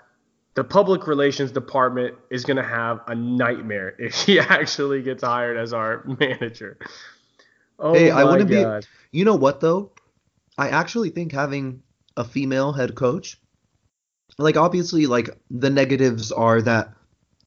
the 0.59 0.63
public 0.65 1.07
relations 1.07 1.53
department 1.53 2.15
is 2.29 2.43
going 2.43 2.57
to 2.57 2.63
have 2.63 2.99
a 3.07 3.15
nightmare 3.15 3.95
if 3.97 4.13
he 4.13 4.39
actually 4.57 5.01
gets 5.01 5.23
hired 5.23 5.55
as 5.55 5.71
our 5.71 6.03
manager. 6.19 6.77
Oh 7.79 7.93
hey, 7.93 8.11
I 8.11 8.25
wouldn't 8.25 8.49
God. 8.49 8.81
be. 8.81 9.17
You 9.17 9.23
know 9.23 9.37
what 9.37 9.61
though? 9.61 9.93
I 10.57 10.67
actually 10.67 11.11
think 11.11 11.31
having 11.31 11.81
a 12.17 12.25
female 12.25 12.73
head 12.73 12.93
coach 12.93 13.39
like 14.37 14.57
obviously 14.57 15.05
like 15.05 15.29
the 15.49 15.69
negatives 15.69 16.29
are 16.33 16.61
that 16.61 16.93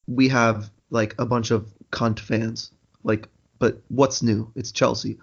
we 0.06 0.28
have 0.28 0.70
like 0.88 1.14
a 1.18 1.26
bunch 1.26 1.50
of 1.50 1.70
cunt 1.90 2.18
fans. 2.18 2.70
Like, 3.04 3.28
but 3.58 3.82
what's 3.88 4.22
new? 4.22 4.50
It's 4.56 4.72
Chelsea. 4.72 5.18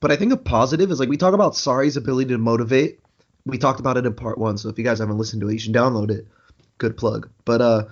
But 0.00 0.12
I 0.12 0.16
think 0.16 0.30
a 0.30 0.36
positive 0.36 0.90
is 0.90 1.00
like 1.00 1.08
we 1.08 1.16
talk 1.16 1.32
about 1.32 1.54
Sarri's 1.54 1.96
ability 1.96 2.32
to 2.32 2.38
motivate. 2.38 3.00
We 3.46 3.56
talked 3.56 3.80
about 3.80 3.96
it 3.96 4.04
in 4.04 4.12
part 4.12 4.36
one, 4.36 4.58
so 4.58 4.68
if 4.68 4.76
you 4.76 4.84
guys 4.84 4.98
haven't 4.98 5.16
listened 5.16 5.40
to 5.40 5.48
it, 5.48 5.54
you 5.54 5.58
should 5.58 5.72
download 5.72 6.10
it. 6.10 6.26
Good 6.78 6.96
plug. 6.96 7.30
But 7.44 7.60
uh, 7.60 7.84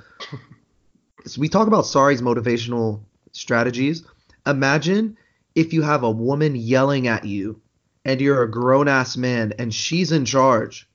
so 1.25 1.41
we 1.41 1.49
talk 1.49 1.67
about 1.67 1.85
Sarri's 1.85 2.23
motivational 2.23 3.01
strategies. 3.33 4.05
Imagine 4.47 5.17
if 5.55 5.73
you 5.73 5.83
have 5.83 6.03
a 6.03 6.11
woman 6.11 6.57
yelling 6.57 7.09
at 7.09 7.25
you 7.25 7.61
and 8.05 8.21
you're 8.21 8.43
a 8.43 8.51
grown 8.51 8.89
ass 8.89 9.17
man 9.17 9.53
and 9.59 9.73
she's 9.73 10.13
in 10.13 10.25
charge. 10.25 10.89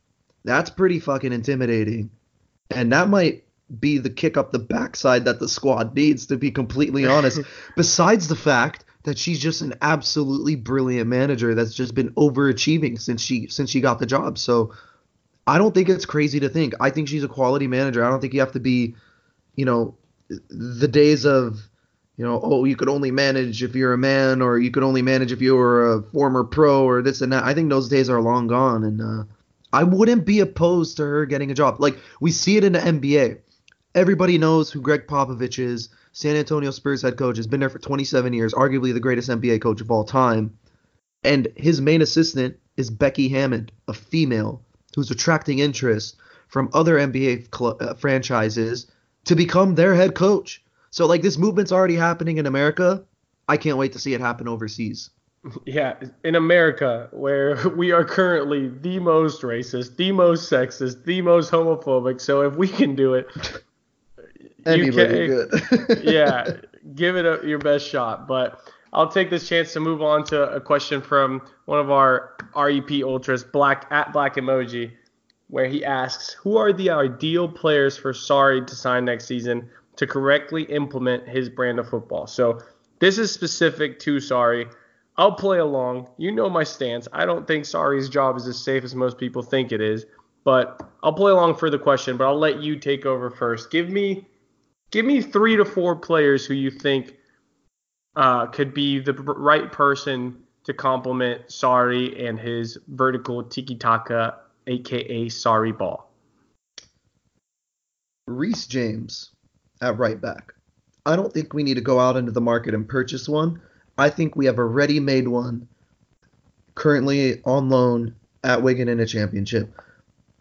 That's 0.43 0.69
pretty 0.69 0.99
fucking 0.99 1.33
intimidating. 1.33 2.09
And 2.69 2.91
that 2.91 3.09
might 3.09 3.43
be 3.79 3.97
the 3.97 4.09
kick 4.09 4.37
up 4.37 4.51
the 4.51 4.59
backside 4.59 5.25
that 5.25 5.39
the 5.39 5.47
squad 5.47 5.95
needs, 5.95 6.27
to 6.27 6.37
be 6.37 6.51
completely 6.51 7.05
honest. 7.05 7.41
Besides 7.75 8.27
the 8.27 8.35
fact 8.35 8.85
that 9.03 9.17
she's 9.17 9.39
just 9.39 9.61
an 9.61 9.73
absolutely 9.81 10.55
brilliant 10.55 11.07
manager 11.09 11.55
that's 11.55 11.73
just 11.73 11.95
been 11.95 12.11
overachieving 12.11 12.99
since 12.99 13.21
she 13.21 13.47
since 13.47 13.69
she 13.69 13.81
got 13.81 13.99
the 13.99 14.05
job. 14.05 14.37
So 14.37 14.73
I 15.47 15.57
don't 15.57 15.73
think 15.73 15.89
it's 15.89 16.05
crazy 16.05 16.41
to 16.41 16.49
think. 16.49 16.73
I 16.79 16.89
think 16.89 17.07
she's 17.07 17.23
a 17.23 17.29
quality 17.29 17.67
manager. 17.67 18.03
I 18.03 18.09
don't 18.09 18.19
think 18.19 18.33
you 18.33 18.41
have 18.41 18.51
to 18.51 18.59
be, 18.59 18.95
you 19.55 19.65
know, 19.65 19.95
the 20.49 20.87
days 20.87 21.25
of 21.25 21.69
you 22.17 22.25
know, 22.25 22.41
oh, 22.43 22.65
you 22.65 22.75
could 22.75 22.89
only 22.89 23.11
manage 23.11 23.61
if 23.61 23.75
you're 23.75 23.93
a 23.93 23.97
man, 23.97 24.41
or 24.41 24.57
you 24.57 24.71
could 24.71 24.83
only 24.83 25.03
manage 25.03 25.31
if 25.31 25.39
you 25.39 25.55
were 25.55 25.93
a 25.93 26.01
former 26.01 26.43
pro, 26.43 26.83
or 26.83 27.03
this 27.03 27.21
and 27.21 27.31
that. 27.31 27.43
I 27.43 27.53
think 27.53 27.69
those 27.69 27.89
days 27.89 28.09
are 28.09 28.19
long 28.19 28.47
gone, 28.47 28.83
and 28.83 29.01
uh, 29.01 29.23
I 29.71 29.83
wouldn't 29.83 30.25
be 30.25 30.39
opposed 30.39 30.97
to 30.97 31.03
her 31.03 31.25
getting 31.27 31.51
a 31.51 31.53
job. 31.53 31.79
Like 31.79 31.97
we 32.19 32.31
see 32.31 32.57
it 32.57 32.63
in 32.63 32.73
the 32.73 32.79
NBA. 32.79 33.37
Everybody 33.93 34.39
knows 34.39 34.71
who 34.71 34.81
Gregg 34.81 35.07
Popovich 35.07 35.59
is. 35.59 35.89
San 36.11 36.35
Antonio 36.35 36.71
Spurs 36.71 37.03
head 37.03 37.15
coach 37.15 37.37
has 37.37 37.45
been 37.45 37.59
there 37.59 37.69
for 37.69 37.77
27 37.77 38.33
years, 38.33 38.53
arguably 38.55 38.91
the 38.91 38.99
greatest 38.99 39.29
NBA 39.29 39.61
coach 39.61 39.81
of 39.81 39.91
all 39.91 40.03
time. 40.03 40.57
And 41.23 41.47
his 41.55 41.79
main 41.79 42.01
assistant 42.01 42.57
is 42.75 42.89
Becky 42.89 43.29
Hammon, 43.29 43.69
a 43.87 43.93
female 43.93 44.63
who's 44.97 45.11
attracting 45.11 45.59
interest 45.59 46.15
from 46.47 46.71
other 46.73 46.95
NBA 46.95 47.55
cl- 47.55 47.77
uh, 47.79 47.93
franchises 47.93 48.87
to 49.25 49.35
become 49.35 49.75
their 49.75 49.93
head 49.93 50.15
coach. 50.15 50.63
So 50.89 51.05
like 51.05 51.21
this 51.21 51.37
movement's 51.37 51.71
already 51.71 51.93
happening 51.93 52.37
in 52.37 52.47
America. 52.47 53.03
I 53.47 53.57
can't 53.57 53.77
wait 53.77 53.93
to 53.93 53.99
see 53.99 54.15
it 54.15 54.21
happen 54.21 54.47
overseas. 54.47 55.11
Yeah, 55.67 55.97
in 56.23 56.33
America, 56.33 57.09
where 57.11 57.69
we 57.77 57.91
are 57.91 58.03
currently 58.03 58.69
the 58.69 58.97
most 58.97 59.43
racist, 59.43 59.97
the 59.97 60.11
most 60.11 60.51
sexist, 60.51 61.05
the 61.05 61.21
most 61.21 61.51
homophobic. 61.51 62.19
So 62.19 62.41
if 62.41 62.55
we 62.55 62.67
can 62.67 62.95
do 62.95 63.13
it, 63.13 63.27
Anybody 64.65 65.27
good. 65.27 66.01
yeah, 66.03 66.57
give 66.95 67.15
it 67.15 67.25
a, 67.27 67.47
your 67.47 67.59
best 67.59 67.87
shot. 67.87 68.27
But 68.27 68.59
I'll 68.97 69.07
take 69.07 69.29
this 69.29 69.47
chance 69.47 69.73
to 69.73 69.79
move 69.79 70.01
on 70.01 70.23
to 70.25 70.51
a 70.51 70.59
question 70.59 71.03
from 71.03 71.43
one 71.65 71.79
of 71.79 71.91
our 71.91 72.33
REP 72.55 73.03
ultras, 73.03 73.43
Black 73.43 73.85
at 73.91 74.11
Black 74.11 74.37
Emoji, 74.37 74.91
where 75.49 75.67
he 75.67 75.85
asks, 75.85 76.33
"Who 76.33 76.57
are 76.57 76.73
the 76.73 76.89
ideal 76.89 77.47
players 77.47 77.95
for 77.95 78.11
Sarri 78.11 78.65
to 78.65 78.75
sign 78.75 79.05
next 79.05 79.25
season 79.25 79.69
to 79.97 80.07
correctly 80.07 80.63
implement 80.63 81.29
his 81.29 81.47
brand 81.47 81.77
of 81.77 81.87
football?" 81.87 82.25
So 82.25 82.57
this 82.97 83.19
is 83.19 83.31
specific 83.31 83.99
to 83.99 84.15
Sarri. 84.15 84.67
I'll 85.15 85.33
play 85.35 85.59
along. 85.59 86.07
You 86.17 86.31
know 86.31 86.49
my 86.49 86.63
stance. 86.63 87.07
I 87.13 87.25
don't 87.25 87.45
think 87.45 87.65
Sarri's 87.65 88.09
job 88.09 88.35
is 88.35 88.47
as 88.47 88.57
safe 88.57 88.83
as 88.83 88.95
most 88.95 89.19
people 89.19 89.43
think 89.43 89.71
it 89.71 89.79
is, 89.79 90.07
but 90.43 90.81
I'll 91.03 91.13
play 91.13 91.31
along 91.31 91.57
for 91.57 91.69
the 91.69 91.77
question. 91.77 92.17
But 92.17 92.25
I'll 92.25 92.39
let 92.39 92.63
you 92.63 92.77
take 92.79 93.05
over 93.05 93.29
first. 93.29 93.69
Give 93.69 93.91
me 93.91 94.27
Give 94.89 95.05
me 95.05 95.21
three 95.21 95.57
to 95.57 95.65
four 95.65 95.97
players 95.97 96.45
who 96.45 96.53
you 96.53 96.71
think 96.71 97.16
uh, 98.17 98.47
could 98.47 98.73
be 98.73 98.99
the 98.99 99.13
right 99.13 99.71
person 99.71 100.35
to 100.63 100.73
complement 100.73 101.47
Sarri 101.47 102.27
and 102.27 102.37
his 102.37 102.77
vertical 102.87 103.43
tiki 103.43 103.75
taka, 103.75 104.35
aka 104.65 105.27
Sarri 105.27 105.77
ball. 105.77 106.09
Reece 108.25 108.65
James 108.65 109.31
at 109.81 109.97
right 109.97 110.19
back. 110.19 110.53
I 111.05 111.15
don't 111.15 111.31
think 111.31 111.53
we 111.53 111.63
need 111.63 111.75
to 111.75 111.81
go 111.81 111.99
out 111.99 112.17
into 112.17 112.31
the 112.31 112.41
market 112.41 112.73
and 112.73 112.89
purchase 112.89 113.29
one. 113.29 113.61
I 113.97 114.09
think 114.09 114.35
we 114.35 114.47
have 114.47 114.57
a 114.57 114.65
ready 114.65 114.99
made 114.99 115.27
one 115.27 115.67
currently 116.75 117.41
on 117.45 117.69
loan 117.69 118.15
at 118.43 118.61
Wigan 118.61 118.89
in 118.89 118.99
a 118.99 119.05
championship. 119.05 119.71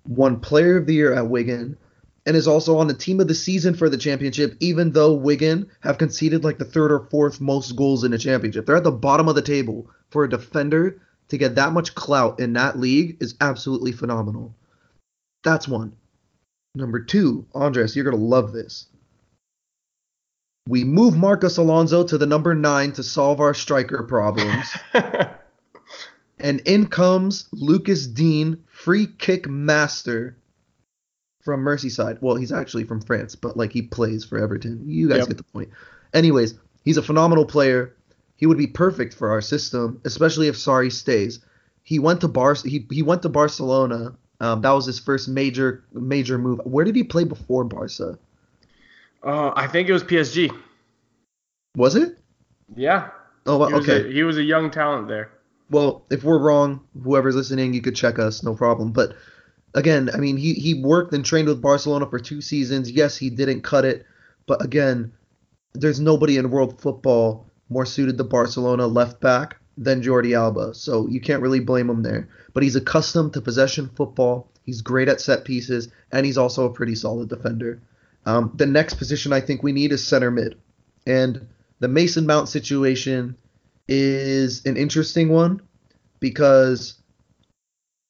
One 0.04 0.40
player 0.40 0.78
of 0.78 0.86
the 0.86 0.94
year 0.94 1.14
at 1.14 1.28
Wigan 1.28 1.76
and 2.26 2.36
is 2.36 2.48
also 2.48 2.76
on 2.78 2.88
the 2.88 2.94
team 2.94 3.20
of 3.20 3.28
the 3.28 3.34
season 3.34 3.72
for 3.72 3.88
the 3.88 3.96
championship, 3.96 4.56
even 4.58 4.90
though 4.90 5.14
Wigan 5.14 5.70
have 5.80 5.96
conceded 5.96 6.42
like 6.42 6.58
the 6.58 6.64
third 6.64 6.90
or 6.90 7.06
fourth 7.08 7.40
most 7.40 7.76
goals 7.76 8.02
in 8.02 8.10
the 8.10 8.18
championship. 8.18 8.66
They're 8.66 8.76
at 8.76 8.84
the 8.84 8.90
bottom 8.90 9.28
of 9.28 9.36
the 9.36 9.42
table. 9.42 9.88
For 10.10 10.24
a 10.24 10.28
defender 10.28 11.00
to 11.28 11.38
get 11.38 11.54
that 11.54 11.72
much 11.72 11.94
clout 11.94 12.40
in 12.40 12.52
that 12.54 12.78
league 12.78 13.16
is 13.20 13.34
absolutely 13.40 13.92
phenomenal. 13.92 14.54
That's 15.44 15.68
one. 15.68 15.92
Number 16.74 17.00
two, 17.00 17.46
Andres, 17.54 17.94
you're 17.94 18.04
going 18.04 18.16
to 18.16 18.22
love 18.22 18.52
this. 18.52 18.86
We 20.68 20.84
move 20.84 21.16
Marcos 21.16 21.58
Alonso 21.58 22.04
to 22.04 22.18
the 22.18 22.26
number 22.26 22.54
nine 22.54 22.92
to 22.92 23.02
solve 23.02 23.40
our 23.40 23.54
striker 23.54 24.02
problems. 24.02 24.66
and 26.38 26.60
in 26.60 26.88
comes 26.88 27.48
Lucas 27.52 28.06
Digne, 28.06 28.56
free 28.66 29.06
kick 29.06 29.48
master 29.48 30.36
from 31.46 31.64
Merseyside. 31.64 32.18
Well, 32.20 32.34
he's 32.34 32.52
actually 32.52 32.84
from 32.84 33.00
France, 33.00 33.36
but 33.36 33.56
like 33.56 33.72
he 33.72 33.80
plays 33.80 34.24
for 34.24 34.36
Everton. 34.36 34.82
You 34.84 35.08
guys 35.08 35.20
yep. 35.20 35.28
get 35.28 35.36
the 35.38 35.44
point. 35.44 35.70
Anyways, 36.12 36.54
he's 36.84 36.96
a 36.96 37.02
phenomenal 37.02 37.46
player. 37.46 37.94
He 38.36 38.46
would 38.46 38.58
be 38.58 38.66
perfect 38.66 39.14
for 39.14 39.30
our 39.30 39.40
system, 39.40 40.00
especially 40.04 40.48
if 40.48 40.56
Sarri 40.56 40.92
stays. 40.92 41.38
He 41.84 42.00
went 42.00 42.20
to 42.22 42.28
Bar 42.28 42.54
he, 42.54 42.84
he 42.90 43.02
went 43.02 43.22
to 43.22 43.28
Barcelona. 43.28 44.16
Um, 44.40 44.60
that 44.60 44.72
was 44.72 44.84
his 44.84 44.98
first 44.98 45.28
major 45.28 45.84
major 45.92 46.36
move. 46.36 46.60
Where 46.64 46.84
did 46.84 46.96
he 46.96 47.04
play 47.04 47.24
before 47.24 47.64
Barca? 47.64 48.18
Uh, 49.22 49.52
I 49.54 49.68
think 49.68 49.88
it 49.88 49.92
was 49.92 50.02
PSG. 50.02 50.50
Was 51.76 51.94
it? 51.94 52.18
Yeah. 52.74 53.10
Oh, 53.46 53.64
he 53.68 53.74
okay. 53.74 54.08
A, 54.08 54.12
he 54.12 54.24
was 54.24 54.36
a 54.36 54.42
young 54.42 54.70
talent 54.70 55.06
there. 55.06 55.30
Well, 55.70 56.04
if 56.10 56.24
we're 56.24 56.38
wrong, 56.38 56.80
whoever's 57.02 57.36
listening, 57.36 57.72
you 57.72 57.82
could 57.82 57.94
check 57.94 58.18
us, 58.18 58.42
no 58.42 58.54
problem. 58.54 58.92
But 58.92 59.16
again, 59.76 60.10
I 60.12 60.16
mean, 60.16 60.36
he, 60.36 60.54
he 60.54 60.74
worked 60.74 61.12
and 61.12 61.24
trained 61.24 61.46
with 61.46 61.62
Barcelona 61.62 62.06
for 62.06 62.18
two 62.18 62.40
seasons. 62.40 62.90
Yes, 62.90 63.16
he 63.16 63.30
didn't 63.30 63.60
cut 63.60 63.84
it, 63.84 64.04
but 64.46 64.64
again, 64.64 65.12
there's 65.74 66.00
nobody 66.00 66.38
in 66.38 66.50
world 66.50 66.80
football 66.80 67.46
more 67.68 67.86
suited 67.86 68.16
to 68.16 68.24
Barcelona 68.24 68.86
left 68.86 69.20
back 69.20 69.56
than 69.76 70.02
Jordi 70.02 70.36
Alba. 70.36 70.74
So 70.74 71.06
you 71.08 71.20
can't 71.20 71.42
really 71.42 71.60
blame 71.60 71.90
him 71.90 72.02
there. 72.02 72.28
But 72.54 72.62
he's 72.62 72.76
accustomed 72.76 73.34
to 73.34 73.42
possession 73.42 73.90
football. 73.94 74.50
He's 74.62 74.80
great 74.80 75.08
at 75.08 75.20
set 75.20 75.44
pieces, 75.44 75.88
and 76.10 76.24
he's 76.24 76.38
also 76.38 76.64
a 76.64 76.72
pretty 76.72 76.94
solid 76.94 77.28
defender. 77.28 77.82
Um, 78.24 78.52
the 78.54 78.66
next 78.66 78.94
position 78.94 79.32
I 79.32 79.40
think 79.40 79.62
we 79.62 79.72
need 79.72 79.92
is 79.92 80.04
center 80.04 80.30
mid. 80.30 80.56
And 81.06 81.46
the 81.78 81.88
Mason 81.88 82.26
Mount 82.26 82.48
situation 82.48 83.36
is 83.86 84.64
an 84.64 84.76
interesting 84.76 85.28
one 85.28 85.60
because 86.18 86.94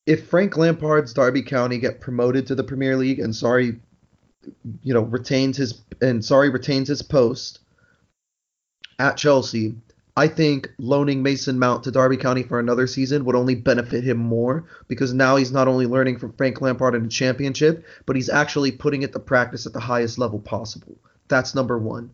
if 0.07 0.29
Frank 0.29 0.57
Lampard's 0.57 1.13
Derby 1.13 1.43
County 1.43 1.79
get 1.79 2.01
promoted 2.01 2.47
to 2.47 2.55
the 2.55 2.65
Premier 2.65 2.97
League 2.97 3.19
and 3.19 3.35
Sarri, 3.35 3.79
you 4.83 4.95
know, 4.95 5.03
retains 5.03 5.57
his 5.57 5.83
and 6.01 6.21
Sarri 6.21 6.53
retains 6.53 6.89
his 6.89 7.03
post 7.03 7.59
at 8.99 9.17
Chelsea, 9.17 9.75
I 10.17 10.29
think 10.29 10.71
loaning 10.79 11.23
Mason 11.23 11.59
Mount 11.59 11.85
to 11.85 11.91
Derby 11.91 12.17
County 12.17 12.43
for 12.43 12.59
another 12.59 12.87
season 12.87 13.25
would 13.25 13.35
only 13.35 13.55
benefit 13.55 14.05
him 14.05 14.17
more 14.17 14.65
because 14.89 15.13
now 15.13 15.37
he's 15.37 15.53
not 15.53 15.69
only 15.69 15.87
learning 15.87 16.19
from 16.19 16.33
Frank 16.33 16.61
Lampard 16.61 16.95
in 16.95 17.03
the 17.03 17.09
championship, 17.09 17.85
but 18.07 18.17
he's 18.17 18.31
actually 18.31 18.73
putting 18.73 19.03
it 19.03 19.13
to 19.13 19.19
practice 19.19 19.67
at 19.67 19.73
the 19.73 19.81
highest 19.81 20.19
level 20.19 20.39
possible. 20.39 20.97
That's 21.29 21.55
number 21.55 21.79
one. 21.79 22.11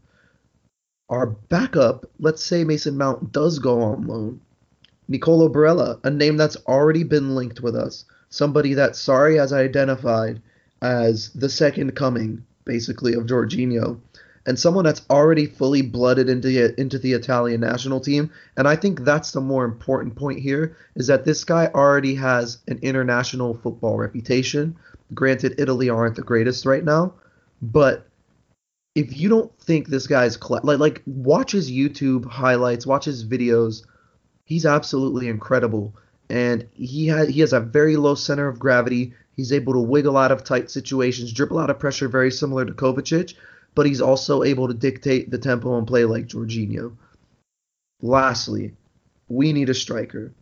Our 1.08 1.26
backup, 1.26 2.06
let's 2.18 2.42
say 2.42 2.64
Mason 2.64 2.96
Mount 2.96 3.30
does 3.32 3.58
go 3.58 3.82
on 3.82 4.06
loan 4.06 4.40
Nicolo 5.08 5.48
Barella, 5.48 5.98
a 6.04 6.10
name 6.10 6.36
that's 6.36 6.56
already 6.66 7.04
been 7.04 7.34
linked 7.34 7.60
with 7.60 7.74
us. 7.74 8.04
Somebody 8.30 8.74
that 8.74 8.92
Sarri 8.92 9.38
has 9.38 9.52
identified 9.52 10.40
as 10.80 11.30
the 11.30 11.48
second 11.48 11.94
coming, 11.94 12.44
basically, 12.64 13.14
of 13.14 13.26
Jorginho. 13.26 14.00
And 14.44 14.58
someone 14.58 14.84
that's 14.84 15.02
already 15.08 15.46
fully 15.46 15.82
blooded 15.82 16.28
into 16.28 16.48
the, 16.48 16.80
into 16.80 16.98
the 16.98 17.12
Italian 17.12 17.60
national 17.60 18.00
team. 18.00 18.30
And 18.56 18.66
I 18.66 18.74
think 18.74 19.04
that's 19.04 19.30
the 19.30 19.40
more 19.40 19.64
important 19.64 20.16
point 20.16 20.40
here 20.40 20.76
is 20.96 21.06
that 21.06 21.24
this 21.24 21.44
guy 21.44 21.70
already 21.74 22.16
has 22.16 22.58
an 22.66 22.78
international 22.82 23.54
football 23.54 23.98
reputation. 23.98 24.76
Granted, 25.14 25.54
Italy 25.58 25.88
aren't 25.88 26.16
the 26.16 26.22
greatest 26.22 26.66
right 26.66 26.84
now, 26.84 27.14
but 27.60 28.08
if 28.94 29.16
you 29.16 29.28
don't 29.28 29.56
think 29.60 29.88
this 29.88 30.06
guy's 30.06 30.38
like 30.50 30.78
like 30.78 31.02
watch 31.06 31.52
his 31.52 31.70
YouTube 31.70 32.26
highlights, 32.26 32.86
watch 32.86 33.04
his 33.04 33.24
videos, 33.24 33.84
he's 34.44 34.66
absolutely 34.66 35.28
incredible. 35.28 35.94
And 36.30 36.68
he 36.74 37.06
has 37.08 37.28
he 37.28 37.40
has 37.40 37.52
a 37.52 37.60
very 37.60 37.96
low 37.96 38.14
center 38.14 38.48
of 38.48 38.58
gravity. 38.58 39.12
He's 39.36 39.52
able 39.52 39.72
to 39.74 39.78
wiggle 39.80 40.16
out 40.16 40.32
of 40.32 40.44
tight 40.44 40.70
situations, 40.70 41.32
dribble 41.32 41.58
out 41.58 41.70
of 41.70 41.78
pressure, 41.78 42.08
very 42.08 42.30
similar 42.30 42.64
to 42.64 42.72
Kovacic. 42.72 43.34
but 43.74 43.86
he's 43.86 44.00
also 44.02 44.42
able 44.42 44.68
to 44.68 44.74
dictate 44.74 45.30
the 45.30 45.38
tempo 45.38 45.78
and 45.78 45.86
play 45.86 46.04
like 46.04 46.26
Jorginho. 46.28 46.94
Lastly, 48.02 48.74
we 49.28 49.52
need 49.52 49.70
a 49.70 49.74
striker. 49.74 50.32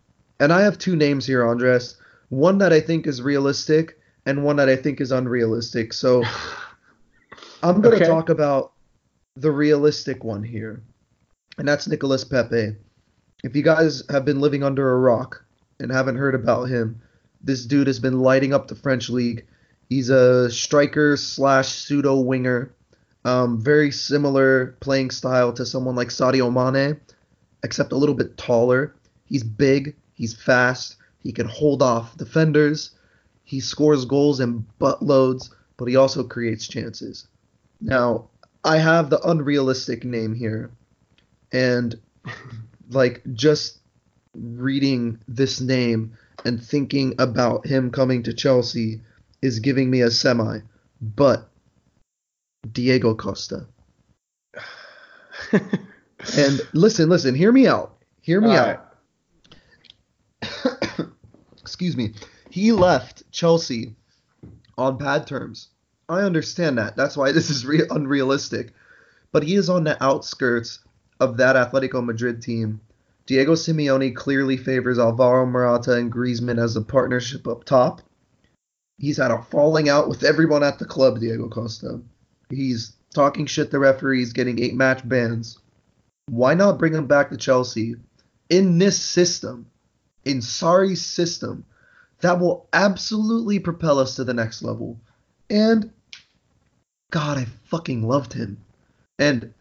And 0.41 0.53
I 0.53 0.63
have 0.63 0.79
two 0.79 0.97
names 0.97 1.27
here, 1.27 1.47
Andres. 1.47 1.97
One 2.31 2.59
that 2.59 2.73
I 2.73 2.81
think 2.81 3.07
is 3.07 3.21
realistic 3.23 3.99
and 4.27 4.43
one 4.45 4.57
that 4.57 4.69
I 4.69 4.77
think 4.77 5.01
is 5.01 5.13
unrealistic. 5.13 5.93
So 5.93 6.25
I'm 7.63 7.81
going 7.81 7.97
to 7.99 8.05
Okay. 8.05 8.07
talk 8.07 8.29
about 8.31 8.73
the 9.37 9.51
realistic 9.51 10.25
one 10.25 10.43
here. 10.43 10.83
And 11.59 11.69
that's 11.69 11.87
Nicolas 11.87 12.25
Pepe. 12.25 12.77
If 13.43 13.57
you 13.57 13.63
guys 13.63 14.03
have 14.11 14.25
been 14.25 14.41
living 14.41 14.63
under 14.63 14.93
a 14.93 14.99
rock 14.99 15.45
and 15.79 15.91
haven't 15.91 16.17
heard 16.17 16.35
about 16.35 16.65
him, 16.65 17.01
this 17.43 17.65
dude 17.65 17.87
has 17.87 17.99
been 17.99 18.21
lighting 18.21 18.53
up 18.53 18.69
the 18.69 18.75
French 18.75 19.09
league. 19.09 19.47
He's 19.89 20.11
a 20.11 20.51
striker 20.51 21.17
slash 21.17 21.69
pseudo 21.69 22.21
winger. 22.21 22.75
Um, 23.25 23.61
very 23.61 23.91
similar 23.91 24.77
playing 24.81 25.11
style 25.11 25.53
to 25.55 25.67
someone 25.67 25.95
like 25.95 26.09
Sadio 26.09 26.53
Mane, 26.53 27.01
except 27.63 27.93
a 27.93 27.97
little 27.97 28.15
bit 28.15 28.37
taller. 28.37 28.95
He's 29.27 29.43
big, 29.43 29.95
he's 30.15 30.35
fast, 30.35 30.97
he 31.19 31.33
can 31.33 31.47
hold 31.47 31.83
off 31.83 32.17
defenders, 32.17 32.93
he 33.45 33.61
scores 33.61 34.05
goals 34.05 34.41
in 34.41 34.67
buttloads, 34.81 35.51
but 35.77 35.87
he 35.87 35.97
also 35.97 36.25
creates 36.25 36.67
chances. 36.67 37.27
Now, 37.81 38.29
I 38.65 38.79
have 38.79 39.11
the 39.11 39.21
unrealistic 39.21 40.05
name 40.05 40.35
here, 40.35 40.71
and 41.53 41.99
like 42.91 43.23
just 43.33 43.79
reading 44.35 45.19
this 45.27 45.61
name 45.61 46.17
and 46.45 46.63
thinking 46.63 47.15
about 47.19 47.67
him 47.67 47.91
coming 47.91 48.23
to 48.25 48.33
Chelsea 48.33 49.01
is 49.43 49.61
giving 49.61 49.91
me 49.91 50.03
a 50.03 50.11
semi, 50.11 50.61
but 51.01 51.49
Diego 52.71 53.15
Costa. 53.15 53.67
And 56.37 56.61
listen, 56.75 57.09
listen, 57.09 57.35
hear 57.35 57.51
me 57.51 57.67
out. 57.67 57.97
Hear 58.21 58.43
me 58.43 58.51
All 58.51 58.59
out. 58.59 58.95
Excuse 61.63 61.97
me. 61.97 62.13
He 62.51 62.73
left 62.73 63.23
Chelsea 63.33 63.97
on 64.77 64.99
bad 64.99 65.27
terms. 65.27 65.69
I 66.11 66.21
understand 66.21 66.77
that. 66.77 66.95
That's 66.95 67.17
why 67.17 67.33
this 67.33 67.49
is 67.49 67.65
re- 67.65 67.87
unrealistic. 67.89 68.75
But 69.33 69.45
he 69.45 69.55
is 69.55 69.71
on 69.71 69.85
the 69.85 70.03
outskirts 70.03 70.81
of 71.21 71.37
that 71.37 71.57
Atletico 71.57 72.05
Madrid 72.05 72.43
team. 72.43 72.81
Diego 73.27 73.55
Simeone 73.55 74.17
clearly 74.17 74.57
favors 74.57 74.99
Alvaro 74.99 75.47
Morata 75.47 75.93
and 75.93 76.11
Griezmann 76.11 76.61
as 76.61 76.75
a 76.75 76.81
partnership 76.81 77.47
up 77.47 77.65
top. 77.65 78.03
He's 78.99 79.19
had 79.19 79.31
a 79.31 79.43
falling 79.43 79.89
out 79.89 80.09
with 80.09 80.25
everyone 80.25 80.65
at 80.65 80.79
the 80.79 80.85
club, 80.85 81.21
Diego 81.21 81.49
Costa. 81.49 82.01
He's 82.49 82.93
talking 83.15 83.47
shit 83.47 83.71
to 83.71 83.79
referees, 83.79 84.33
getting 84.33 84.59
eight 84.59 84.75
match 84.75 85.09
bans. 85.09 85.59
Why 86.27 86.55
not 86.55 86.79
bring 86.79 86.95
him 86.95 87.07
back 87.07 87.31
to 87.31 87.37
Chelsea 87.37 87.97
in 88.49 88.79
this 88.79 89.01
system, 89.01 89.67
in 90.25 90.39
Sarri's 90.39 91.05
system, 91.05 91.65
that 92.21 92.41
will 92.41 92.69
absolutely 92.73 93.59
propel 93.59 93.99
us 93.99 94.17
to 94.17 94.25
the 94.25 94.35
next 94.35 94.63
level? 94.63 94.99
And 95.49 95.91
God, 97.11 97.39
I 97.39 97.47
fucking 97.65 98.07
loved 98.07 98.33
him. 98.33 98.59
And 99.19 99.53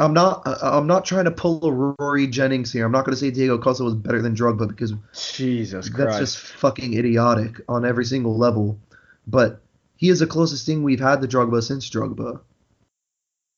I'm 0.00 0.14
not 0.14 0.42
I'm 0.62 0.86
not 0.86 1.04
trying 1.04 1.26
to 1.26 1.30
pull 1.30 1.64
a 1.64 1.70
Rory 1.70 2.26
Jennings 2.26 2.72
here. 2.72 2.86
I'm 2.86 2.92
not 2.92 3.04
going 3.04 3.14
to 3.14 3.20
say 3.20 3.30
Diego 3.30 3.58
Costa 3.58 3.84
was 3.84 3.94
better 3.94 4.22
than 4.22 4.34
Drogba 4.34 4.66
because 4.66 4.94
Jesus 5.12 5.90
that's 5.90 5.94
Christ. 5.94 6.18
just 6.18 6.38
fucking 6.38 6.94
idiotic 6.94 7.60
on 7.68 7.84
every 7.84 8.06
single 8.06 8.36
level. 8.36 8.78
But 9.26 9.60
he 9.96 10.08
is 10.08 10.20
the 10.20 10.26
closest 10.26 10.64
thing 10.64 10.82
we've 10.82 11.00
had 11.00 11.20
to 11.20 11.28
Drogba 11.28 11.62
since 11.62 11.88
Drogba. 11.90 12.40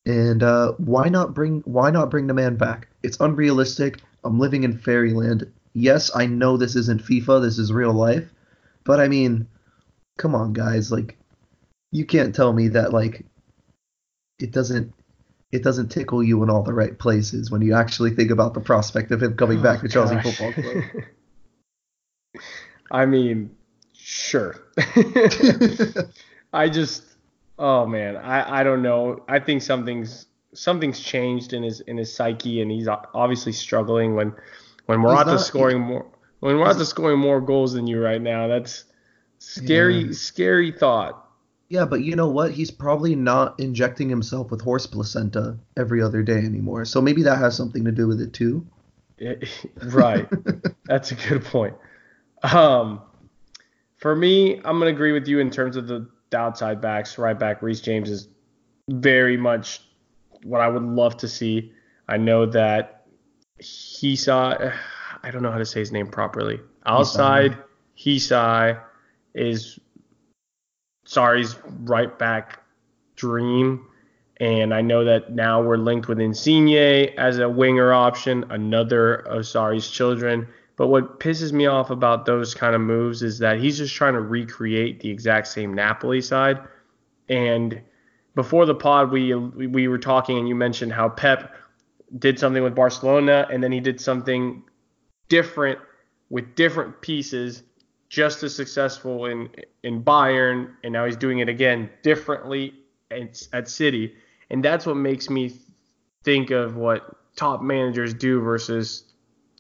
And 0.05 0.43
uh, 0.43 0.72
why 0.78 1.09
not 1.09 1.32
bring 1.32 1.61
why 1.61 1.90
not 1.93 2.11
bring 2.11 2.26
the 2.26 2.34
man 2.34 2.57
back? 2.57 2.88
It's 3.05 3.20
unrealistic. 3.20 4.01
I'm 4.24 4.40
living 4.40 4.64
in 4.64 4.76
fairyland. 4.76 5.51
Yes, 5.74 6.11
I 6.14 6.26
know 6.26 6.57
this 6.57 6.74
isn't 6.74 7.05
FIFA. 7.05 7.40
This 7.40 7.59
is 7.59 7.72
real 7.72 7.93
life. 7.93 8.28
But 8.82 8.99
I 8.99 9.07
mean, 9.07 9.47
come 10.18 10.34
on, 10.34 10.53
guys. 10.53 10.90
Like, 10.90 11.16
you 11.93 12.05
can't 12.05 12.34
tell 12.34 12.53
me 12.53 12.66
that 12.68 12.93
like 12.93 13.24
it 14.40 14.51
doesn't 14.51 14.93
it 15.53 15.62
doesn't 15.62 15.90
tickle 15.90 16.22
you 16.22 16.42
in 16.42 16.48
all 16.50 16.62
the 16.62 16.72
right 16.72 16.98
places 16.98 17.50
when 17.50 17.61
you 17.61 17.74
actually 17.74 18.11
think 18.11 18.30
about 18.30 18.55
the 18.55 18.61
prospect 18.61 19.11
of 19.11 19.22
him 19.22 19.36
coming 19.36 19.61
oh, 19.61 19.62
back 19.62 19.82
to 19.82 19.88
Chelsea 19.88 20.14
Gosh. 20.14 20.36
Football 20.36 20.53
Club. 20.55 20.84
I 22.90 23.07
mean, 23.07 23.55
sure. 23.92 24.57
I 26.53 26.68
just, 26.70 27.05
oh 27.59 27.86
man, 27.86 28.16
I, 28.16 28.61
I 28.61 28.62
don't 28.64 28.82
know. 28.82 29.22
I 29.28 29.38
think 29.38 29.62
something's 29.62 30.26
something's 30.55 31.00
changed 31.00 31.53
in 31.53 31.62
his 31.62 31.80
in 31.80 31.98
his 31.98 32.14
psyche, 32.14 32.61
and 32.62 32.70
he's 32.70 32.88
obviously 32.88 33.53
struggling 33.53 34.14
when 34.14 34.34
when 34.86 35.00
Morata's 35.00 35.32
not- 35.34 35.40
scoring 35.40 35.80
more 35.80 36.07
when 36.40 36.57
Morata's 36.57 36.88
scoring 36.88 37.18
more 37.18 37.40
goals 37.40 37.74
than 37.74 37.86
you 37.86 38.03
right 38.03 38.20
now. 38.20 38.48
That's 38.48 38.84
scary, 39.38 40.05
Yeah. 40.05 40.12
scary 40.12 40.72
thought. 40.72 41.28
Yeah, 41.72 41.86
but 41.86 42.02
you 42.02 42.16
know 42.16 42.28
what? 42.28 42.50
He's 42.50 42.70
probably 42.70 43.14
not 43.14 43.58
injecting 43.58 44.10
himself 44.10 44.50
with 44.50 44.60
horse 44.60 44.86
placenta 44.86 45.56
every 45.74 46.02
other 46.02 46.22
day 46.22 46.36
anymore. 46.36 46.84
So 46.84 47.00
maybe 47.00 47.22
that 47.22 47.38
has 47.38 47.56
something 47.56 47.82
to 47.86 47.90
do 47.90 48.06
with 48.06 48.20
it 48.20 48.34
too. 48.34 48.66
It- 49.16 49.48
right. 49.84 50.28
That's 50.84 51.12
a 51.12 51.14
good 51.14 51.42
point. 51.46 51.74
Um, 52.42 53.00
for 53.96 54.14
me, 54.14 54.56
I'm 54.56 54.78
gonna 54.78 54.88
agree 54.88 55.12
with 55.12 55.26
you 55.26 55.38
in 55.38 55.48
terms 55.48 55.76
of 55.76 55.86
the 55.86 56.06
outside 56.34 56.82
backs. 56.82 57.16
Right 57.16 57.38
back, 57.38 57.62
Reece 57.62 57.80
James 57.80 58.10
is 58.10 58.28
very 58.90 59.38
much 59.38 59.80
what 60.42 60.60
I 60.60 60.68
would 60.68 60.82
love 60.82 61.16
to 61.18 61.28
see. 61.28 61.72
I 62.06 62.18
know 62.18 62.44
that 62.44 63.06
he 63.58 64.14
saw. 64.14 64.72
I 65.22 65.30
don't 65.30 65.42
know 65.42 65.50
how 65.50 65.56
to 65.56 65.64
say 65.64 65.80
his 65.80 65.90
name 65.90 66.08
properly. 66.08 66.60
Outside, 66.84 67.56
Hysaj 67.96 68.78
is 69.34 69.78
Sarri's 71.12 71.56
right 71.80 72.18
back 72.18 72.60
dream. 73.16 73.86
And 74.38 74.74
I 74.74 74.80
know 74.80 75.04
that 75.04 75.32
now 75.32 75.62
we're 75.62 75.76
linked 75.76 76.08
with 76.08 76.18
Insigne 76.18 77.14
as 77.16 77.38
a 77.38 77.48
winger 77.48 77.92
option, 77.92 78.44
another 78.50 79.14
of 79.14 79.42
Sarri's 79.42 79.88
children. 79.88 80.48
But 80.76 80.88
what 80.88 81.20
pisses 81.20 81.52
me 81.52 81.66
off 81.66 81.90
about 81.90 82.26
those 82.26 82.54
kind 82.54 82.74
of 82.74 82.80
moves 82.80 83.22
is 83.22 83.38
that 83.38 83.60
he's 83.60 83.78
just 83.78 83.94
trying 83.94 84.14
to 84.14 84.20
recreate 84.20 85.00
the 85.00 85.10
exact 85.10 85.46
same 85.48 85.74
Napoli 85.74 86.20
side. 86.20 86.58
And 87.28 87.80
before 88.34 88.66
the 88.66 88.74
pod, 88.74 89.12
we 89.12 89.34
we 89.34 89.86
were 89.88 89.98
talking, 89.98 90.38
and 90.38 90.48
you 90.48 90.54
mentioned 90.54 90.92
how 90.92 91.08
Pep 91.08 91.54
did 92.18 92.38
something 92.38 92.62
with 92.62 92.74
Barcelona, 92.74 93.46
and 93.50 93.62
then 93.62 93.70
he 93.70 93.80
did 93.80 94.00
something 94.00 94.62
different 95.28 95.78
with 96.30 96.54
different 96.54 97.00
pieces, 97.00 97.62
just 98.12 98.42
as 98.42 98.54
successful 98.54 99.24
in 99.24 99.48
in 99.82 100.04
Bayern, 100.04 100.74
and 100.84 100.92
now 100.92 101.06
he's 101.06 101.16
doing 101.16 101.38
it 101.38 101.48
again 101.48 101.88
differently 102.02 102.74
at, 103.10 103.42
at 103.54 103.68
City, 103.68 104.14
and 104.50 104.62
that's 104.62 104.84
what 104.84 104.96
makes 104.98 105.30
me 105.30 105.50
think 106.22 106.50
of 106.50 106.76
what 106.76 107.16
top 107.36 107.62
managers 107.62 108.12
do 108.12 108.38
versus 108.40 109.04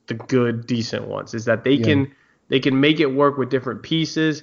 the 0.06 0.14
good, 0.14 0.66
decent 0.66 1.08
ones. 1.08 1.32
Is 1.32 1.46
that 1.46 1.64
they 1.64 1.72
Yeah. 1.72 1.84
can 1.86 2.14
they 2.48 2.60
can 2.60 2.78
make 2.78 3.00
it 3.00 3.06
work 3.06 3.38
with 3.38 3.48
different 3.48 3.82
pieces. 3.82 4.42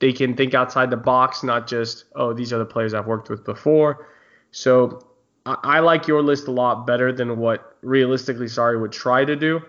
They 0.00 0.12
can 0.12 0.34
think 0.34 0.52
outside 0.52 0.90
the 0.90 0.96
box, 0.96 1.44
not 1.44 1.68
just 1.68 2.06
oh 2.16 2.32
these 2.32 2.52
are 2.52 2.58
the 2.58 2.66
players 2.66 2.94
I've 2.94 3.06
worked 3.06 3.30
with 3.30 3.44
before. 3.44 4.08
So 4.50 5.06
I, 5.46 5.56
I 5.62 5.78
like 5.78 6.08
your 6.08 6.20
list 6.20 6.48
a 6.48 6.50
lot 6.50 6.84
better 6.84 7.12
than 7.12 7.38
what 7.38 7.76
realistically 7.82 8.46
Sarri 8.46 8.80
would 8.80 8.90
try 8.92 9.24
to 9.24 9.36
do. 9.36 9.62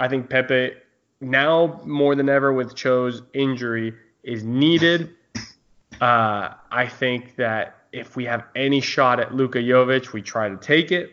I 0.00 0.08
think 0.08 0.28
Pepe 0.28 0.72
now 1.20 1.80
more 1.84 2.14
than 2.14 2.28
ever 2.28 2.52
with 2.52 2.74
Cho's 2.74 3.22
injury 3.32 3.94
is 4.22 4.44
needed. 4.44 5.14
Uh, 6.00 6.54
I 6.70 6.86
think 6.86 7.36
that 7.36 7.76
if 7.92 8.16
we 8.16 8.24
have 8.24 8.44
any 8.54 8.80
shot 8.80 9.20
at 9.20 9.34
Luka 9.34 9.58
Jovic, 9.58 10.12
we 10.12 10.22
try 10.22 10.48
to 10.48 10.56
take 10.56 10.92
it. 10.92 11.10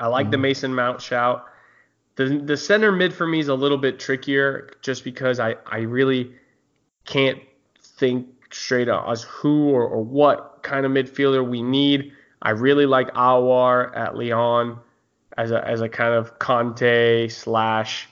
I 0.00 0.06
like 0.06 0.30
the 0.30 0.38
Mason 0.38 0.74
Mount 0.74 1.00
shout. 1.00 1.44
The 2.16 2.38
the 2.38 2.56
center 2.56 2.90
mid 2.90 3.12
for 3.12 3.26
me 3.26 3.38
is 3.38 3.48
a 3.48 3.54
little 3.54 3.78
bit 3.78 3.98
trickier 3.98 4.70
just 4.80 5.04
because 5.04 5.38
I, 5.38 5.56
I 5.66 5.80
really 5.80 6.34
can't 7.04 7.38
think 7.80 8.26
straight 8.50 8.88
up 8.88 9.06
as 9.08 9.22
who 9.22 9.68
or, 9.70 9.84
or 9.84 10.02
what 10.02 10.62
kind 10.62 10.86
of 10.86 10.92
midfielder 10.92 11.48
we 11.48 11.62
need. 11.62 12.12
I 12.42 12.50
really 12.50 12.86
like 12.86 13.12
Aouar 13.12 13.96
at 13.96 14.16
Lyon 14.16 14.78
as 15.36 15.50
a 15.50 15.66
as 15.66 15.82
a 15.82 15.88
kind 15.88 16.14
of 16.14 16.38
Kante 16.38 17.30
slash 17.30 18.08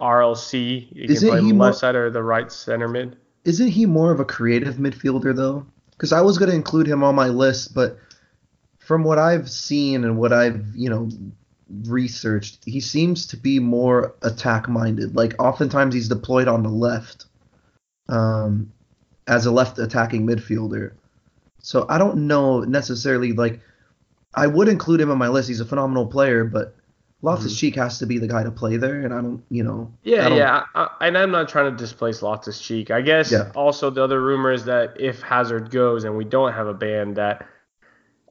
RLC. 0.00 0.88
You 0.92 1.04
Isn't 1.04 1.28
can 1.28 1.38
play 1.38 1.46
he 1.46 1.52
left 1.52 1.56
more- 1.56 1.72
side 1.72 1.94
or 1.94 2.10
the 2.10 2.22
right 2.22 2.50
center 2.50 2.88
mid. 2.88 3.16
Isn't 3.44 3.68
he 3.68 3.86
more 3.86 4.10
of 4.10 4.18
a 4.20 4.24
creative 4.24 4.74
midfielder 4.76 5.34
though? 5.34 5.66
Because 5.92 6.12
I 6.12 6.20
was 6.20 6.36
going 6.36 6.50
to 6.50 6.54
include 6.56 6.86
him 6.86 7.02
on 7.04 7.14
my 7.14 7.28
list, 7.28 7.74
but 7.74 7.98
from 8.78 9.02
what 9.04 9.18
I've 9.18 9.48
seen 9.48 10.04
and 10.04 10.18
what 10.18 10.32
I've 10.32 10.64
you 10.74 10.90
know 10.90 11.08
researched, 11.84 12.58
he 12.64 12.80
seems 12.80 13.26
to 13.28 13.36
be 13.36 13.58
more 13.58 14.14
attack 14.22 14.68
minded. 14.68 15.16
Like 15.16 15.34
oftentimes 15.38 15.94
he's 15.94 16.08
deployed 16.08 16.48
on 16.48 16.62
the 16.62 16.68
left, 16.68 17.26
um, 18.08 18.72
as 19.26 19.46
a 19.46 19.50
left 19.50 19.78
attacking 19.78 20.26
midfielder. 20.26 20.92
So 21.60 21.86
I 21.88 21.98
don't 21.98 22.26
know 22.28 22.60
necessarily 22.60 23.32
like 23.32 23.60
I 24.34 24.46
would 24.46 24.68
include 24.68 25.00
him 25.00 25.10
on 25.10 25.18
my 25.18 25.28
list. 25.28 25.48
He's 25.48 25.60
a 25.60 25.64
phenomenal 25.64 26.06
player, 26.06 26.44
but 26.44 26.76
Loftus 27.22 27.52
mm-hmm. 27.52 27.58
Cheek 27.58 27.74
has 27.76 27.98
to 27.98 28.06
be 28.06 28.18
the 28.18 28.28
guy 28.28 28.42
to 28.42 28.50
play 28.50 28.76
there, 28.76 29.00
and 29.00 29.12
I 29.12 29.20
don't, 29.22 29.42
you 29.50 29.64
know. 29.64 29.92
Yeah, 30.02 30.28
I 30.28 30.36
yeah, 30.36 30.62
I, 30.74 30.88
I, 31.00 31.06
and 31.08 31.16
I'm 31.16 31.30
not 31.30 31.48
trying 31.48 31.70
to 31.70 31.76
displace 31.76 32.22
Loftus 32.22 32.60
Cheek. 32.60 32.90
I 32.90 33.00
guess 33.00 33.32
Yeah. 33.32 33.50
also 33.54 33.90
the 33.90 34.04
other 34.04 34.20
rumor 34.20 34.52
is 34.52 34.66
that 34.66 35.00
if 35.00 35.22
Hazard 35.22 35.70
goes 35.70 36.04
and 36.04 36.16
we 36.16 36.24
don't 36.24 36.52
have 36.52 36.66
a 36.66 36.74
band, 36.74 37.16
that 37.16 37.46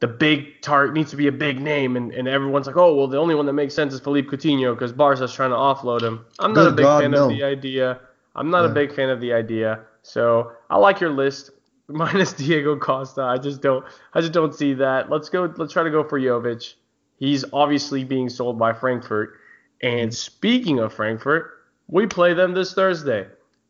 the 0.01 0.07
big 0.07 0.61
target 0.61 0.93
needs 0.93 1.09
to 1.11 1.17
be 1.17 1.27
a 1.27 1.31
big 1.31 1.59
name, 1.59 1.97
and, 1.97 2.11
and 2.13 2.27
everyone's 2.27 2.67
like, 2.67 2.77
oh, 2.77 2.95
well, 2.95 3.07
the 3.07 3.17
only 3.17 3.33
one 3.33 3.47
that 3.47 3.53
makes 3.53 3.73
sense 3.73 3.93
is 3.93 3.99
Philippe 3.99 4.29
Coutinho 4.29 4.75
because 4.75 4.93
Barca's 4.93 5.33
trying 5.33 5.49
to 5.49 5.55
offload 5.55 6.01
him. 6.01 6.23
I'm 6.37 6.53
not 6.53 6.63
Good 6.63 6.73
a 6.73 6.75
big 6.75 6.83
God, 6.83 7.01
fan 7.01 7.11
no. 7.11 7.23
of 7.23 7.29
the 7.29 7.43
idea. 7.43 7.99
I'm 8.35 8.51
not 8.51 8.65
a 8.65 8.69
big 8.69 8.93
fan 8.93 9.09
of 9.09 9.19
the 9.19 9.33
idea. 9.33 9.79
So 10.03 10.51
I 10.69 10.77
like 10.77 10.99
your 10.99 11.09
list 11.09 11.49
minus 11.87 12.33
Diego 12.33 12.77
Costa. 12.77 13.23
I 13.23 13.37
just 13.37 13.61
don't, 13.61 13.83
I 14.13 14.21
just 14.21 14.33
don't 14.33 14.53
see 14.53 14.73
that. 14.75 15.09
Let's 15.09 15.29
go. 15.29 15.51
Let's 15.57 15.73
try 15.73 15.83
to 15.83 15.89
go 15.89 16.03
for 16.03 16.19
Jovic. 16.19 16.75
He's 17.17 17.45
obviously 17.53 18.03
being 18.03 18.29
sold 18.29 18.59
by 18.59 18.73
Frankfurt. 18.73 19.39
And 19.81 20.13
speaking 20.13 20.79
of 20.79 20.93
Frankfurt, 20.93 21.51
we 21.87 22.07
play 22.07 22.33
them 22.33 22.53
this 22.53 22.73
Thursday. 22.73 23.27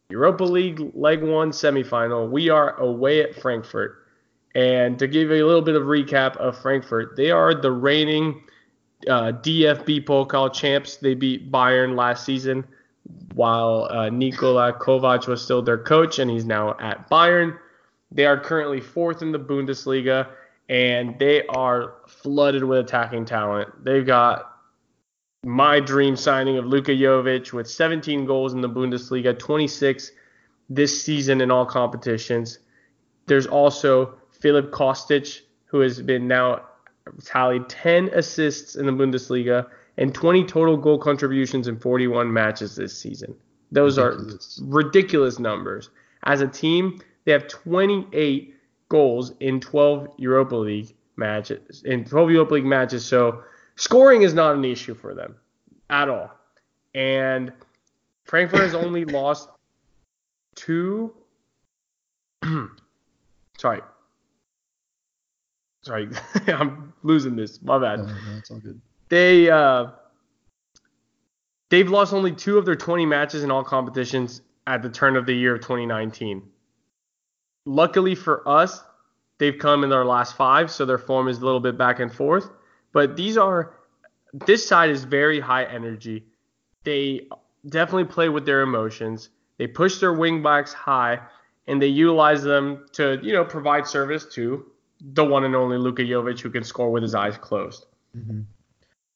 Europa 0.09 0.43
League 0.43 0.91
Leg 0.93 1.23
1 1.23 1.51
semifinal. 1.51 2.29
We 2.29 2.49
are 2.49 2.75
away 2.79 3.21
at 3.21 3.35
Frankfurt. 3.35 4.05
And 4.53 4.97
to 4.99 5.07
give 5.07 5.29
you 5.29 5.43
a 5.43 5.47
little 5.47 5.61
bit 5.61 5.75
of 5.75 5.83
recap 5.83 6.37
of 6.37 6.57
Frankfurt, 6.57 7.15
they 7.17 7.31
are 7.31 7.53
the 7.53 7.71
reigning 7.71 8.43
uh, 9.07 9.33
DFB 9.33 10.05
Pokal 10.05 10.53
champs. 10.53 10.97
They 10.97 11.13
beat 11.13 11.51
Bayern 11.51 11.95
last 11.95 12.25
season 12.25 12.65
while 13.33 13.87
uh, 13.91 14.09
Nikola 14.09 14.73
Kovac 14.73 15.27
was 15.27 15.43
still 15.43 15.61
their 15.61 15.77
coach, 15.77 16.19
and 16.19 16.31
he's 16.31 16.45
now 16.45 16.75
at 16.79 17.09
Bayern. 17.09 17.57
They 18.11 18.25
are 18.25 18.39
currently 18.39 18.79
fourth 18.79 19.21
in 19.21 19.31
the 19.31 19.39
Bundesliga, 19.39 20.29
and 20.69 21.17
they 21.19 21.45
are 21.47 21.95
flooded 22.07 22.63
with 22.63 22.79
attacking 22.79 23.25
talent. 23.25 23.83
They've 23.83 24.05
got 24.05 24.51
my 25.43 25.79
dream 25.79 26.15
signing 26.15 26.57
of 26.57 26.65
Luka 26.65 26.91
Jovic 26.91 27.53
with 27.53 27.69
17 27.69 28.25
goals 28.25 28.53
in 28.53 28.61
the 28.61 28.69
Bundesliga, 28.69 29.37
26 29.37 30.11
this 30.69 31.03
season 31.03 31.41
in 31.41 31.51
all 31.51 31.65
competitions. 31.65 32.59
There's 33.27 33.45
also 33.45 34.15
Filip 34.31 34.71
Kostic, 34.71 35.41
who 35.65 35.81
has 35.81 36.01
been 36.01 36.27
now 36.27 36.61
tallied 37.23 37.69
10 37.69 38.09
assists 38.13 38.75
in 38.75 38.87
the 38.87 38.91
Bundesliga 38.91 39.67
and 39.97 40.13
20 40.13 40.45
total 40.45 40.77
goal 40.77 40.97
contributions 40.97 41.67
in 41.67 41.77
41 41.77 42.31
matches 42.33 42.75
this 42.75 42.97
season. 42.97 43.35
Those 43.71 43.99
Ridiculous. 43.99 44.59
are 44.59 44.65
ridiculous 44.65 45.39
numbers. 45.39 45.89
As 46.23 46.41
a 46.41 46.47
team, 46.47 47.01
they 47.25 47.31
have 47.31 47.47
28 47.47 48.54
goals 48.89 49.33
in 49.39 49.59
12 49.59 50.09
Europa 50.17 50.55
League 50.55 50.95
matches. 51.17 51.83
In 51.83 52.03
12 52.05 52.31
Europa 52.31 52.53
League 52.55 52.65
matches, 52.65 53.05
so 53.05 53.43
scoring 53.75 54.21
is 54.23 54.33
not 54.33 54.55
an 54.55 54.65
issue 54.65 54.93
for 54.93 55.13
them 55.13 55.35
at 55.89 56.09
all. 56.09 56.31
And 56.93 57.51
Frankfurt 58.23 58.61
has 58.61 58.73
only 58.75 59.05
lost 59.19 59.49
two. 60.55 61.13
sorry. 63.57 63.81
Sorry, 65.81 66.09
I'm 66.47 66.93
losing 67.03 67.35
this. 67.35 67.61
My 67.61 67.77
bad 67.77 67.99
No, 67.99 68.05
no, 68.05 68.13
it's 68.37 68.49
all 68.49 68.57
good. 68.59 68.81
they 69.09 69.49
uh, 69.51 69.87
they've 71.69 71.89
lost 71.89 72.11
only 72.13 72.31
two 72.31 72.57
of 72.57 72.65
their 72.65 72.75
20 72.75 73.05
matches 73.05 73.43
in 73.43 73.51
all 73.51 73.63
competitions 73.63 74.41
at 74.65 74.81
the 74.81 74.89
turn 74.89 75.15
of 75.15 75.27
the 75.27 75.33
year 75.33 75.53
of 75.55 75.61
2019. 75.61 76.41
Luckily 77.65 78.15
for 78.15 78.47
us, 78.47 78.83
they've 79.37 79.57
come 79.57 79.83
in 79.83 79.89
their 79.89 80.05
last 80.05 80.35
five, 80.35 80.71
so 80.71 80.85
their 80.85 80.97
form 80.97 81.27
is 81.27 81.39
a 81.39 81.45
little 81.45 81.59
bit 81.59 81.77
back 81.77 81.99
and 81.99 82.13
forth. 82.13 82.49
But 82.91 83.15
these 83.15 83.37
are 83.37 83.73
this 84.45 84.67
side 84.67 84.89
is 84.89 85.03
very 85.03 85.39
high 85.39 85.65
energy. 85.65 86.25
They 86.83 87.27
definitely 87.67 88.05
play 88.05 88.29
with 88.29 88.45
their 88.45 88.61
emotions. 88.61 89.29
They 89.57 89.67
push 89.67 89.99
their 89.99 90.13
wing 90.13 90.43
backs 90.43 90.73
high, 90.73 91.19
and 91.67 91.81
they 91.81 91.87
utilize 91.87 92.43
them 92.43 92.85
to 92.93 93.19
you 93.23 93.33
know 93.33 93.43
provide 93.43 93.87
service 93.87 94.25
to 94.33 94.65
the 95.01 95.25
one 95.25 95.43
and 95.43 95.55
only 95.55 95.77
Luka 95.77 96.03
Jovic, 96.03 96.39
who 96.39 96.49
can 96.49 96.63
score 96.63 96.91
with 96.91 97.03
his 97.03 97.15
eyes 97.15 97.37
closed. 97.37 97.85
Mm-hmm. 98.17 98.41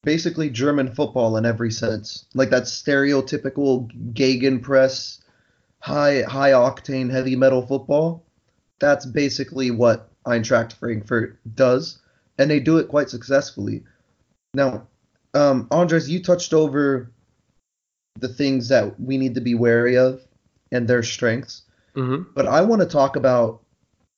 Basically, 0.03 0.49
German 0.49 0.93
football 0.93 1.37
in 1.37 1.45
every 1.45 1.71
sense, 1.71 2.25
like 2.33 2.49
that 2.51 2.63
stereotypical 2.63 3.91
Gegenpress, 4.13 5.21
high 5.79 6.23
high 6.23 6.51
octane 6.51 7.11
heavy 7.11 7.35
metal 7.35 7.65
football. 7.65 8.25
That's 8.79 9.05
basically 9.05 9.71
what 9.71 10.09
Eintracht 10.25 10.73
Frankfurt 10.73 11.37
does, 11.55 11.99
and 12.37 12.49
they 12.49 12.59
do 12.59 12.77
it 12.77 12.87
quite 12.87 13.09
successfully. 13.09 13.83
Now, 14.53 14.87
um, 15.33 15.67
Andres, 15.71 16.09
you 16.09 16.21
touched 16.21 16.53
over 16.53 17.11
the 18.19 18.27
things 18.27 18.69
that 18.69 18.99
we 18.99 19.17
need 19.17 19.35
to 19.35 19.41
be 19.41 19.55
wary 19.55 19.97
of 19.97 20.21
and 20.71 20.87
their 20.87 21.03
strengths. 21.03 21.63
Mm-hmm. 21.95 22.31
but 22.35 22.45
I 22.45 22.61
want 22.61 22.81
to 22.81 22.87
talk 22.87 23.15
about 23.15 23.61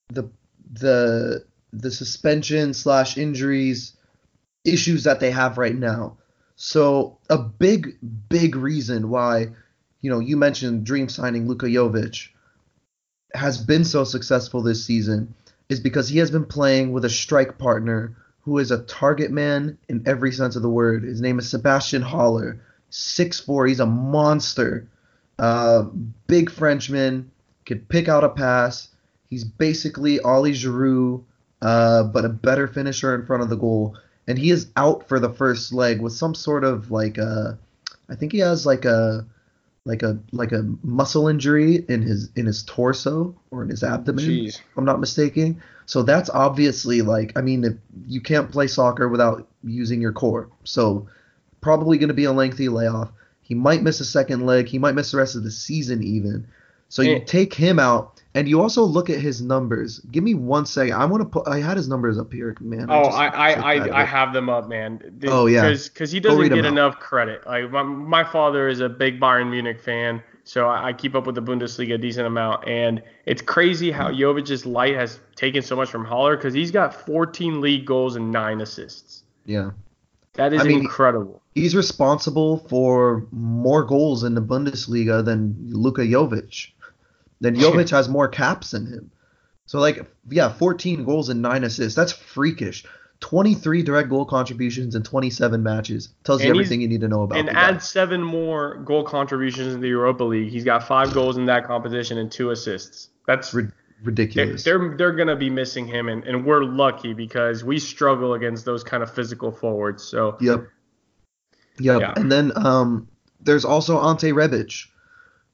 the 0.09 0.29
the 0.73 1.45
the 1.71 1.89
suspension 1.89 2.73
slash 2.73 3.17
injuries 3.17 3.93
issues 4.65 5.05
that 5.05 5.19
they 5.19 5.31
have 5.31 5.57
right 5.57 5.75
now. 5.75 6.17
So 6.57 7.17
a 7.29 7.37
big 7.37 7.97
big 8.29 8.55
reason 8.55 9.09
why 9.09 9.47
you 10.01 10.11
know 10.11 10.19
you 10.19 10.37
mentioned 10.37 10.85
dream 10.85 11.07
signing 11.07 11.47
Luka 11.47 11.67
Jovic 11.67 12.27
has 13.33 13.57
been 13.57 13.83
so 13.83 14.03
successful 14.03 14.61
this 14.61 14.85
season 14.85 15.33
is 15.69 15.79
because 15.79 16.09
he 16.09 16.19
has 16.19 16.31
been 16.31 16.45
playing 16.45 16.91
with 16.91 17.05
a 17.05 17.09
strike 17.09 17.57
partner 17.57 18.15
who 18.41 18.57
is 18.57 18.71
a 18.71 18.83
target 18.83 19.31
man 19.31 19.77
in 19.87 20.03
every 20.05 20.31
sense 20.31 20.55
of 20.55 20.61
the 20.61 20.69
word. 20.69 21.03
His 21.03 21.21
name 21.21 21.39
is 21.39 21.49
Sebastian 21.49 22.01
Haller, 22.01 22.59
6'4", 22.91 23.69
he's 23.69 23.79
a 23.79 23.85
monster. 23.85 24.87
Uh, 25.39 25.83
big 26.27 26.49
Frenchman, 26.49 27.31
could 27.65 27.87
pick 27.87 28.09
out 28.09 28.23
a 28.23 28.29
pass. 28.29 28.89
He's 29.29 29.43
basically 29.43 30.19
Ollie 30.19 30.53
Giroud, 30.53 31.23
uh, 31.61 32.03
but 32.03 32.25
a 32.25 32.29
better 32.29 32.67
finisher 32.67 33.15
in 33.15 33.25
front 33.25 33.43
of 33.43 33.49
the 33.49 33.55
goal. 33.55 33.97
And 34.27 34.37
he 34.37 34.51
is 34.51 34.67
out 34.75 35.07
for 35.07 35.19
the 35.19 35.29
first 35.29 35.71
leg 35.71 36.01
with 36.01 36.13
some 36.13 36.35
sort 36.35 36.63
of 36.63 36.91
like 36.91 37.17
a, 37.17 37.57
I 38.09 38.15
think 38.15 38.31
he 38.31 38.39
has 38.39 38.65
like 38.65 38.85
a, 38.85 39.25
like 39.85 40.03
a 40.03 40.19
like 40.31 40.51
a 40.51 40.63
muscle 40.83 41.27
injury 41.27 41.83
in 41.89 42.01
his 42.01 42.29
in 42.35 42.45
his 42.45 42.63
torso 42.63 43.35
or 43.49 43.63
in 43.63 43.69
his 43.69 43.83
abdomen. 43.83 44.23
Jeez. 44.23 44.59
If 44.59 44.77
I'm 44.77 44.85
not 44.85 44.99
mistaken. 44.99 45.61
So 45.85 46.03
that's 46.03 46.29
obviously 46.29 47.01
like 47.01 47.33
I 47.35 47.41
mean 47.41 47.63
if 47.63 47.73
you 48.07 48.21
can't 48.21 48.51
play 48.51 48.67
soccer 48.67 49.09
without 49.09 49.47
using 49.63 50.01
your 50.01 50.13
core. 50.13 50.49
So 50.63 51.07
probably 51.61 51.97
going 51.97 52.09
to 52.09 52.13
be 52.13 52.25
a 52.25 52.31
lengthy 52.31 52.69
layoff. 52.69 53.11
He 53.41 53.55
might 53.55 53.81
miss 53.81 53.99
a 53.99 54.05
second 54.05 54.45
leg. 54.45 54.67
He 54.67 54.77
might 54.77 54.95
miss 54.95 55.11
the 55.11 55.17
rest 55.17 55.35
of 55.35 55.43
the 55.43 55.51
season 55.51 56.03
even. 56.03 56.47
So 56.89 57.01
you 57.01 57.23
take 57.25 57.53
him 57.53 57.79
out 57.79 58.10
and 58.33 58.47
you 58.47 58.61
also 58.61 58.83
look 58.83 59.09
at 59.09 59.19
his 59.19 59.41
numbers. 59.41 59.99
Give 60.11 60.23
me 60.23 60.33
one 60.33 60.65
second. 60.65 60.93
I 60.93 61.05
want 61.05 61.21
to 61.21 61.29
put. 61.29 61.47
I 61.47 61.59
had 61.59 61.77
his 61.77 61.87
numbers 61.87 62.17
up 62.17 62.31
here, 62.31 62.55
man. 62.61 62.87
Oh, 62.89 63.05
just 63.05 63.17
I 63.17 63.27
I, 63.27 63.51
I, 63.51 64.01
I 64.01 64.03
have 64.05 64.33
them 64.33 64.49
up, 64.49 64.69
man. 64.69 65.19
Oh, 65.27 65.47
yeah. 65.47 65.69
because 65.71 66.11
he 66.11 66.19
doesn't 66.19 66.49
get 66.49 66.59
out. 66.59 66.65
enough 66.65 66.99
credit. 66.99 67.45
Like 67.45 67.69
my, 67.71 67.83
my 67.83 68.23
father 68.23 68.67
is 68.67 68.79
a 68.79 68.87
big 68.87 69.19
Bayern 69.19 69.49
Munich 69.49 69.81
fan, 69.81 70.23
so 70.45 70.67
I, 70.67 70.89
I 70.89 70.93
keep 70.93 71.13
up 71.13 71.25
with 71.25 71.35
the 71.35 71.41
Bundesliga 71.41 71.95
a 71.95 71.97
decent 71.97 72.25
amount, 72.25 72.67
and 72.67 73.03
it's 73.25 73.41
crazy 73.41 73.91
how 73.91 74.09
mm. 74.09 74.17
Jovic's 74.17 74.65
light 74.65 74.95
has 74.95 75.19
taken 75.35 75.61
so 75.61 75.75
much 75.75 75.89
from 75.89 76.05
Haller 76.05 76.37
because 76.37 76.53
he's 76.53 76.71
got 76.71 76.93
14 77.05 77.59
league 77.59 77.85
goals 77.85 78.15
and 78.15 78.31
nine 78.31 78.61
assists. 78.61 79.23
Yeah. 79.45 79.71
That 80.33 80.53
is 80.53 80.61
I 80.61 80.63
mean, 80.63 80.79
incredible. 80.79 81.41
He's 81.55 81.75
responsible 81.75 82.59
for 82.69 83.27
more 83.31 83.83
goals 83.83 84.23
in 84.23 84.35
the 84.35 84.41
Bundesliga 84.41 85.25
than 85.25 85.57
Luka 85.71 86.01
Jovic. 86.01 86.71
Then 87.41 87.55
Jovic 87.55 87.89
has 87.89 88.07
more 88.07 88.27
caps 88.29 88.71
than 88.71 88.85
him. 88.85 89.11
So 89.65 89.79
like 89.79 90.05
yeah, 90.29 90.51
14 90.53 91.03
goals 91.03 91.27
and 91.29 91.41
9 91.41 91.63
assists. 91.65 91.95
That's 91.95 92.11
freakish. 92.13 92.85
23 93.19 93.83
direct 93.83 94.09
goal 94.09 94.25
contributions 94.25 94.95
in 94.95 95.03
27 95.03 95.61
matches. 95.61 96.09
Tells 96.23 96.41
you 96.41 96.47
And 96.47 96.55
he's- 96.55 96.65
everything 96.65 96.81
you 96.81 96.87
need 96.87 97.01
to 97.01 97.07
know 97.07 97.21
about 97.23 97.37
And 97.37 97.47
guy. 97.49 97.53
add 97.53 97.83
seven 97.83 98.21
more 98.23 98.77
goal 98.83 99.03
contributions 99.03 99.73
in 99.75 99.81
the 99.81 99.87
Europa 99.89 100.23
League. 100.23 100.49
He's 100.51 100.63
got 100.63 100.87
five 100.87 101.13
goals 101.13 101.37
in 101.37 101.45
that 101.47 101.65
competition 101.67 102.17
and 102.17 102.31
two 102.31 102.49
assists. 102.51 103.09
That's 103.27 103.53
Rid- 103.53 103.67
they're 103.67 103.73
ridiculous. 104.05 104.63
they're, 104.63 104.95
they're 104.97 105.11
gonna 105.11 105.35
be 105.35 105.51
missing 105.51 105.85
him, 105.85 106.09
and, 106.09 106.23
and 106.23 106.43
we're 106.45 106.63
lucky 106.63 107.13
because 107.13 107.63
we 107.63 107.77
struggle 107.77 108.33
against 108.33 108.65
those 108.65 108.83
kind 108.83 109.03
of 109.03 109.13
physical 109.13 109.51
forwards. 109.51 110.03
So 110.03 110.37
Yep. 110.41 110.67
Yep. 111.79 112.01
Yeah. 112.01 112.13
And 112.15 112.31
then 112.31 112.51
um, 112.55 113.07
there's 113.39 113.65
also 113.65 113.99
Ante 113.99 114.31
Rebic, 114.31 114.87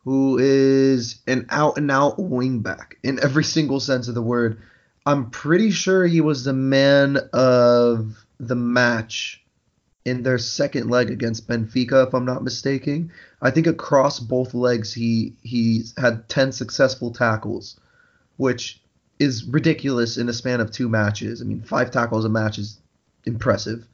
who 0.07 0.37
is 0.39 1.19
an 1.27 1.45
out 1.49 1.77
and 1.77 1.91
out 1.91 2.15
wingback 2.15 2.93
in 3.03 3.21
every 3.21 3.43
single 3.43 3.81
sense 3.81 4.07
of 4.07 4.15
the 4.15 4.21
word. 4.21 4.61
I'm 5.05 5.31
pretty 5.31 5.69
sure 5.69 6.07
he 6.07 6.21
was 6.21 6.45
the 6.45 6.53
man 6.53 7.17
of 7.33 8.25
the 8.39 8.55
match 8.55 9.43
in 10.05 10.23
their 10.23 10.37
second 10.37 10.89
leg 10.89 11.09
against 11.11 11.49
Benfica, 11.49 12.07
if 12.07 12.13
I'm 12.13 12.23
not 12.23 12.41
mistaken. 12.41 13.11
I 13.41 13.51
think 13.51 13.67
across 13.67 14.21
both 14.21 14.53
legs 14.53 14.93
he 14.93 15.33
he 15.43 15.83
had 15.97 16.29
10 16.29 16.53
successful 16.53 17.11
tackles, 17.11 17.77
which 18.37 18.81
is 19.19 19.43
ridiculous 19.43 20.17
in 20.17 20.29
a 20.29 20.33
span 20.33 20.61
of 20.61 20.71
two 20.71 20.87
matches. 20.87 21.41
I 21.41 21.43
mean, 21.43 21.63
five 21.63 21.91
tackles 21.91 22.23
a 22.23 22.29
match 22.29 22.59
is 22.59 22.79
impressive. 23.25 23.85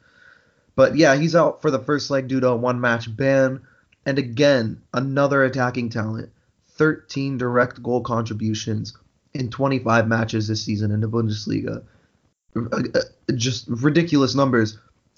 But 0.75 0.95
yeah, 0.95 1.15
he's 1.15 1.35
out 1.35 1.63
for 1.63 1.71
the 1.71 1.79
first 1.79 2.11
leg 2.11 2.27
due 2.27 2.39
to 2.39 2.49
a 2.49 2.55
one 2.55 2.79
match 2.79 3.17
ban. 3.17 3.61
And 4.05 4.17
again, 4.17 4.81
another 4.93 5.43
attacking 5.43 5.89
talent. 5.89 6.29
13 6.75 7.37
direct 7.37 7.81
goal 7.83 8.01
contributions 8.01 8.97
in 9.33 9.49
25 9.49 10.07
matches 10.07 10.47
this 10.47 10.63
season 10.63 10.91
in 10.91 11.01
the 11.01 11.07
Bundesliga. 11.07 11.83
Uh, 12.55 13.01
just 13.35 13.67
ridiculous 13.67 14.35
numbers. 14.35 14.77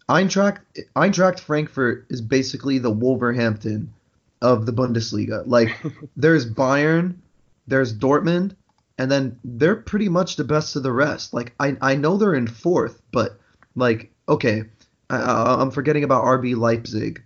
Eintracht, 0.10 0.60
Eintracht 0.96 1.40
Frankfurt 1.40 2.06
is 2.10 2.22
basically 2.22 2.78
the 2.78 2.92
Wolverhampton 2.92 3.92
of 4.42 4.66
the 4.66 4.74
Bundesliga. 4.74 5.44
Like, 5.46 5.76
there's 6.16 6.50
Bayern, 6.50 7.16
there's 7.68 7.98
Dortmund, 7.98 8.56
and 8.98 9.12
then 9.12 9.40
they're 9.44 9.76
pretty 9.76 10.08
much 10.08 10.36
the 10.36 10.44
best 10.44 10.76
of 10.76 10.84
the 10.84 10.92
rest. 10.92 11.34
Like, 11.34 11.54
I, 11.60 11.76
I 11.82 11.96
know 11.96 12.18
they're 12.18 12.36
in 12.36 12.48
fourth, 12.48 13.02
but, 13.12 13.40
like, 13.76 14.12
okay, 14.30 14.64
I, 15.10 15.58
I'm 15.60 15.72
forgetting 15.72 16.04
about 16.04 16.24
RB 16.24 16.56
Leipzig, 16.56 17.24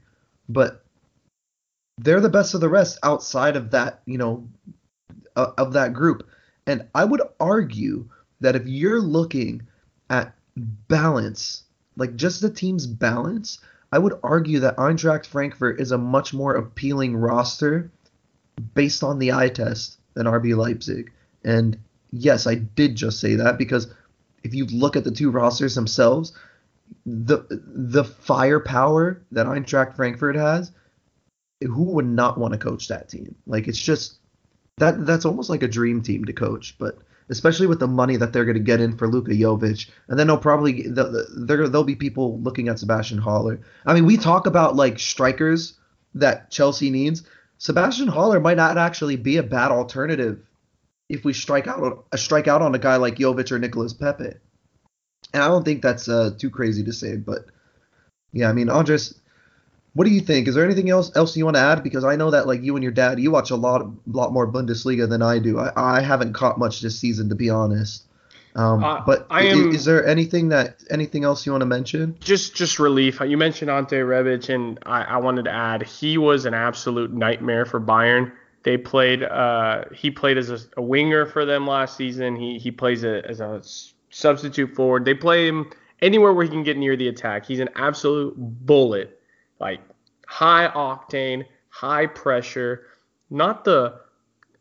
but 0.47 0.84
they're 2.04 2.22
the 2.22 2.30
best 2.30 2.54
of 2.54 2.62
the 2.62 2.70
rest 2.70 2.97
outside 3.04 3.56
of 3.56 3.72
that, 3.72 4.02
you 4.06 4.18
know, 4.18 4.47
uh, 5.36 5.52
of 5.58 5.74
that 5.74 5.93
group. 5.93 6.28
And 6.66 6.88
I 6.95 7.04
would 7.04 7.22
argue 7.39 8.10
that 8.41 8.56
if 8.56 8.68
you're 8.68 9.02
looking 9.02 9.64
at 10.10 10.34
balance, 10.56 11.64
like 11.95 12.16
just 12.16 12.41
the 12.41 12.50
team's 12.50 12.88
balance, 12.88 13.60
I 13.91 14.00
would 14.00 14.14
argue 14.24 14.60
that 14.60 14.78
Eintracht 14.78 15.26
Frankfurt 15.26 15.82
is 15.82 15.91
a 15.91 15.97
much 15.97 16.34
more 16.34 16.56
appealing 16.56 17.18
roster 17.18 17.91
based 18.74 19.04
on 19.04 19.20
the 19.20 19.34
eye 19.34 19.50
test 19.50 19.97
than 20.14 20.26
RB 20.26 20.56
Leipzig. 20.56 21.12
And 21.43 21.78
yes, 22.12 22.47
I 22.47 22.56
did 22.56 22.95
just 22.95 23.20
say 23.20 23.36
that 23.36 23.58
because 23.58 23.93
if 24.43 24.54
you 24.54 24.66
look 24.66 24.95
at 24.95 25.04
the 25.04 25.12
two 25.12 25.32
rosters 25.32 25.76
themselves, 25.76 26.34
the 27.06 27.45
the 27.50 28.04
firepower 28.04 29.22
that 29.32 29.47
Eintracht 29.47 29.95
Frankfurt 29.95 30.36
has, 30.36 30.72
who 31.62 31.84
would 31.84 32.05
not 32.05 32.38
want 32.38 32.53
to 32.53 32.60
coach 32.60 32.88
that 32.88 33.10
team? 33.10 33.36
Like 33.45 33.68
it's 33.68 33.82
just 33.82 34.20
that 34.78 35.05
that's 35.05 35.26
almost 35.26 35.49
like 35.49 35.64
a 35.64 35.68
dream 35.68 36.01
team 36.01 36.26
to 36.26 36.34
coach, 36.34 36.76
but 36.80 36.99
especially 37.30 37.68
with 37.68 37.80
the 37.80 37.88
money 37.88 38.18
that 38.18 38.34
they're 38.34 38.45
going 38.45 38.57
to 38.57 38.64
get 38.64 38.82
in 38.82 38.97
for 38.97 39.07
Luka 39.07 39.32
Jovic, 39.32 39.89
and 40.07 40.18
then 40.18 40.28
they'll 40.28 40.38
probably 40.38 40.84
there 40.88 41.68
there'll 41.68 41.84
be 41.84 41.95
people 41.95 42.39
looking 42.39 42.70
at 42.70 42.80
Sebastian 42.80 43.20
Haller. 43.20 43.60
I 43.86 43.93
mean, 43.93 44.05
we 44.05 44.18
talk 44.18 44.47
about 44.47 44.76
like 44.76 44.99
strikers 44.99 45.78
that 46.16 46.49
Chelsea 46.49 46.89
needs. 46.89 47.24
Sebastian 47.57 48.07
Haller 48.07 48.39
might 48.39 48.57
not 48.57 48.78
actually 48.78 49.18
be 49.18 49.38
a 49.38 49.43
bad 49.43 49.72
alternative 49.72 50.41
if 51.10 51.26
we 51.26 51.34
strike 51.34 51.68
out 51.68 52.05
a 52.12 52.18
strike 52.18 52.47
out 52.47 52.62
on 52.62 52.74
a 52.74 52.80
guy 52.80 52.95
like 52.95 53.16
Jovic 53.16 53.51
or 53.51 53.60
Nicolas 53.60 53.93
Pepe. 53.93 54.34
And 55.34 55.43
I 55.43 55.47
don't 55.47 55.66
think 55.66 55.82
that's 55.82 56.07
uh, 56.07 56.32
too 56.38 56.49
crazy 56.49 56.84
to 56.84 56.93
say, 56.93 57.18
but 57.18 57.45
yeah, 58.32 58.49
I 58.49 58.53
mean, 58.53 58.70
Andres, 58.70 59.19
what 59.94 60.06
do 60.06 60.12
you 60.12 60.22
think? 60.22 60.48
Is 60.48 60.56
there 60.56 60.66
anything 60.66 60.90
else 60.90 61.16
else 61.16 61.36
you 61.36 61.46
want 61.46 61.58
to 61.58 61.62
add? 61.62 61.84
Because 61.84 62.04
I 62.04 62.16
know 62.16 62.32
that 62.32 62.48
like 62.48 62.62
you 62.62 62.76
and 62.76 62.84
your 62.84 62.92
dad, 62.92 63.20
you 63.20 63.32
watch 63.32 63.52
a 63.52 63.56
lot 63.56 63.86
lot 64.08 64.32
more 64.32 64.48
Bundesliga 64.52 65.10
than 65.10 65.22
I 65.22 65.40
do. 65.40 65.60
I, 65.60 65.98
I 65.98 66.02
haven't 66.02 66.34
caught 66.34 66.60
much 66.60 66.82
this 66.82 67.00
season, 67.00 67.30
to 67.30 67.36
be 67.36 67.50
honest. 67.50 68.04
Um, 68.56 68.84
uh, 68.84 69.02
but 69.06 69.28
I 69.30 69.44
am, 69.44 69.70
is, 69.70 69.76
is, 69.76 69.86
there 69.86 70.06
anything 70.06 70.50
that 70.50 70.84
anything 70.90 71.24
else 71.24 71.46
you 71.46 71.52
want 71.52 71.62
to 71.62 71.68
mention? 71.68 72.18
Just 72.20 72.56
just 72.56 72.80
relief. 72.80 73.20
You 73.22 73.38
mentioned 73.38 73.70
Ante 73.70 73.98
Rebic, 73.98 74.54
and 74.54 74.80
I, 74.86 75.04
I 75.04 75.18
wanted 75.18 75.46
to 75.46 75.52
add 75.52 75.84
he 75.84 76.18
was 76.18 76.46
an 76.46 76.54
absolute 76.54 77.14
nightmare 77.14 77.66
for 77.66 77.80
Bayern. 77.80 78.32
They 78.64 78.78
played. 78.78 79.24
Uh, 79.24 79.86
he 79.94 80.12
played 80.12 80.38
as 80.38 80.50
a, 80.50 80.60
a 80.78 80.82
winger 80.82 81.26
for 81.26 81.46
them 81.46 81.68
last 81.68 81.96
season. 81.96 82.36
He 82.36 82.58
he 82.58 82.72
plays 82.72 83.04
a, 83.04 83.26
as 83.28 83.40
a 83.40 83.62
substitute 84.10 84.76
forward. 84.76 85.06
They 85.06 85.14
play 85.14 85.48
him 85.48 85.72
anywhere 86.02 86.34
where 86.34 86.44
he 86.44 86.50
can 86.50 86.64
get 86.64 86.78
near 86.78 86.98
the 86.98 87.08
attack. 87.08 87.46
He's 87.46 87.60
an 87.60 87.70
absolute 87.76 88.34
bullet, 88.38 89.19
like 89.60 89.82
high 90.28 90.68
octane, 90.70 91.45
high 91.70 92.05
pressure. 92.05 92.88
Not 93.30 93.64
the, 93.64 93.99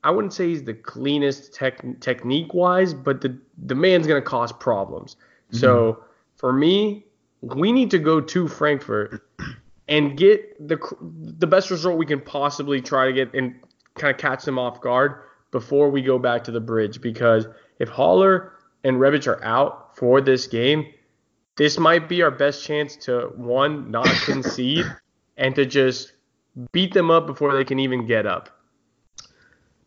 I 0.05 0.11
wouldn't 0.11 0.32
say 0.32 0.49
he's 0.49 0.64
the 0.64 0.74
cleanest 0.74 1.55
tech, 1.55 1.82
technique 2.01 2.55
wise, 2.55 2.94
but 2.94 3.20
the 3.20 3.38
the 3.59 3.74
man's 3.74 4.07
gonna 4.07 4.22
cause 4.22 4.53
problems. 4.53 5.16
Mm-hmm. 5.16 5.59
So 5.59 6.05
for 6.36 6.53
me, 6.53 7.07
we 7.40 7.72
need 7.72 7.90
to 7.90 7.99
go 7.99 8.20
to 8.20 8.49
Frankfurt 8.49 9.26
and 9.88 10.16
get 10.16 10.68
the 10.68 10.78
the 11.01 11.46
best 11.46 11.70
result 11.70 11.99
we 11.99 12.07
can 12.07 12.20
possibly 12.20 12.80
try 12.80 13.07
to 13.07 13.12
get 13.12 13.32
and 13.34 13.55
kind 13.96 14.14
of 14.14 14.20
catch 14.20 14.44
them 14.44 14.59
off 14.59 14.80
guard 14.80 15.22
before 15.51 15.90
we 15.90 16.03
go 16.03 16.18
back 16.18 16.44
to 16.44 16.51
the 16.51 16.61
bridge 16.61 17.01
because 17.01 17.46
if 17.78 17.88
Haller 17.88 18.53
and 18.84 18.99
Rebic 18.99 19.26
are 19.26 19.42
out 19.42 19.96
for 19.96 20.20
this 20.20 20.46
game, 20.46 20.86
this 21.59 21.77
might 21.79 22.09
be 22.09 22.23
our 22.23 22.31
best 22.31 22.65
chance 22.65 22.97
to 22.97 23.33
one 23.37 23.91
not 23.91 24.07
concede 24.25 24.87
and 25.37 25.55
to 25.57 25.67
just 25.67 26.13
beat 26.73 26.95
them 26.95 27.11
up 27.11 27.27
before 27.27 27.55
they 27.55 27.65
can 27.65 27.79
even 27.79 28.07
get 28.07 28.27
up. 28.27 28.49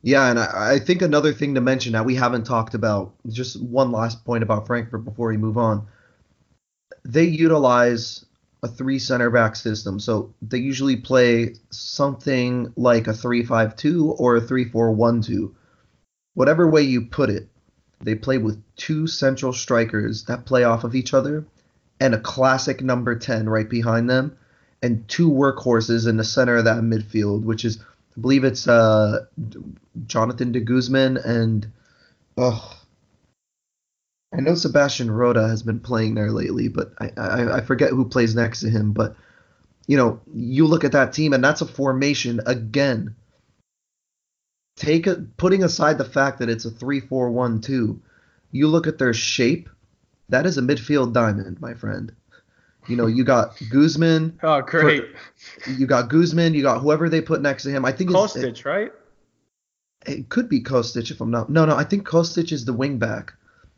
Yeah, 0.03 0.29
and 0.29 0.39
I, 0.39 0.73
I, 0.73 0.79
think 0.79 1.01
another 1.01 1.31
thing 1.31 1.55
to 1.55 1.61
mention 1.61 1.93
that 1.93 2.05
we 2.05 2.15
haven't 2.15 2.43
talked 2.43 2.73
about, 2.73 3.13
just 3.29 3.61
one 3.61 3.91
last 3.91 4.25
point 4.25 4.43
about 4.43 4.67
Frankfurt 4.67 5.05
before 5.05 5.29
we 5.29 5.37
move 5.37 5.57
on. 5.57 5.87
They 7.05 7.25
utilize 7.25 8.25
a 8.63 8.67
three 8.67 8.99
center 8.99 9.29
back 9.29 9.55
system. 9.55 9.99
So 9.99 10.33
they 10.41 10.57
usually 10.57 10.97
play 10.97 11.55
something 11.69 12.73
like 12.75 13.07
a 13.07 13.13
3 13.13 13.43
5 13.43 13.75
2 13.75 14.11
or 14.11 14.35
a 14.35 14.41
3 14.41 14.65
4 14.65 14.91
1 14.91 15.21
2. 15.21 15.55
Whatever 16.33 16.69
way 16.69 16.81
you 16.81 17.05
put 17.05 17.29
it, 17.29 17.47
they 17.99 18.15
play 18.15 18.37
with 18.37 18.61
two 18.75 19.07
central 19.07 19.53
strikers 19.53 20.25
that 20.25 20.45
play 20.45 20.63
off 20.63 20.83
of 20.83 20.95
each 20.95 21.13
other 21.13 21.45
and 22.01 22.13
a 22.13 22.19
classic 22.19 22.81
number 22.81 23.15
10 23.15 23.47
right 23.47 23.69
behind 23.69 24.09
them 24.09 24.37
and 24.81 25.07
two 25.07 25.29
workhorses 25.29 26.07
in 26.07 26.17
the 26.17 26.23
center 26.23 26.57
of 26.57 26.65
that 26.65 26.77
midfield, 26.77 27.43
which 27.43 27.63
is, 27.63 27.79
I 28.17 28.19
believe 28.19 28.43
it's 28.43 28.67
uh, 28.67 29.25
Jonathan 30.07 30.51
de 30.51 30.59
Guzman 30.59 31.17
and, 31.17 31.71
oh, 32.35 32.77
I 34.33 34.41
know 34.41 34.55
Sebastian 34.55 35.11
Rode 35.11 35.37
has 35.37 35.63
been 35.63 35.79
playing 35.79 36.15
there 36.15 36.31
lately, 36.31 36.67
but 36.67 36.93
I, 36.99 37.11
I, 37.15 37.57
I 37.57 37.61
forget 37.61 37.91
who 37.91 38.05
plays 38.05 38.35
next 38.35 38.61
to 38.61 38.69
him. 38.69 38.91
But, 38.93 39.15
you 39.87 39.97
know, 39.97 40.19
you 40.33 40.67
look 40.67 40.83
at 40.83 40.93
that 40.93 41.13
team 41.13 41.33
and 41.33 41.43
that's 41.43 41.61
a 41.61 41.65
formation 41.65 42.41
again 42.45 43.15
take 44.75 45.05
a, 45.05 45.15
putting 45.37 45.63
aside 45.63 45.97
the 45.97 46.05
fact 46.05 46.39
that 46.39 46.49
it's 46.49 46.65
a 46.65 46.71
3-4-1-2, 46.71 47.99
you 48.51 48.67
look 48.67 48.87
at 48.87 48.97
their 48.97 49.13
shape, 49.13 49.69
that 50.31 50.45
is 50.45 50.57
a 50.57 50.61
midfield 50.61 51.13
diamond, 51.13 51.61
my 51.61 51.73
friend. 51.73 52.11
You 52.87 52.95
know, 52.95 53.05
you 53.05 53.23
got 53.23 53.61
Guzman. 53.69 54.39
Oh, 54.43 54.61
great. 54.61 55.05
For, 55.63 55.71
you 55.71 55.85
got 55.85 56.09
Guzman. 56.09 56.55
You 56.55 56.63
got 56.63 56.81
whoever 56.81 57.09
they 57.09 57.21
put 57.21 57.41
next 57.41 57.63
to 57.63 57.69
him. 57.69 57.85
I 57.85 57.91
think 57.91 58.09
Kostic, 58.09 58.43
it, 58.43 58.65
right? 58.65 58.91
It 60.07 60.29
could 60.29 60.49
be 60.49 60.61
Kostic 60.61 61.11
if 61.11 61.21
I'm 61.21 61.29
not. 61.29 61.49
No, 61.49 61.65
no. 61.65 61.75
I 61.75 61.83
think 61.83 62.07
Kostic 62.07 62.51
is 62.51 62.65
the 62.65 62.73
wingback. 62.73 63.29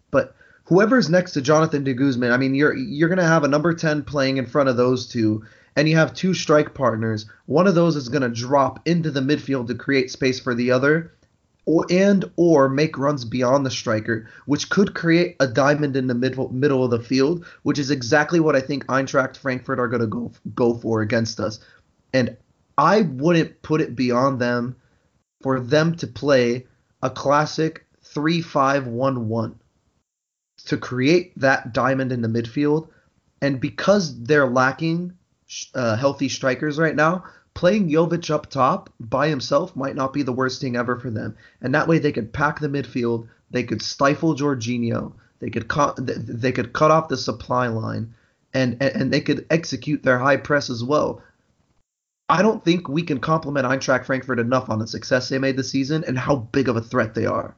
But 0.10 0.36
whoever's 0.64 1.10
next 1.10 1.34
to 1.34 1.42
Jonathan 1.42 1.84
de 1.84 1.94
Guzman, 1.94 2.32
I 2.32 2.38
mean, 2.38 2.56
you're 2.56 2.76
you're 2.76 3.10
gonna 3.10 3.28
have 3.28 3.44
a 3.44 3.50
number 3.50 3.74
ten 3.74 4.04
playing 4.04 4.38
in 4.38 4.46
front 4.46 4.70
of 4.70 4.78
those 4.78 5.08
two, 5.08 5.44
and 5.76 5.90
you 5.90 5.96
have 5.96 6.14
two 6.14 6.34
strike 6.34 6.74
partners, 6.74 7.26
one 7.46 7.68
of 7.68 7.76
those 7.76 7.96
is 7.96 8.10
going 8.10 8.22
to 8.22 8.30
drop 8.30 8.80
into 8.88 9.12
the 9.12 9.22
midfield 9.22 9.68
to 9.68 9.76
create 9.76 10.12
space 10.12 10.40
for 10.40 10.54
the 10.54 10.72
other, 10.72 11.14
or 11.66 11.86
and 11.90 12.30
or 12.36 12.68
make 12.68 12.98
runs 12.98 13.26
beyond 13.26 13.66
the 13.66 13.72
striker, 13.72 14.30
which 14.46 14.70
could 14.70 14.94
create 14.94 15.36
a 15.40 15.48
diamond 15.48 15.96
in 15.96 16.08
the 16.08 16.16
middle 16.16 16.52
middle 16.52 16.84
of 16.84 16.92
the 16.92 17.00
field, 17.00 17.46
which 17.64 17.80
is 17.80 17.92
exactly 17.92 18.40
what 18.40 18.56
I 18.56 18.62
think 18.62 18.86
Eintracht 18.88 19.38
Frankfurt 19.38 19.80
are 19.80 19.88
going 19.88 20.02
to 20.02 20.08
go 20.08 20.32
go 20.56 20.74
for 20.74 21.02
against 21.02 21.40
us. 21.40 21.60
And 22.14 22.38
I 22.78 23.02
wouldn't 23.02 23.62
put 23.62 23.82
it 23.82 23.96
beyond 23.96 24.40
them 24.40 24.76
for 25.42 25.60
them 25.60 25.96
to 25.96 26.08
play 26.08 26.66
a 27.02 27.10
classic 27.10 27.86
3-5-1-1 28.04 29.56
to 30.66 30.78
create 30.78 31.38
that 31.40 31.74
diamond 31.74 32.12
in 32.12 32.22
the 32.22 32.28
midfield. 32.28 32.88
And 33.42 33.60
because 33.60 34.24
they're 34.24 34.48
lacking 34.48 35.14
uh, 35.76 35.98
healthy 35.98 36.30
strikers 36.30 36.78
right 36.78 36.96
now, 36.96 37.26
playing 37.54 37.90
Jovic 37.90 38.30
up 38.30 38.50
top 38.50 38.90
by 39.00 39.28
himself 39.28 39.76
might 39.76 39.96
not 39.96 40.14
be 40.14 40.24
the 40.24 40.32
worst 40.32 40.62
thing 40.62 40.76
ever 40.76 40.98
for 40.98 41.10
them. 41.10 41.38
And 41.62 41.76
that 41.76 41.88
way 41.88 42.00
they 42.00 42.12
could 42.12 42.34
pack 42.34 42.60
the 42.60 42.68
midfield, 42.68 43.28
they 43.52 43.64
could 43.64 43.82
stifle 43.82 44.36
Jorginho, 44.36 45.14
they 45.40 45.50
could 45.50 45.68
cut 45.68 46.00
they 46.00 46.52
could 46.52 46.74
cut 46.74 46.92
off 46.92 47.10
the 47.10 47.18
supply 47.18 47.68
line, 47.68 48.16
and 48.54 48.82
and 48.82 49.12
they 49.12 49.22
could 49.22 49.46
execute 49.50 50.04
their 50.04 50.20
high 50.20 50.38
press 50.38 50.70
as 50.70 50.84
well. 50.84 51.22
I 52.30 52.42
don't 52.42 52.64
think 52.64 52.88
we 52.88 53.04
can 53.04 53.20
compliment 53.20 53.68
Eintracht 53.68 54.06
Frankfurt 54.06 54.40
enough 54.40 54.70
on 54.70 54.80
the 54.80 54.88
success 54.88 55.30
they 55.30 55.38
made 55.38 55.58
this 55.58 55.70
season 55.70 56.04
and 56.08 56.18
how 56.18 56.38
big 56.38 56.70
of 56.70 56.78
a 56.78 56.82
threat 56.82 57.14
they 57.14 57.26
are. 57.26 57.56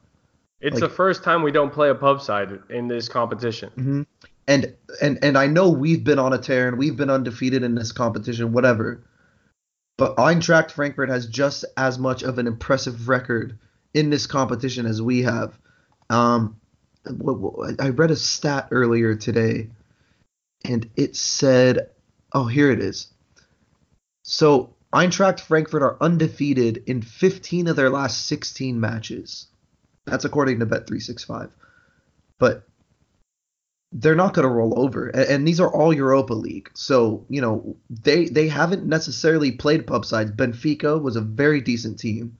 It's 0.59 0.81
like, 0.81 0.89
the 0.89 0.95
first 0.95 1.23
time 1.23 1.43
we 1.43 1.51
don't 1.51 1.71
play 1.71 1.89
a 1.89 1.95
pub 1.95 2.21
side 2.21 2.59
in 2.69 2.87
this 2.87 3.07
competition. 3.07 3.69
Mm-hmm 3.69 4.01
and 4.47 4.75
and 5.01 5.19
and 5.23 5.37
I 5.37 5.47
know 5.47 5.69
we've 5.69 6.03
been 6.03 6.19
on 6.19 6.33
a 6.33 6.37
tear 6.37 6.67
and 6.67 6.77
we've 6.77 6.95
been 6.95 7.09
undefeated 7.09 7.63
in 7.63 7.75
this 7.75 7.91
competition, 7.91 8.51
whatever. 8.51 9.01
But 9.97 10.17
Eintracht 10.17 10.71
Frankfurt 10.71 11.09
has 11.09 11.27
just 11.27 11.63
as 11.77 11.97
much 11.97 12.23
of 12.23 12.37
an 12.37 12.47
impressive 12.47 13.07
record 13.07 13.57
in 13.93 14.09
this 14.09 14.27
competition 14.27 14.85
as 14.85 15.01
we 15.01 15.23
have. 15.23 15.57
Um, 16.09 16.59
I 17.07 17.89
read 17.89 18.11
a 18.11 18.15
stat 18.15 18.67
earlier 18.71 19.15
today, 19.15 19.69
and 20.63 20.89
it 20.95 21.15
said, 21.15 21.91
"Oh, 22.33 22.45
here 22.45 22.71
it 22.71 22.79
is." 22.79 23.07
So 24.23 24.75
Eintracht 24.93 25.39
Frankfurt 25.39 25.81
are 25.81 25.97
undefeated 26.01 26.83
in 26.87 27.01
15 27.01 27.67
of 27.67 27.75
their 27.75 27.89
last 27.89 28.25
16 28.25 28.79
matches. 28.79 29.47
That's 30.05 30.25
according 30.25 30.59
to 30.59 30.65
Bet365. 30.65 31.49
But 32.39 32.67
they're 33.97 34.15
not 34.15 34.33
going 34.33 34.45
to 34.45 34.53
roll 34.53 34.77
over, 34.77 35.07
and, 35.07 35.23
and, 35.29 35.47
these 35.47 35.61
are 35.61 35.73
all 35.73 35.93
Europa 35.93 36.33
League. 36.33 36.69
So 36.73 37.25
you 37.29 37.39
know 37.39 37.75
they 37.89 38.25
they 38.25 38.49
haven't 38.49 38.85
necessarily 38.85 39.53
played 39.53 39.87
pub 39.87 40.05
sides. 40.05 40.31
Benfica 40.31 41.01
was 41.01 41.15
a 41.15 41.21
very 41.21 41.61
decent 41.61 41.97
team, 41.97 42.37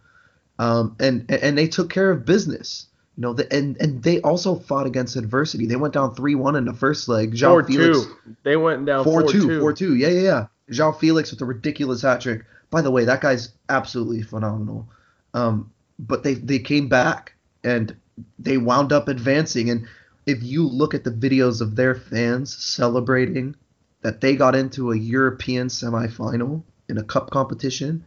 um, 0.60 0.97
and 0.99 1.26
and 1.32 1.58
they 1.58 1.68
took 1.68 1.89
care 1.89 2.12
of 2.12 2.26
business. 2.26 2.88
You 3.18 3.22
know, 3.22 3.34
the, 3.34 3.51
and 3.56 3.78
and 3.80 4.03
they 4.03 4.20
also 4.22 4.56
fought 4.56 4.86
against 4.86 5.16
adversity. 5.16 5.66
They 5.66 5.78
went 5.78 5.93
down 5.93 6.14
three 6.14 6.36
one 6.36 6.58
in 6.58 6.66
the 6.66 6.74
first 6.74 7.08
leg. 7.08 7.34
João 7.34 7.62
four 7.62 7.64
Felix, 7.64 8.06
two. 8.06 8.36
They 8.43 8.58
went 8.58 8.86
down 8.86 9.06
four, 9.06 9.22
four 9.22 9.32
two, 9.32 9.47
two. 9.47 9.60
Four 9.62 9.72
two. 9.72 9.95
Yeah, 9.95 10.10
yeah, 10.10 10.22
yeah. 10.22 10.47
Jean 10.70 10.93
Felix 10.93 11.32
with 11.32 11.39
a 11.39 11.45
ridiculous 11.45 12.01
hat 12.01 12.20
trick. 12.20 12.43
By 12.70 12.82
the 12.82 12.91
way, 12.91 13.06
that 13.06 13.22
guy's 13.22 13.53
absolutely 13.70 14.24
phenomenal. 14.24 14.89
Um, 15.34 15.72
but 15.99 16.24
they 16.24 16.34
they 16.34 16.60
came 16.60 16.89
back 16.89 17.34
and 17.64 17.95
they 18.38 18.58
wound 18.58 18.91
up 18.91 19.08
advancing. 19.08 19.70
And 19.70 19.88
if 20.26 20.43
you 20.43 20.67
look 20.67 20.93
at 20.93 21.03
the 21.03 21.11
videos 21.11 21.61
of 21.61 21.76
their 21.76 21.95
fans 21.95 22.55
celebrating 22.55 23.55
that 24.01 24.21
they 24.21 24.36
got 24.36 24.55
into 24.55 24.91
a 24.91 24.97
European 24.97 25.67
semifinal 25.67 26.63
in 26.89 26.97
a 26.97 27.03
cup 27.03 27.30
competition, 27.32 28.05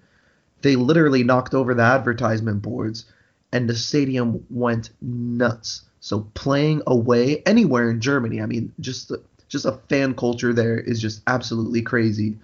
they 0.62 0.76
literally 0.76 1.22
knocked 1.22 1.54
over 1.54 1.74
the 1.74 1.82
advertisement 1.82 2.62
boards 2.62 3.06
and 3.52 3.68
the 3.68 3.74
stadium 3.74 4.44
went 4.50 4.90
nuts. 5.00 5.82
So 6.00 6.20
playing 6.34 6.82
away 6.86 7.42
anywhere 7.44 7.90
in 7.90 8.00
Germany, 8.00 8.40
I 8.40 8.46
mean, 8.46 8.72
just 8.80 9.12
just 9.48 9.64
a 9.64 9.80
fan 9.88 10.14
culture 10.14 10.52
there 10.52 10.78
is 10.78 11.00
just 11.00 11.22
absolutely 11.26 11.82
crazy. 11.82 12.38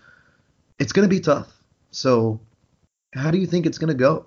It's 0.78 0.92
going 0.92 1.08
to 1.08 1.14
be 1.14 1.20
tough. 1.20 1.52
So, 1.90 2.40
how 3.14 3.30
do 3.30 3.38
you 3.38 3.46
think 3.46 3.66
it's 3.66 3.78
going 3.78 3.88
to 3.88 3.94
go? 3.94 4.26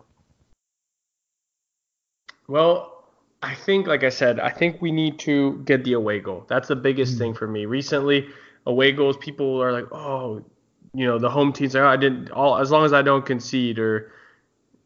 Well, 2.47 2.96
I 3.41 3.53
think, 3.53 3.87
like 3.87 4.03
I 4.03 4.09
said, 4.09 4.39
I 4.39 4.49
think 4.49 4.81
we 4.81 4.91
need 4.91 5.19
to 5.19 5.61
get 5.65 5.83
the 5.83 5.93
away 5.93 6.19
goal. 6.19 6.45
That's 6.47 6.67
the 6.67 6.75
biggest 6.75 7.15
mm 7.15 7.17
thing 7.19 7.33
for 7.33 7.47
me. 7.47 7.65
Recently, 7.65 8.27
away 8.65 8.91
goals, 8.91 9.17
people 9.17 9.61
are 9.61 9.71
like, 9.71 9.91
oh, 9.91 10.43
you 10.93 11.05
know, 11.05 11.19
the 11.19 11.29
home 11.29 11.53
team's 11.53 11.75
like, 11.75 11.83
oh, 11.83 11.87
I 11.87 11.97
didn't, 11.97 12.31
all 12.31 12.57
as 12.57 12.71
long 12.71 12.85
as 12.85 12.93
I 12.93 13.01
don't 13.01 13.25
concede 13.25 13.79
or 13.79 14.11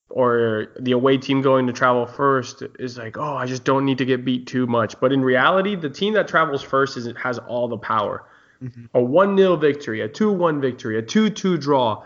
or 0.10 0.68
the 0.80 0.92
away 0.92 1.18
team 1.18 1.42
going 1.42 1.68
to 1.68 1.74
travel 1.74 2.06
first 2.06 2.64
is 2.80 2.98
like, 2.98 3.18
oh, 3.18 3.36
I 3.36 3.46
just 3.46 3.64
don't 3.64 3.86
need 3.86 3.98
to 4.00 4.06
get 4.06 4.26
beat 4.26 4.46
too 4.46 4.68
much. 4.68 5.00
But 5.00 5.14
in 5.14 5.22
reality, 5.22 5.76
the 5.76 5.90
team 5.90 6.14
that 6.16 6.28
travels 6.28 6.62
first 6.62 6.98
is 6.98 7.10
has 7.16 7.40
all 7.40 7.68
the 7.68 7.78
power. 7.78 8.26
Mm-hmm. 8.62 8.86
A 8.94 9.02
1 9.02 9.38
0 9.38 9.56
victory, 9.56 10.02
a 10.02 10.08
2 10.08 10.32
1 10.32 10.62
victory, 10.62 11.00
a 11.00 11.02
2 11.02 11.30
2 11.30 11.58
draw, 11.58 12.06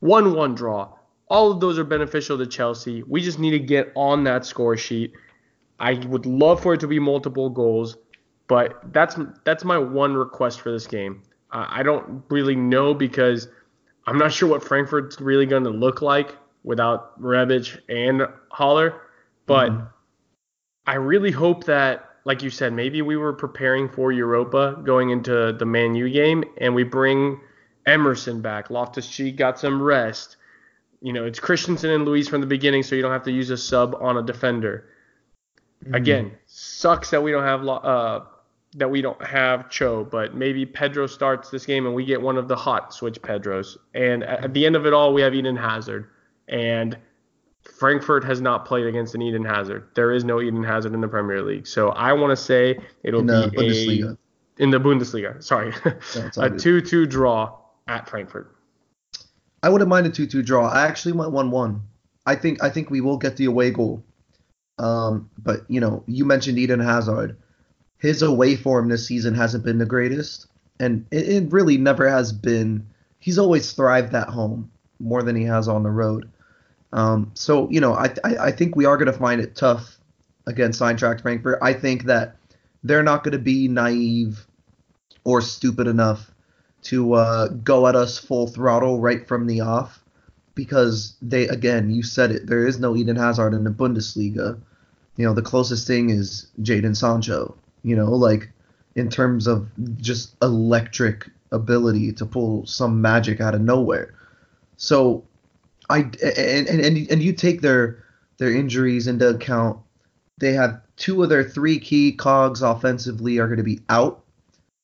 1 0.00 0.34
1 0.34 0.54
draw. 0.54 0.92
All 1.28 1.50
of 1.50 1.60
those 1.60 1.78
are 1.78 1.84
beneficial 1.84 2.38
to 2.38 2.46
Chelsea. 2.46 3.02
We 3.04 3.20
just 3.20 3.38
need 3.38 3.52
to 3.52 3.58
get 3.58 3.92
on 3.94 4.24
that 4.24 4.44
score 4.44 4.76
sheet. 4.76 5.14
I 5.80 5.94
would 6.06 6.26
love 6.26 6.62
for 6.62 6.74
it 6.74 6.80
to 6.80 6.86
be 6.86 6.98
multiple 6.98 7.48
goals, 7.50 7.96
but 8.46 8.80
that's 8.92 9.18
that's 9.44 9.64
my 9.64 9.78
one 9.78 10.14
request 10.14 10.60
for 10.60 10.70
this 10.70 10.86
game. 10.86 11.22
Uh, 11.50 11.66
I 11.68 11.82
don't 11.82 12.22
really 12.28 12.54
know 12.54 12.94
because 12.94 13.48
I'm 14.06 14.18
not 14.18 14.32
sure 14.32 14.48
what 14.48 14.62
Frankfurt's 14.62 15.20
really 15.20 15.46
going 15.46 15.64
to 15.64 15.70
look 15.70 16.02
like 16.02 16.36
without 16.62 17.20
Rebic 17.20 17.78
and 17.88 18.22
Haller, 18.50 19.00
But 19.46 19.70
mm-hmm. 19.70 19.86
I 20.86 20.94
really 20.94 21.30
hope 21.30 21.64
that, 21.64 22.10
like 22.24 22.42
you 22.42 22.50
said, 22.50 22.72
maybe 22.72 23.02
we 23.02 23.16
were 23.16 23.32
preparing 23.32 23.88
for 23.88 24.12
Europa 24.12 24.80
going 24.84 25.10
into 25.10 25.52
the 25.52 25.64
Man 25.64 25.94
U 25.94 26.10
game, 26.10 26.44
and 26.58 26.74
we 26.74 26.84
bring 26.84 27.40
Emerson 27.86 28.42
back. 28.42 28.70
Loftus 28.70 29.08
Cheek 29.08 29.36
got 29.36 29.58
some 29.58 29.80
rest. 29.80 30.36
You 31.00 31.14
know, 31.14 31.24
it's 31.24 31.40
Christensen 31.40 31.90
and 31.90 32.04
Luiz 32.04 32.28
from 32.28 32.42
the 32.42 32.46
beginning, 32.46 32.82
so 32.82 32.94
you 32.94 33.02
don't 33.02 33.12
have 33.12 33.24
to 33.24 33.32
use 33.32 33.48
a 33.48 33.56
sub 33.56 33.96
on 34.00 34.18
a 34.18 34.22
defender. 34.22 34.86
Mm-hmm. 35.84 35.94
Again, 35.94 36.32
sucks 36.46 37.10
that 37.10 37.22
we 37.22 37.30
don't 37.30 37.42
have 37.42 37.66
uh, 37.66 38.20
that 38.76 38.90
we 38.90 39.02
don't 39.02 39.22
have 39.24 39.68
Cho, 39.70 40.04
but 40.04 40.34
maybe 40.34 40.64
Pedro 40.64 41.06
starts 41.06 41.50
this 41.50 41.66
game 41.66 41.86
and 41.86 41.94
we 41.94 42.04
get 42.04 42.20
one 42.20 42.36
of 42.36 42.48
the 42.48 42.56
hot 42.56 42.94
switch 42.94 43.20
Pedros. 43.22 43.76
And 43.94 44.22
at 44.22 44.54
the 44.54 44.64
end 44.64 44.76
of 44.76 44.86
it 44.86 44.92
all, 44.92 45.12
we 45.12 45.22
have 45.22 45.34
Eden 45.34 45.56
Hazard 45.56 46.08
and 46.48 46.96
Frankfurt 47.78 48.24
has 48.24 48.40
not 48.40 48.64
played 48.64 48.86
against 48.86 49.14
an 49.14 49.22
Eden 49.22 49.44
Hazard. 49.44 49.88
There 49.94 50.12
is 50.12 50.24
no 50.24 50.40
Eden 50.40 50.62
Hazard 50.62 50.94
in 50.94 51.00
the 51.00 51.08
Premier 51.08 51.42
League. 51.42 51.66
So 51.66 51.90
I 51.90 52.12
want 52.12 52.30
to 52.30 52.36
say 52.36 52.78
it'll 53.02 53.22
be 53.22 54.02
a 54.02 54.16
in 54.58 54.70
the 54.70 54.78
Bundesliga. 54.78 55.42
Sorry, 55.42 55.72
a 56.36 56.50
two-two 56.50 57.06
draw 57.06 57.56
at 57.88 58.08
Frankfurt. 58.08 58.54
I 59.62 59.68
wouldn't 59.68 59.88
mind 59.88 60.06
a 60.06 60.10
two-two 60.10 60.42
draw. 60.42 60.68
I 60.68 60.86
actually 60.86 61.12
went 61.12 61.32
one-one. 61.32 61.82
I 62.26 62.34
think 62.34 62.62
I 62.62 62.68
think 62.70 62.90
we 62.90 63.00
will 63.00 63.16
get 63.16 63.36
the 63.36 63.46
away 63.46 63.70
goal. 63.70 64.04
Um, 64.80 65.30
but 65.38 65.60
you 65.68 65.78
know, 65.78 66.02
you 66.06 66.24
mentioned 66.24 66.58
Eden 66.58 66.80
Hazard. 66.80 67.36
His 67.98 68.22
away 68.22 68.56
form 68.56 68.88
this 68.88 69.06
season 69.06 69.34
hasn't 69.34 69.62
been 69.62 69.76
the 69.76 69.84
greatest, 69.84 70.46
and 70.80 71.06
it, 71.10 71.28
it 71.28 71.52
really 71.52 71.76
never 71.76 72.08
has 72.08 72.32
been. 72.32 72.86
He's 73.18 73.38
always 73.38 73.72
thrived 73.72 74.14
at 74.14 74.28
home 74.28 74.70
more 74.98 75.22
than 75.22 75.36
he 75.36 75.44
has 75.44 75.68
on 75.68 75.82
the 75.82 75.90
road. 75.90 76.30
Um, 76.94 77.30
so 77.34 77.68
you 77.70 77.80
know, 77.80 77.92
I, 77.92 78.14
I, 78.24 78.36
I 78.38 78.52
think 78.52 78.74
we 78.74 78.86
are 78.86 78.96
going 78.96 79.12
to 79.12 79.18
find 79.18 79.40
it 79.40 79.54
tough 79.54 79.98
against 80.46 80.80
Eintracht 80.80 81.20
Frankfurt. 81.20 81.58
I 81.60 81.74
think 81.74 82.04
that 82.04 82.36
they're 82.82 83.02
not 83.02 83.22
going 83.22 83.32
to 83.32 83.38
be 83.38 83.68
naive 83.68 84.46
or 85.24 85.42
stupid 85.42 85.86
enough 85.86 86.30
to 86.84 87.12
uh, 87.12 87.48
go 87.48 87.86
at 87.86 87.94
us 87.94 88.16
full 88.16 88.46
throttle 88.46 88.98
right 88.98 89.28
from 89.28 89.46
the 89.46 89.60
off 89.60 90.02
because 90.54 91.16
they 91.22 91.46
again 91.48 91.90
you 91.90 92.02
said 92.02 92.30
it 92.30 92.46
there 92.46 92.66
is 92.66 92.80
no 92.80 92.96
Eden 92.96 93.16
Hazard 93.16 93.52
in 93.52 93.64
the 93.64 93.70
Bundesliga. 93.70 94.58
You 95.20 95.26
know 95.26 95.34
the 95.34 95.42
closest 95.42 95.86
thing 95.86 96.08
is 96.08 96.46
Jadon 96.62 96.96
Sancho. 96.96 97.54
You 97.82 97.94
know 97.94 98.10
like 98.10 98.50
in 98.94 99.10
terms 99.10 99.46
of 99.46 99.68
just 99.98 100.34
electric 100.40 101.28
ability 101.52 102.12
to 102.14 102.24
pull 102.24 102.64
some 102.64 103.02
magic 103.02 103.38
out 103.38 103.54
of 103.54 103.60
nowhere. 103.60 104.14
So 104.78 105.22
I 105.90 105.98
and 106.24 106.68
and 106.68 107.10
and 107.10 107.22
you 107.22 107.34
take 107.34 107.60
their 107.60 108.02
their 108.38 108.50
injuries 108.50 109.06
into 109.08 109.28
account. 109.28 109.78
They 110.38 110.54
have 110.54 110.80
two 110.96 111.22
of 111.22 111.28
their 111.28 111.44
three 111.44 111.78
key 111.78 112.12
cogs 112.12 112.62
offensively 112.62 113.36
are 113.40 113.46
going 113.46 113.58
to 113.58 113.62
be 113.62 113.80
out. 113.90 114.24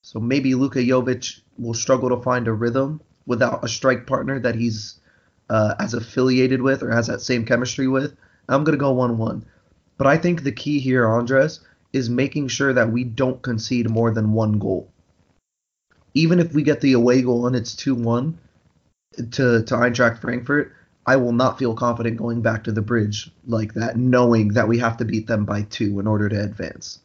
So 0.03 0.21
maybe 0.21 0.55
Luka 0.55 0.81
Jovic 0.81 1.41
will 1.57 1.73
struggle 1.73 2.11
to 2.11 2.23
find 2.23 2.47
a 2.47 2.53
rhythm 2.53 3.01
without 3.25 3.65
a 3.65 3.69
strike 3.69 4.07
partner 4.07 4.39
that 4.41 4.55
he's 4.55 5.01
uh, 5.49 5.77
as 5.79 5.95
affiliated 5.95 6.61
with 6.61 6.83
or 6.83 6.91
has 6.91 7.07
that 7.07 7.23
same 7.23 7.47
chemistry 7.47 7.89
with. 7.89 8.15
I'm 8.51 8.65
going 8.65 8.77
to 8.77 8.81
go 8.81 8.93
1 8.93 9.17
1. 9.17 9.47
But 9.99 10.07
I 10.07 10.17
think 10.17 10.43
the 10.43 10.53
key 10.53 10.79
here, 10.79 11.07
Andres, 11.09 11.61
is 11.93 12.11
making 12.11 12.49
sure 12.49 12.73
that 12.73 12.91
we 12.91 13.05
don't 13.05 13.41
concede 13.43 13.89
more 13.89 14.11
than 14.11 14.33
one 14.33 14.59
goal. 14.59 14.91
Even 16.15 16.39
if 16.39 16.55
we 16.55 16.63
get 16.63 16.81
the 16.81 16.93
away 16.93 17.23
goal 17.23 17.47
and 17.47 17.57
it's 17.57 17.75
2 17.75 17.95
1 17.95 18.39
to, 19.17 19.63
to 19.63 19.75
Eintracht 19.75 20.21
Frankfurt, 20.21 20.73
I 21.07 21.17
will 21.17 21.33
not 21.33 21.59
feel 21.59 21.75
confident 21.75 22.17
going 22.17 22.43
back 22.43 22.65
to 22.65 22.73
the 22.73 22.83
bridge 22.83 23.31
like 23.47 23.75
that, 23.75 23.97
knowing 23.97 24.49
that 24.55 24.67
we 24.67 24.79
have 24.79 24.97
to 24.99 25.05
beat 25.05 25.27
them 25.27 25.45
by 25.45 25.63
two 25.63 26.01
in 26.01 26.07
order 26.07 26.29
to 26.29 26.43
advance. 26.43 26.99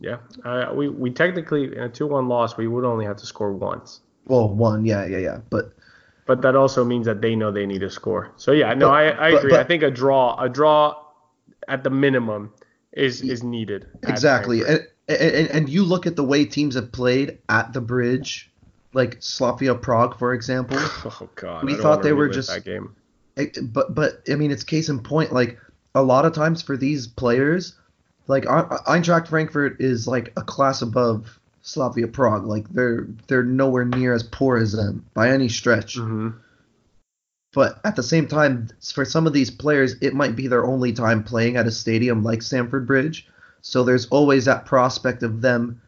Yeah, 0.00 0.18
uh, 0.44 0.72
we 0.74 0.88
we 0.88 1.10
technically 1.10 1.64
in 1.64 1.82
a 1.82 1.88
two-one 1.88 2.28
loss, 2.28 2.56
we 2.56 2.68
would 2.68 2.84
only 2.84 3.04
have 3.04 3.16
to 3.16 3.26
score 3.26 3.52
once. 3.52 4.00
Well, 4.26 4.48
one, 4.48 4.84
yeah, 4.84 5.04
yeah, 5.06 5.18
yeah, 5.18 5.38
but 5.50 5.72
but 6.28 6.42
that 6.42 6.54
also 6.54 6.84
means 6.84 7.06
that 7.06 7.22
they 7.22 7.34
know 7.34 7.50
they 7.50 7.64
need 7.64 7.80
to 7.80 7.90
score. 7.90 8.30
So 8.36 8.52
yeah, 8.52 8.74
no, 8.74 8.88
but, 8.88 8.92
I, 8.92 9.08
I 9.08 9.28
agree. 9.30 9.50
But, 9.50 9.60
I 9.60 9.64
think 9.64 9.82
a 9.82 9.90
draw, 9.90 10.38
a 10.38 10.48
draw 10.48 11.02
at 11.66 11.82
the 11.82 11.90
minimum 11.90 12.52
is 12.92 13.22
is 13.22 13.42
needed. 13.42 13.86
Exactly, 14.06 14.60
and, 14.60 14.86
and 15.08 15.48
and 15.48 15.68
you 15.68 15.84
look 15.84 16.06
at 16.06 16.16
the 16.16 16.22
way 16.22 16.44
teams 16.44 16.74
have 16.74 16.92
played 16.92 17.38
at 17.48 17.72
the 17.72 17.80
bridge 17.80 18.52
like 18.92 19.16
Slavia 19.20 19.74
Prague, 19.74 20.18
for 20.18 20.34
example. 20.34 20.78
Oh 21.04 21.28
God, 21.34 21.64
we 21.64 21.74
thought 21.74 22.02
they 22.02 22.12
were 22.12 22.28
just 22.28 22.50
that 22.50 22.64
game. 22.64 22.94
But 23.62 23.94
but 23.94 24.22
I 24.30 24.34
mean, 24.34 24.50
it's 24.50 24.64
case 24.64 24.90
in 24.90 25.00
point. 25.00 25.32
Like 25.32 25.58
a 25.94 26.02
lot 26.02 26.26
of 26.26 26.34
times 26.34 26.60
for 26.60 26.76
these 26.76 27.06
players, 27.06 27.74
like 28.26 28.44
Eintracht 28.44 29.28
Frankfurt 29.28 29.80
is 29.80 30.06
like 30.06 30.34
a 30.36 30.42
class 30.42 30.82
above 30.82 31.37
Slavia 31.62 32.08
Prague. 32.08 32.46
Like 32.46 32.68
they're 32.68 33.06
they're 33.26 33.42
nowhere 33.42 33.84
near 33.84 34.14
as 34.14 34.22
poor 34.22 34.56
as 34.56 34.72
them 34.72 35.06
by 35.14 35.30
any 35.30 35.48
stretch. 35.48 35.96
Mm-hmm. 35.96 36.30
But 37.52 37.80
at 37.84 37.96
the 37.96 38.02
same 38.02 38.28
time, 38.28 38.68
for 38.92 39.04
some 39.04 39.26
of 39.26 39.32
these 39.32 39.50
players, 39.50 39.96
it 40.02 40.14
might 40.14 40.36
be 40.36 40.48
their 40.48 40.66
only 40.66 40.92
time 40.92 41.24
playing 41.24 41.56
at 41.56 41.66
a 41.66 41.70
stadium 41.70 42.22
like 42.22 42.42
Stamford 42.42 42.86
Bridge. 42.86 43.26
So 43.62 43.84
there's 43.84 44.06
always 44.06 44.44
that 44.44 44.66
prospect 44.66 45.22
of 45.22 45.40
them 45.40 45.80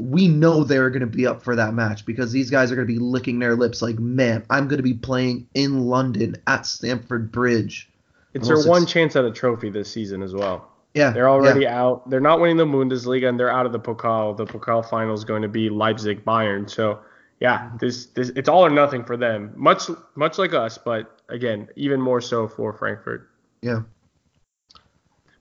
we 0.00 0.28
know 0.28 0.64
they're 0.64 0.90
going 0.90 1.00
to 1.00 1.06
be 1.06 1.26
up 1.26 1.42
for 1.42 1.56
that 1.56 1.74
match 1.74 2.04
because 2.04 2.32
these 2.32 2.50
guys 2.50 2.72
are 2.72 2.74
going 2.74 2.86
to 2.86 2.92
be 2.92 2.98
licking 2.98 3.38
their 3.38 3.54
lips 3.54 3.80
like, 3.80 3.98
man, 3.98 4.44
I'm 4.50 4.66
going 4.66 4.78
to 4.78 4.82
be 4.82 4.94
playing 4.94 5.48
in 5.54 5.86
London 5.86 6.36
at 6.46 6.66
Stamford 6.66 7.30
Bridge. 7.30 7.88
It's 8.32 8.48
their 8.48 8.62
one 8.64 8.86
chance 8.86 9.14
at 9.14 9.24
a 9.24 9.30
trophy 9.30 9.70
this 9.70 9.90
season 9.90 10.22
as 10.22 10.34
well. 10.34 10.68
Yeah, 10.94 11.10
They're 11.10 11.28
already 11.28 11.62
yeah. 11.62 11.82
out. 11.82 12.08
They're 12.08 12.20
not 12.20 12.40
winning 12.40 12.56
the 12.56 12.66
Bundesliga 12.66 13.28
and 13.28 13.38
they're 13.38 13.50
out 13.50 13.66
of 13.66 13.72
the 13.72 13.80
Pokal. 13.80 14.36
The 14.36 14.46
Pokal 14.46 14.88
final 14.88 15.12
is 15.12 15.24
going 15.24 15.42
to 15.42 15.48
be 15.48 15.68
Leipzig 15.68 16.24
Bayern. 16.24 16.70
So 16.70 17.00
yeah, 17.40 17.70
this 17.80 18.06
this 18.06 18.30
it's 18.36 18.48
all 18.48 18.64
or 18.64 18.70
nothing 18.70 19.04
for 19.04 19.16
them. 19.16 19.52
Much 19.56 19.90
much 20.14 20.38
like 20.38 20.54
us, 20.54 20.78
but 20.78 21.20
again, 21.28 21.68
even 21.74 22.00
more 22.00 22.20
so 22.20 22.46
for 22.46 22.72
Frankfurt. 22.72 23.28
Yeah. 23.60 23.82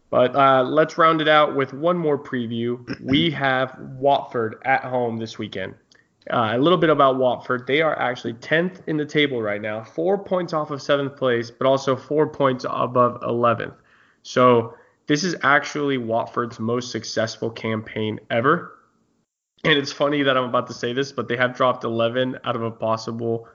But 0.10 0.36
uh, 0.36 0.64
let's 0.64 0.98
round 0.98 1.22
it 1.22 1.28
out 1.28 1.56
with 1.56 1.74
one 1.74 1.98
more 1.98 2.18
preview. 2.18 2.80
We 3.04 3.30
have 3.32 3.78
Watford 3.98 4.62
at 4.66 4.84
home 4.84 5.18
this 5.18 5.38
weekend. 5.38 5.76
Uh, 6.32 6.52
a 6.54 6.58
little 6.58 6.78
bit 6.78 6.90
about 6.90 7.18
Watford. 7.18 7.68
They 7.68 7.82
are 7.82 7.98
actually 8.00 8.34
10th 8.36 8.82
in 8.88 8.96
the 8.96 9.06
table 9.06 9.42
right 9.42 9.62
now, 9.62 9.84
four 9.84 10.18
points 10.18 10.54
off 10.54 10.72
of 10.72 10.82
seventh 10.82 11.18
place, 11.18 11.52
but 11.52 11.68
also 11.68 11.96
four 11.96 12.30
points 12.30 12.66
above 12.70 13.20
11th. 13.22 13.74
So 14.22 14.76
this 15.08 15.24
is 15.24 15.36
actually 15.44 15.98
Watford's 15.98 16.60
most 16.60 16.92
successful 16.92 17.50
campaign 17.50 18.20
ever. 18.30 18.80
And 19.64 19.78
it's 19.78 19.92
funny 19.92 20.24
that 20.24 20.38
I'm 20.38 20.46
about 20.46 20.68
to 20.68 20.74
say 20.74 20.94
this, 20.94 21.12
but 21.12 21.28
they 21.28 21.38
have 21.38 21.56
dropped 21.56 21.84
11 21.84 22.40
out 22.44 22.56
of 22.56 22.64
a 22.64 22.72
possible 22.72 23.48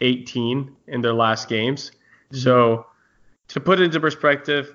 18 0.00 0.74
in 0.88 1.00
their 1.00 1.14
last 1.14 1.48
games. 1.48 1.90
Mm-hmm. 1.90 2.38
So 2.38 2.86
to 3.48 3.60
put 3.60 3.80
it 3.80 3.84
into 3.84 4.00
perspective, 4.00 4.74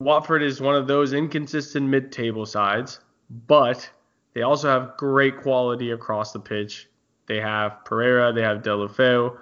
Watford 0.00 0.42
is 0.42 0.60
one 0.60 0.74
of 0.74 0.86
those 0.86 1.12
inconsistent 1.12 1.88
mid-table 1.88 2.46
sides, 2.46 3.00
but 3.46 3.88
they 4.34 4.42
also 4.42 4.68
have 4.68 4.96
great 4.96 5.40
quality 5.40 5.90
across 5.90 6.32
the 6.32 6.40
pitch. 6.40 6.88
They 7.26 7.40
have 7.40 7.84
Pereira, 7.84 8.32
they 8.32 8.42
have 8.42 8.62
Deulofeu. 8.62 9.36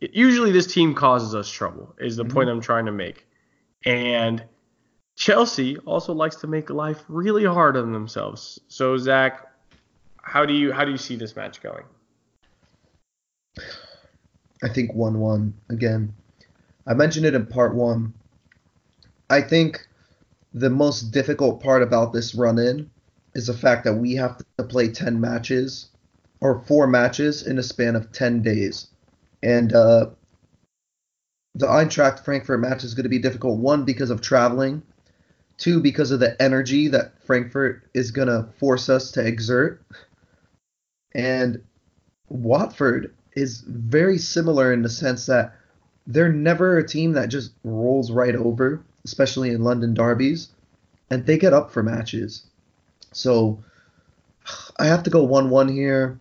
Usually 0.00 0.52
this 0.52 0.66
team 0.66 0.94
causes 0.94 1.34
us 1.34 1.50
trouble, 1.50 1.94
is 1.98 2.16
the 2.16 2.24
mm-hmm. 2.24 2.32
point 2.32 2.50
I'm 2.50 2.60
trying 2.60 2.86
to 2.86 2.92
make. 2.92 3.26
And 3.84 4.44
Chelsea 5.16 5.78
also 5.78 6.12
likes 6.12 6.36
to 6.36 6.46
make 6.46 6.70
life 6.70 7.02
really 7.08 7.44
hard 7.44 7.76
on 7.76 7.92
themselves. 7.92 8.60
So 8.68 8.96
Zach, 8.98 9.46
how 10.22 10.44
do 10.44 10.52
you 10.52 10.72
how 10.72 10.84
do 10.84 10.90
you 10.90 10.98
see 10.98 11.16
this 11.16 11.34
match 11.34 11.62
going? 11.62 11.84
I 14.62 14.68
think 14.68 14.94
one 14.94 15.18
one 15.18 15.54
again. 15.70 16.14
I 16.86 16.94
mentioned 16.94 17.26
it 17.26 17.34
in 17.34 17.46
part 17.46 17.74
one. 17.74 18.12
I 19.28 19.40
think 19.40 19.86
the 20.52 20.70
most 20.70 21.10
difficult 21.10 21.62
part 21.62 21.82
about 21.82 22.12
this 22.12 22.34
run 22.34 22.58
in 22.58 22.90
is 23.34 23.46
the 23.46 23.54
fact 23.54 23.84
that 23.84 23.94
we 23.94 24.14
have 24.14 24.38
to 24.58 24.64
play 24.64 24.88
10 24.88 25.20
matches 25.20 25.88
or 26.40 26.60
four 26.60 26.86
matches 26.86 27.46
in 27.46 27.58
a 27.58 27.62
span 27.62 27.96
of 27.96 28.12
10 28.12 28.42
days. 28.42 28.88
And 29.42 29.72
uh, 29.74 30.06
the 31.54 31.66
Eintracht 31.66 32.24
Frankfurt 32.24 32.60
match 32.60 32.84
is 32.84 32.94
going 32.94 33.04
to 33.04 33.10
be 33.10 33.18
difficult. 33.18 33.58
One, 33.58 33.84
because 33.84 34.10
of 34.10 34.20
traveling. 34.20 34.82
Two, 35.58 35.80
because 35.80 36.10
of 36.10 36.20
the 36.20 36.40
energy 36.40 36.88
that 36.88 37.22
Frankfurt 37.24 37.88
is 37.94 38.10
going 38.10 38.28
to 38.28 38.48
force 38.58 38.88
us 38.88 39.10
to 39.12 39.26
exert. 39.26 39.82
And 41.14 41.62
Watford 42.28 43.14
is 43.34 43.62
very 43.66 44.18
similar 44.18 44.72
in 44.72 44.82
the 44.82 44.90
sense 44.90 45.26
that 45.26 45.54
they're 46.06 46.32
never 46.32 46.76
a 46.76 46.86
team 46.86 47.12
that 47.12 47.28
just 47.28 47.52
rolls 47.64 48.10
right 48.10 48.36
over, 48.36 48.84
especially 49.04 49.50
in 49.50 49.62
London 49.62 49.94
derbies, 49.94 50.50
and 51.10 51.24
they 51.24 51.38
get 51.38 51.52
up 51.52 51.70
for 51.70 51.82
matches. 51.82 52.46
So 53.12 53.64
I 54.78 54.86
have 54.86 55.02
to 55.04 55.10
go 55.10 55.26
1-1 55.26 55.72
here. 55.72 56.20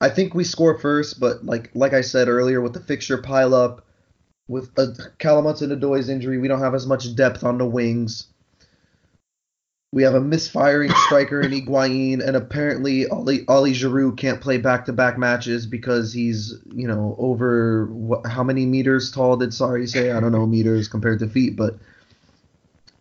I 0.00 0.08
think 0.08 0.34
we 0.34 0.44
score 0.44 0.78
first, 0.78 1.20
but 1.20 1.44
like 1.44 1.70
like 1.74 1.92
I 1.92 2.00
said 2.00 2.28
earlier, 2.28 2.60
with 2.62 2.72
the 2.72 2.80
fixture 2.80 3.18
pile 3.18 3.54
up, 3.54 3.84
with 4.48 4.70
a 4.78 5.12
Callum 5.18 5.44
Hudson-Odoi's 5.44 6.08
injury, 6.08 6.38
we 6.38 6.48
don't 6.48 6.62
have 6.62 6.74
as 6.74 6.86
much 6.86 7.14
depth 7.14 7.44
on 7.44 7.58
the 7.58 7.66
wings. 7.66 8.26
We 9.92 10.04
have 10.04 10.14
a 10.14 10.20
misfiring 10.20 10.92
striker 11.06 11.40
in 11.40 11.50
Higuain, 11.50 12.24
and 12.24 12.36
apparently 12.36 13.08
Ollie 13.08 13.44
Giroud 13.44 14.16
can't 14.16 14.40
play 14.40 14.56
back-to-back 14.56 15.18
matches 15.18 15.66
because 15.66 16.12
he's, 16.12 16.54
you 16.72 16.86
know, 16.86 17.16
over 17.18 17.86
what, 17.86 18.24
how 18.24 18.44
many 18.44 18.66
meters 18.66 19.10
tall 19.10 19.36
did 19.36 19.50
Sarri 19.50 19.88
say? 19.88 20.12
I 20.12 20.20
don't 20.20 20.30
know 20.30 20.46
meters 20.46 20.86
compared 20.86 21.18
to 21.18 21.28
feet, 21.28 21.56
but 21.56 21.76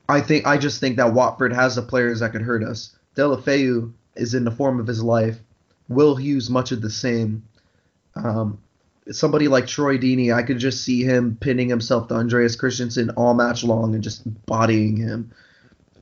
I 0.08 0.22
think 0.22 0.48
I 0.48 0.58
just 0.58 0.80
think 0.80 0.98
that 0.98 1.14
Watford 1.14 1.54
has 1.54 1.76
the 1.76 1.84
players 1.84 2.22
that 2.22 2.32
could 2.32 2.42
hurt 2.42 2.64
us. 2.64 2.98
Deulofeu 3.16 3.94
is 4.16 4.34
in 4.34 4.44
the 4.44 4.52
form 4.52 4.80
of 4.80 4.88
his 4.88 5.04
life. 5.04 5.38
Will 5.90 6.16
Hughes 6.16 6.50
much 6.50 6.72
of 6.72 6.82
the 6.82 6.90
same. 6.90 7.44
Um, 8.16 8.60
somebody 9.12 9.48
like 9.48 9.68
Troy 9.68 10.00
Deeney, 10.00 10.34
I 10.34 10.42
could 10.42 10.58
just 10.58 10.84
see 10.84 11.04
him 11.04 11.38
pinning 11.40 11.70
himself 11.70 12.08
to 12.08 12.16
Andreas 12.16 12.56
Christensen 12.56 13.12
all 13.12 13.36
match 13.36 13.64
long 13.64 13.94
and 13.94 14.04
just 14.04 14.24
bodying 14.48 14.98
him. 14.98 15.32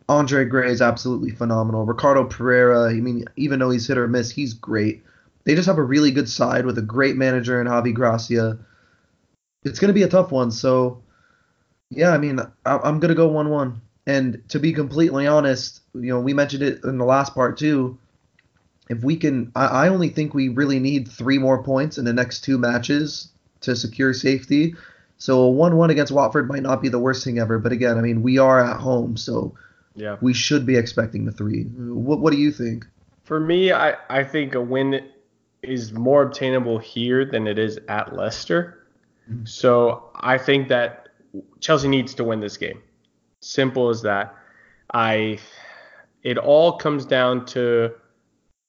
Andre 0.09 0.45
Gray 0.45 0.71
is 0.71 0.81
absolutely 0.81 1.31
phenomenal. 1.31 1.85
Ricardo 1.85 2.23
Pereira, 2.23 2.89
I 2.89 2.93
mean, 2.93 3.25
even 3.35 3.59
though 3.59 3.69
he's 3.69 3.87
hit 3.87 3.97
or 3.97 4.07
miss, 4.07 4.31
he's 4.31 4.53
great. 4.53 5.03
They 5.43 5.55
just 5.55 5.67
have 5.67 5.77
a 5.77 5.83
really 5.83 6.11
good 6.11 6.29
side 6.29 6.65
with 6.65 6.77
a 6.77 6.81
great 6.81 7.17
manager 7.17 7.59
in 7.59 7.67
Javi 7.67 7.93
Gracia. 7.93 8.57
It's 9.63 9.79
going 9.79 9.89
to 9.89 9.93
be 9.93 10.03
a 10.03 10.09
tough 10.09 10.31
one. 10.31 10.51
So, 10.51 11.01
yeah, 11.89 12.11
I 12.11 12.17
mean, 12.17 12.39
I, 12.65 12.75
am 12.87 12.99
going 12.99 13.09
to 13.09 13.15
go 13.15 13.27
1 13.27 13.49
1. 13.49 13.81
And 14.05 14.41
to 14.49 14.59
be 14.59 14.71
completely 14.71 15.27
honest, 15.27 15.81
you 15.93 16.13
know, 16.13 16.21
we 16.21 16.33
mentioned 16.33 16.63
it 16.63 16.83
in 16.85 16.97
the 16.97 17.05
last 17.05 17.33
part 17.33 17.57
too. 17.57 17.97
If 18.89 19.03
we 19.03 19.17
can, 19.17 19.51
I, 19.55 19.65
I 19.65 19.87
only 19.89 20.07
think 20.09 20.33
we 20.33 20.47
really 20.47 20.79
need 20.79 21.09
three 21.09 21.37
more 21.37 21.61
points 21.61 21.97
in 21.97 22.05
the 22.05 22.13
next 22.13 22.45
two 22.45 22.57
matches 22.57 23.29
to 23.61 23.75
secure 23.75 24.13
safety. 24.13 24.75
So 25.17 25.41
a 25.41 25.49
1 25.49 25.75
1 25.75 25.89
against 25.89 26.13
Watford 26.13 26.47
might 26.47 26.63
not 26.63 26.81
be 26.81 26.87
the 26.87 26.99
worst 26.99 27.25
thing 27.25 27.39
ever. 27.39 27.59
But 27.59 27.73
again, 27.73 27.97
I 27.97 28.01
mean, 28.01 28.21
we 28.21 28.37
are 28.37 28.63
at 28.63 28.79
home. 28.79 29.17
So 29.17 29.55
yeah. 29.97 30.17
We 30.21 30.33
should 30.33 30.65
be 30.65 30.77
expecting 30.77 31.25
the 31.25 31.31
three. 31.31 31.63
What 31.63 32.19
What 32.19 32.31
do 32.31 32.39
you 32.39 32.51
think? 32.51 32.85
For 33.23 33.39
me, 33.39 33.73
I, 33.73 33.95
I 34.09 34.23
think 34.23 34.55
a 34.55 34.61
win 34.61 35.09
is 35.63 35.91
more 35.91 36.21
obtainable 36.21 36.77
here 36.77 37.25
than 37.25 37.47
it 37.47 37.59
is 37.59 37.79
at 37.89 38.15
Leicester. 38.15 38.87
Mm-hmm. 39.29 39.45
So 39.45 40.11
I 40.15 40.37
think 40.37 40.69
that 40.69 41.09
Chelsea 41.59 41.87
needs 41.87 42.13
to 42.15 42.23
win 42.23 42.39
this 42.39 42.55
game. 42.57 42.81
Simple 43.41 43.89
as 43.89 44.03
that. 44.03 44.35
I 44.93 45.39
it 46.23 46.37
all 46.37 46.77
comes 46.77 47.05
down 47.05 47.45
to 47.47 47.91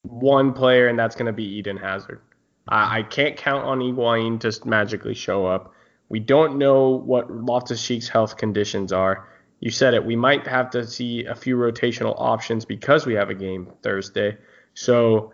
one 0.02 0.54
player, 0.54 0.88
and 0.88 0.98
that's 0.98 1.14
going 1.14 1.26
to 1.26 1.32
be 1.32 1.44
Eden 1.44 1.76
Hazard. 1.76 2.22
I, 2.68 3.00
I 3.00 3.02
can't 3.02 3.36
count 3.36 3.64
on 3.64 3.80
Higuain 3.80 4.40
to 4.40 4.68
magically 4.68 5.14
show 5.14 5.46
up. 5.46 5.72
We 6.08 6.20
don't 6.20 6.56
know 6.56 6.88
what 6.88 7.30
Loftus 7.30 7.84
Cheek's 7.84 8.08
health 8.08 8.38
conditions 8.38 8.92
are 8.92 9.28
you 9.60 9.70
said 9.70 9.94
it. 9.94 10.04
We 10.04 10.16
might 10.16 10.46
have 10.46 10.70
to 10.70 10.86
see 10.86 11.24
a 11.24 11.34
few 11.34 11.56
rotational 11.56 12.14
options 12.16 12.64
because 12.64 13.06
we 13.06 13.14
have 13.14 13.30
a 13.30 13.34
game 13.34 13.72
Thursday. 13.82 14.36
So 14.74 15.32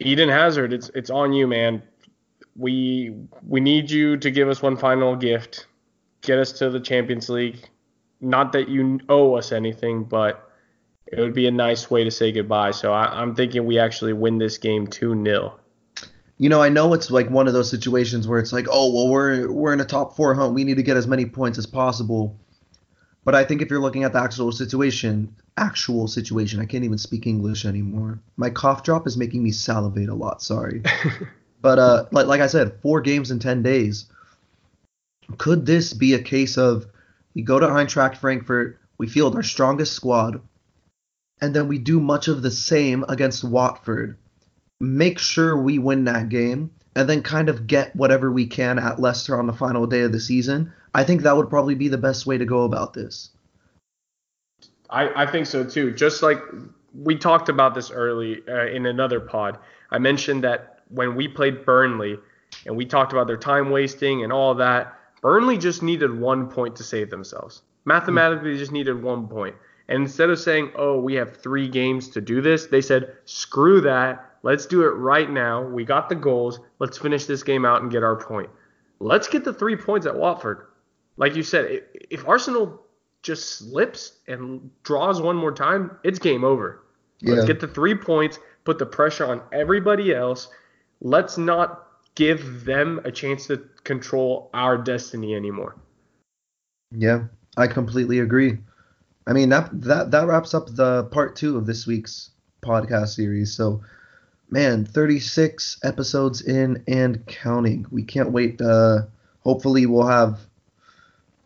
Eden 0.00 0.28
Hazard, 0.28 0.72
it's 0.72 0.90
it's 0.94 1.10
on 1.10 1.32
you, 1.32 1.46
man. 1.46 1.82
We 2.56 3.14
we 3.46 3.60
need 3.60 3.90
you 3.90 4.16
to 4.16 4.30
give 4.30 4.48
us 4.48 4.62
one 4.62 4.76
final 4.76 5.16
gift. 5.16 5.66
Get 6.22 6.38
us 6.38 6.52
to 6.52 6.70
the 6.70 6.80
Champions 6.80 7.28
League. 7.28 7.68
Not 8.20 8.52
that 8.52 8.68
you 8.68 8.98
owe 9.08 9.34
us 9.34 9.52
anything, 9.52 10.04
but 10.04 10.50
it 11.06 11.20
would 11.20 11.34
be 11.34 11.46
a 11.46 11.50
nice 11.50 11.90
way 11.90 12.02
to 12.02 12.10
say 12.10 12.32
goodbye. 12.32 12.70
So 12.70 12.92
I, 12.92 13.22
am 13.22 13.34
thinking 13.34 13.64
we 13.64 13.78
actually 13.78 14.14
win 14.14 14.38
this 14.38 14.58
game 14.58 14.86
2 14.86 15.22
0. 15.22 15.60
You 16.38 16.48
know, 16.48 16.62
I 16.62 16.68
know 16.68 16.92
it's 16.94 17.10
like 17.10 17.30
one 17.30 17.46
of 17.46 17.52
those 17.52 17.70
situations 17.70 18.26
where 18.26 18.38
it's 18.38 18.52
like, 18.52 18.66
oh 18.70 18.92
well, 18.92 19.08
we're 19.08 19.52
we're 19.52 19.72
in 19.72 19.80
a 19.80 19.84
top 19.84 20.16
four 20.16 20.34
hunt. 20.34 20.54
We 20.54 20.64
need 20.64 20.76
to 20.76 20.82
get 20.82 20.96
as 20.96 21.06
many 21.06 21.26
points 21.26 21.58
as 21.58 21.66
possible. 21.66 22.38
But 23.26 23.34
I 23.34 23.42
think 23.42 23.60
if 23.60 23.70
you're 23.70 23.80
looking 23.80 24.04
at 24.04 24.12
the 24.12 24.20
actual 24.20 24.52
situation, 24.52 25.34
actual 25.56 26.06
situation, 26.06 26.60
I 26.60 26.64
can't 26.64 26.84
even 26.84 26.96
speak 26.96 27.26
English 27.26 27.64
anymore. 27.64 28.20
My 28.36 28.50
cough 28.50 28.84
drop 28.84 29.04
is 29.04 29.16
making 29.16 29.42
me 29.42 29.50
salivate 29.50 30.08
a 30.08 30.14
lot. 30.14 30.40
Sorry. 30.40 30.84
but 31.60 31.80
uh, 31.80 32.06
like 32.12 32.28
like 32.28 32.40
I 32.40 32.46
said, 32.46 32.78
four 32.82 33.00
games 33.00 33.32
in 33.32 33.40
ten 33.40 33.64
days. 33.64 34.06
Could 35.38 35.66
this 35.66 35.92
be 35.92 36.14
a 36.14 36.22
case 36.22 36.56
of 36.56 36.86
we 37.34 37.42
go 37.42 37.58
to 37.58 37.66
Eintracht 37.66 38.16
Frankfurt, 38.16 38.78
we 38.96 39.08
field 39.08 39.34
our 39.34 39.42
strongest 39.42 39.94
squad, 39.94 40.40
and 41.40 41.52
then 41.52 41.66
we 41.66 41.78
do 41.80 41.98
much 41.98 42.28
of 42.28 42.42
the 42.42 42.52
same 42.52 43.04
against 43.08 43.42
Watford, 43.42 44.18
make 44.78 45.18
sure 45.18 45.60
we 45.60 45.80
win 45.80 46.04
that 46.04 46.28
game, 46.28 46.70
and 46.94 47.10
then 47.10 47.22
kind 47.24 47.48
of 47.48 47.66
get 47.66 47.96
whatever 47.96 48.30
we 48.30 48.46
can 48.46 48.78
at 48.78 49.00
Leicester 49.00 49.36
on 49.36 49.48
the 49.48 49.52
final 49.52 49.88
day 49.88 50.02
of 50.02 50.12
the 50.12 50.20
season, 50.20 50.72
I 50.96 51.04
think 51.04 51.20
that 51.22 51.36
would 51.36 51.50
probably 51.50 51.74
be 51.74 51.88
the 51.88 51.98
best 51.98 52.26
way 52.26 52.38
to 52.38 52.46
go 52.46 52.62
about 52.62 52.94
this. 52.94 53.28
I, 54.88 55.24
I 55.24 55.30
think 55.30 55.46
so 55.46 55.62
too. 55.62 55.92
Just 55.92 56.22
like 56.22 56.38
we 56.94 57.16
talked 57.16 57.50
about 57.50 57.74
this 57.74 57.90
early 57.90 58.40
uh, 58.48 58.68
in 58.68 58.86
another 58.86 59.20
pod, 59.20 59.58
I 59.90 59.98
mentioned 59.98 60.42
that 60.44 60.80
when 60.88 61.14
we 61.14 61.28
played 61.28 61.66
Burnley 61.66 62.16
and 62.64 62.74
we 62.74 62.86
talked 62.86 63.12
about 63.12 63.26
their 63.26 63.36
time 63.36 63.68
wasting 63.68 64.24
and 64.24 64.32
all 64.32 64.54
that, 64.54 64.98
Burnley 65.20 65.58
just 65.58 65.82
needed 65.82 66.18
one 66.18 66.48
point 66.48 66.74
to 66.76 66.82
save 66.82 67.10
themselves. 67.10 67.60
Mathematically, 67.84 68.52
they 68.52 68.58
just 68.58 68.72
needed 68.72 69.02
one 69.02 69.28
point. 69.28 69.54
And 69.88 70.04
instead 70.04 70.30
of 70.30 70.38
saying, 70.38 70.72
oh, 70.76 70.98
we 70.98 71.12
have 71.12 71.36
three 71.36 71.68
games 71.68 72.08
to 72.08 72.22
do 72.22 72.40
this, 72.40 72.68
they 72.68 72.80
said, 72.80 73.12
screw 73.26 73.82
that. 73.82 74.30
Let's 74.42 74.64
do 74.64 74.80
it 74.80 74.92
right 74.92 75.28
now. 75.28 75.62
We 75.62 75.84
got 75.84 76.08
the 76.08 76.14
goals. 76.14 76.58
Let's 76.78 76.96
finish 76.96 77.26
this 77.26 77.42
game 77.42 77.66
out 77.66 77.82
and 77.82 77.90
get 77.90 78.02
our 78.02 78.16
point. 78.16 78.48
Let's 78.98 79.28
get 79.28 79.44
the 79.44 79.52
three 79.52 79.76
points 79.76 80.06
at 80.06 80.16
Watford 80.16 80.68
like 81.16 81.34
you 81.34 81.42
said, 81.42 81.82
if 82.10 82.26
Arsenal 82.26 82.82
just 83.22 83.58
slips 83.58 84.18
and 84.28 84.70
draws 84.82 85.20
one 85.20 85.36
more 85.36 85.52
time, 85.52 85.98
it's 86.04 86.18
game 86.18 86.44
over. 86.44 86.82
Yeah. 87.20 87.34
Let's 87.34 87.46
get 87.46 87.60
the 87.60 87.68
three 87.68 87.94
points, 87.94 88.38
put 88.64 88.78
the 88.78 88.86
pressure 88.86 89.26
on 89.26 89.42
everybody 89.52 90.14
else. 90.14 90.48
Let's 91.00 91.38
not 91.38 91.86
give 92.14 92.64
them 92.64 93.00
a 93.04 93.10
chance 93.10 93.46
to 93.46 93.64
control 93.84 94.50
our 94.54 94.76
destiny 94.78 95.34
anymore. 95.34 95.76
Yeah, 96.90 97.24
I 97.56 97.66
completely 97.66 98.20
agree. 98.20 98.58
I 99.26 99.32
mean 99.32 99.48
that 99.48 99.68
that 99.82 100.12
that 100.12 100.26
wraps 100.26 100.54
up 100.54 100.68
the 100.70 101.04
part 101.04 101.34
two 101.34 101.56
of 101.56 101.66
this 101.66 101.86
week's 101.86 102.30
podcast 102.62 103.08
series. 103.08 103.52
So, 103.52 103.82
man, 104.50 104.84
36 104.84 105.80
episodes 105.82 106.42
in 106.42 106.82
and 106.86 107.26
counting. 107.26 107.86
We 107.90 108.04
can't 108.04 108.30
wait. 108.30 108.60
Uh, 108.60 109.02
hopefully, 109.40 109.86
we'll 109.86 110.06
have 110.06 110.38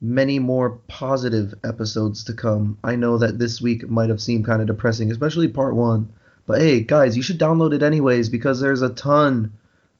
many 0.00 0.38
more 0.38 0.70
positive 0.88 1.54
episodes 1.62 2.24
to 2.24 2.32
come. 2.32 2.78
I 2.82 2.96
know 2.96 3.18
that 3.18 3.38
this 3.38 3.60
week 3.60 3.88
might 3.88 4.08
have 4.08 4.20
seemed 4.20 4.46
kind 4.46 4.60
of 4.60 4.66
depressing, 4.66 5.10
especially 5.10 5.48
part 5.48 5.74
one. 5.74 6.10
But 6.46 6.60
hey, 6.60 6.80
guys, 6.80 7.16
you 7.16 7.22
should 7.22 7.38
download 7.38 7.74
it 7.74 7.82
anyways 7.82 8.28
because 8.28 8.60
there's 8.60 8.82
a 8.82 8.90
ton 8.90 9.52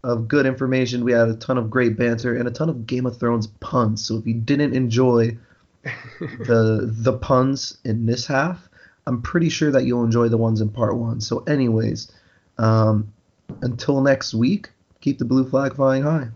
of 0.03 0.29
good 0.29 0.47
information. 0.47 1.05
We 1.05 1.13
had 1.13 1.29
a 1.29 1.37
ton 1.37 1.59
of 1.59 1.71
great 1.71 1.97
banter 1.97 2.35
and 2.35 2.49
a 2.49 2.51
ton 2.51 2.71
of 2.71 2.87
Game 2.87 3.07
of 3.07 3.19
Thrones 3.19 3.47
puns. 3.47 4.05
So 4.05 4.17
if 4.17 4.27
you 4.27 4.35
didn't 4.35 4.75
enjoy 4.75 5.37
the 6.21 6.91
the 6.91 7.13
puns 7.13 7.79
in 7.85 8.07
this 8.07 8.27
half, 8.27 8.69
I'm 9.07 9.23
pretty 9.23 9.49
sure 9.49 9.71
that 9.71 9.85
you'll 9.85 10.05
enjoy 10.05 10.29
the 10.29 10.37
ones 10.37 10.61
in 10.61 10.69
part 10.71 10.97
one. 10.97 11.21
So, 11.21 11.41
anyways, 11.41 12.11
um, 12.59 13.13
until 13.63 14.01
next 14.01 14.35
week, 14.35 14.71
keep 15.01 15.19
the 15.19 15.25
blue 15.25 15.49
flag 15.49 15.75
flying 15.75 16.03
high. 16.03 16.29